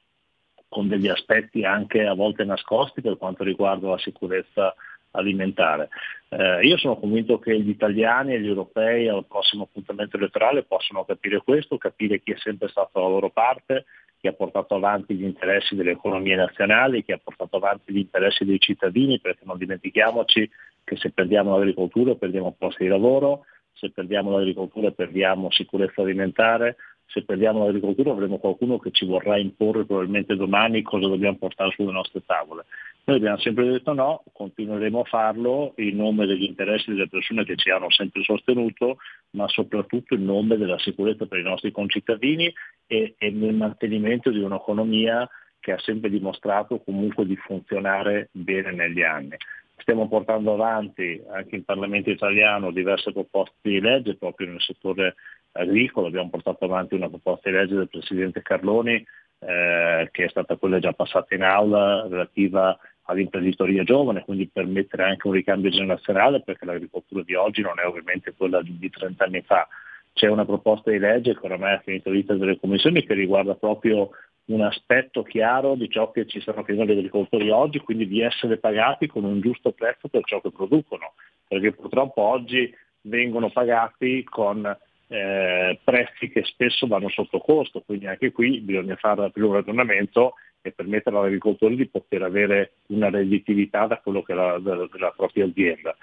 [0.68, 4.74] con degli aspetti anche a volte nascosti per quanto riguarda la sicurezza
[5.10, 5.90] alimentare.
[6.30, 11.04] Eh, io sono convinto che gli italiani e gli europei al prossimo appuntamento elettorale possano
[11.04, 13.84] capire questo, capire chi è sempre stato dalla loro parte,
[14.18, 18.46] che ha portato avanti gli interessi delle economie nazionali, che ha portato avanti gli interessi
[18.46, 20.48] dei cittadini, perché non dimentichiamoci
[20.84, 23.44] che se perdiamo l'agricoltura perdiamo posti di lavoro,
[23.80, 26.76] se perdiamo l'agricoltura perdiamo sicurezza alimentare,
[27.06, 31.90] se perdiamo l'agricoltura avremo qualcuno che ci vorrà imporre probabilmente domani cosa dobbiamo portare sulle
[31.90, 32.66] nostre tavole.
[33.04, 37.56] Noi abbiamo sempre detto no, continueremo a farlo in nome degli interessi delle persone che
[37.56, 38.98] ci hanno sempre sostenuto,
[39.30, 42.52] ma soprattutto in nome della sicurezza per i nostri concittadini
[42.86, 45.28] e, e nel mantenimento di un'economia
[45.58, 49.36] che ha sempre dimostrato comunque di funzionare bene negli anni.
[49.80, 55.14] Stiamo portando avanti anche in Parlamento italiano diverse proposte di legge proprio nel settore
[55.52, 59.04] agricolo, abbiamo portato avanti una proposta di legge del Presidente Carloni
[59.40, 65.26] eh, che è stata quella già passata in aula relativa all'imprenditoria giovane, quindi permettere anche
[65.26, 69.42] un ricambio generazionale perché l'agricoltura di oggi non è ovviamente quella di, di 30 anni
[69.42, 69.66] fa.
[70.12, 74.10] C'è una proposta di legge che oramai ha finito l'iter delle commissioni che riguarda proprio
[74.50, 78.58] un aspetto chiaro di ciò che ci stanno chiedendo gli agricoltori oggi, quindi di essere
[78.58, 81.14] pagati con un giusto prezzo per ciò che producono,
[81.46, 82.72] perché purtroppo oggi
[83.02, 84.64] vengono pagati con
[85.08, 90.34] eh, prezzi che spesso vanno sotto costo, quindi anche qui bisogna fare più un ragionamento
[90.62, 95.12] e permettere agli agricoltori di poter avere una redditività da quello che è la, della
[95.16, 95.96] propria azienda.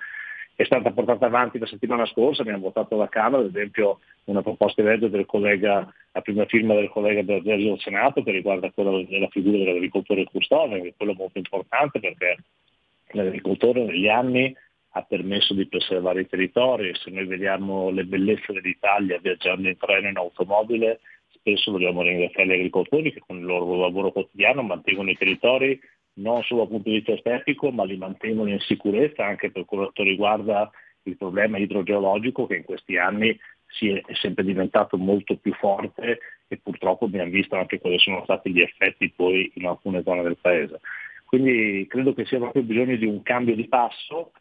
[0.60, 4.82] È stata portata avanti la settimana scorsa, abbiamo votato alla Camera, ad esempio una proposta
[4.82, 8.90] di legge del collega, a prima firma del collega Bergesio del Senato che riguarda quella
[9.08, 12.38] della figura dell'agricoltore custode, che è quello molto importante perché
[13.12, 14.52] l'agricoltore negli anni
[14.94, 20.08] ha permesso di preservare i territori se noi vediamo le bellezze dell'Italia viaggiando in treno
[20.08, 21.02] e in automobile,
[21.34, 25.80] spesso dobbiamo ringraziare gli agricoltori che con il loro lavoro quotidiano mantengono i territori
[26.18, 30.04] non solo dal punto di vista estetico, ma li mantengono in sicurezza anche per quanto
[30.04, 30.70] riguarda
[31.04, 33.38] il problema idrogeologico che in questi anni
[33.68, 38.52] si è, sempre diventato molto più forte e purtroppo abbiamo visto anche quali sono stati
[38.52, 40.80] gli effetti poi in alcune zone del paese.
[41.26, 44.32] Quindi credo che sia proprio bisogno di un cambio di passo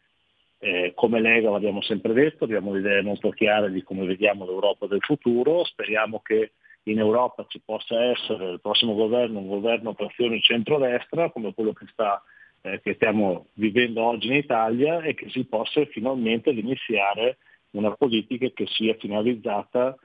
[0.59, 5.01] eh, come Lega l'abbiamo sempre detto, abbiamo idee molto chiare di come vediamo l'Europa del
[5.01, 6.53] futuro, speriamo che
[6.91, 11.73] in Europa ci possa essere il prossimo governo un governo per azione centrodestra come quello
[11.73, 12.21] che, sta,
[12.61, 17.37] eh, che stiamo vivendo oggi in Italia e che si possa finalmente iniziare
[17.71, 19.97] una politica che sia finalizzata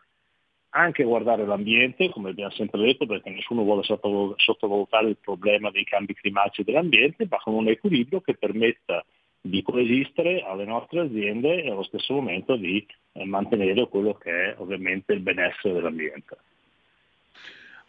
[0.74, 5.84] anche a guardare l'ambiente, come abbiamo sempre detto, perché nessuno vuole sottovalutare il problema dei
[5.84, 9.04] cambi climatici dell'ambiente, ma con un equilibrio che permetta
[9.40, 14.54] di coesistere alle nostre aziende e allo stesso momento di eh, mantenere quello che è
[14.58, 16.38] ovviamente il benessere dell'ambiente.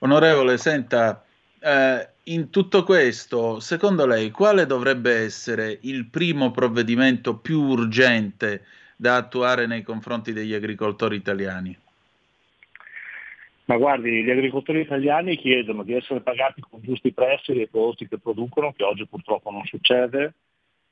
[0.04, 1.24] Onorevole, senta,
[1.62, 8.66] eh, in tutto questo, secondo lei, quale dovrebbe essere il primo provvedimento più urgente
[8.98, 11.78] da attuare nei confronti degli agricoltori italiani?
[13.66, 18.20] Ma guardi, gli agricoltori italiani chiedono di essere pagati con giusti prezzi dei prodotti che
[18.20, 20.34] producono, che oggi purtroppo non succede,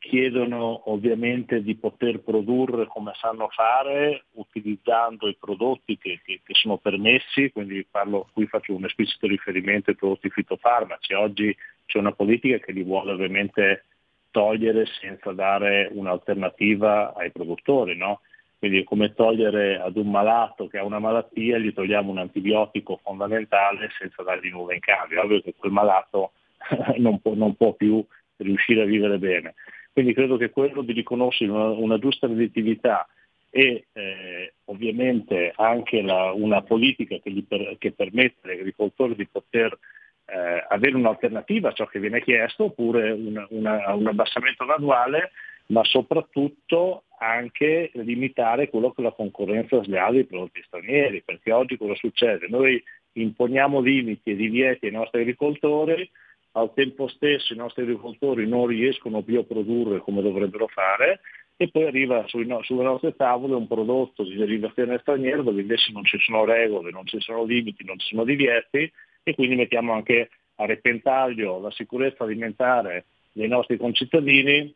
[0.02, 6.78] chiedono ovviamente di poter produrre come sanno fare utilizzando i prodotti che, che, che, sono
[6.78, 11.14] permessi, quindi parlo, qui faccio un esplicito riferimento ai prodotti fitofarmaci.
[11.14, 11.56] Oggi
[11.86, 13.86] c'è una politica che li vuole ovviamente
[14.32, 17.96] togliere senza dare un'alternativa ai produttori.
[17.96, 18.22] No?
[18.58, 23.90] Quindi come togliere ad un malato che ha una malattia, gli togliamo un antibiotico fondamentale
[24.00, 25.22] senza dargli nulla in cambio.
[25.22, 26.32] Ovvio che quel malato
[26.98, 28.04] non può, non può più
[28.38, 29.54] riuscire a vivere bene.
[29.94, 33.08] Quindi credo che quello di riconoscere una, una giusta redditività
[33.50, 39.78] e eh, ovviamente anche la, una politica che, per, che, permette agli agricoltori di poter
[40.26, 45.32] eh, avere un'alternativa a ciò che viene chiesto oppure una, una, un abbassamento graduale,
[45.68, 51.76] ma soprattutto anche limitare quello che è la concorrenza sleale dei prodotti stranieri, perché oggi
[51.76, 52.48] cosa succede?
[52.48, 52.82] Noi
[53.14, 56.10] imponiamo limiti e divieti ai nostri agricoltori,
[56.54, 61.22] al tempo stesso i nostri agricoltori non riescono più a produrre come dovrebbero fare
[61.56, 66.04] e poi arriva no, sulle nostre tavole un prodotto di derivazione straniera dove invece non
[66.04, 68.92] ci sono regole, non ci sono limiti, non ci sono divieti
[69.24, 74.74] e quindi mettiamo anche a repentaglio la sicurezza alimentare dei nostri concittadini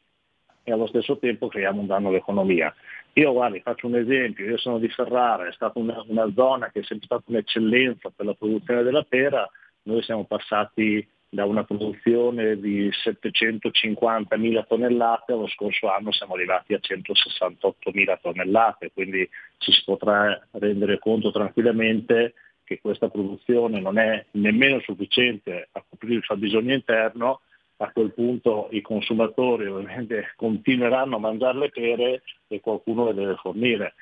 [0.64, 2.74] e allo stesso tempo creiamo un danno all'economia.
[3.14, 6.82] Io guardi, faccio un esempio, io sono di Ferrara, è stata una, una zona che
[6.82, 9.50] è sempre stata un'eccellenza per la produzione della pera,
[9.84, 16.80] noi siamo passati da una produzione di 750.000 tonnellate, lo scorso anno siamo arrivati a
[16.82, 22.34] 168.000 tonnellate, quindi ci si potrà rendere conto tranquillamente
[22.64, 27.42] che questa produzione non è nemmeno sufficiente a coprire il fabbisogno interno,
[27.78, 33.36] a quel punto i consumatori ovviamente continueranno a mangiare le pere e qualcuno le deve
[33.36, 33.94] fornire.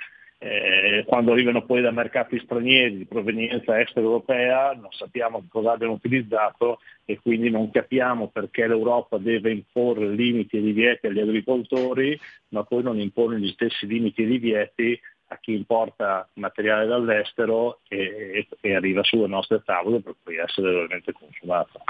[0.45, 6.79] Eh, quando arrivano poi da mercati stranieri di provenienza extraeuropea non sappiamo cosa abbiano utilizzato
[7.05, 12.83] e quindi non capiamo perché l'Europa deve imporre limiti e divieti agli agricoltori, ma poi
[12.83, 18.75] non impone gli stessi limiti e divieti a chi importa materiale dall'estero e, e, e
[18.75, 21.81] arriva sulle nostre tavole per poi essere realmente consumato.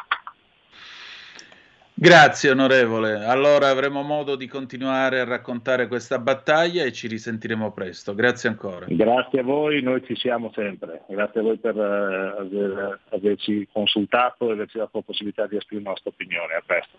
[2.04, 8.14] Grazie onorevole, allora avremo modo di continuare a raccontare questa battaglia e ci risentiremo presto.
[8.14, 8.88] Grazie ancora.
[8.90, 11.06] Grazie a voi, noi ci siamo sempre.
[11.08, 15.86] Grazie a voi per uh, aver, averci consultato e averci dato la possibilità di esprimere
[15.86, 16.54] la nostra opinione.
[16.56, 16.98] A presto.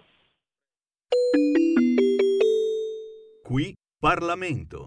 [3.43, 4.87] Qui Parlamento.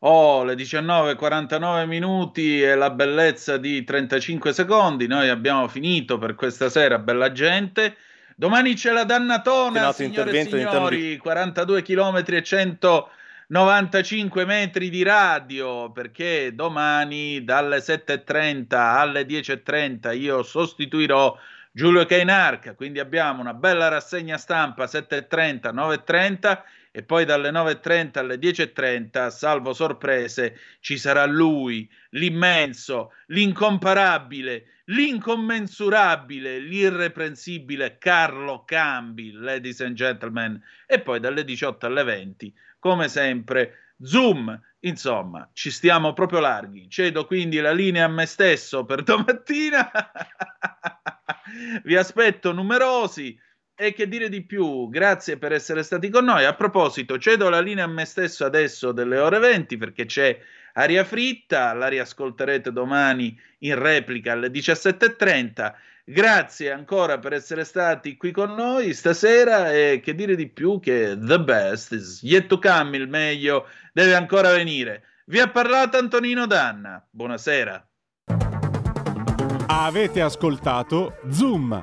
[0.00, 5.06] Oh, le 19.49 minuti e la bellezza di 35 secondi.
[5.06, 7.96] Noi abbiamo finito per questa sera, bella gente.
[8.36, 11.16] Domani c'è la dannatona, signore e signori, di...
[11.18, 21.34] 42 km e 195 metri di radio, perché domani dalle 7.30 alle 10.30 io sostituirò
[21.70, 26.58] Giulio Cainarca, quindi abbiamo una bella rassegna stampa 7.30, 9.30
[26.94, 37.96] e poi dalle 9.30 alle 10.30, salvo sorprese, ci sarà lui, l'immenso, l'incomparabile, l'incommensurabile, l'irreprensibile
[37.96, 44.60] Carlo Cambi, ladies and gentlemen, e poi dalle 18 alle 20, come sempre, Zoom.
[44.80, 46.90] Insomma, ci stiamo proprio larghi.
[46.90, 49.90] Cedo quindi la linea a me stesso per domattina.
[51.84, 53.38] Vi aspetto numerosi.
[53.74, 54.88] E che dire di più?
[54.90, 56.44] Grazie per essere stati con noi.
[56.44, 60.38] A proposito, cedo la linea a me stesso adesso delle ore 20 perché c'è
[60.74, 65.72] aria fritta, la riascolterete domani in replica alle 17.30.
[66.04, 71.16] Grazie ancora per essere stati qui con noi stasera e che dire di più che
[71.18, 75.04] the best is yet to come, il meglio deve ancora venire.
[75.26, 77.06] Vi ha parlato Antonino Danna.
[77.08, 77.86] Buonasera.
[79.66, 81.82] Avete ascoltato Zoom,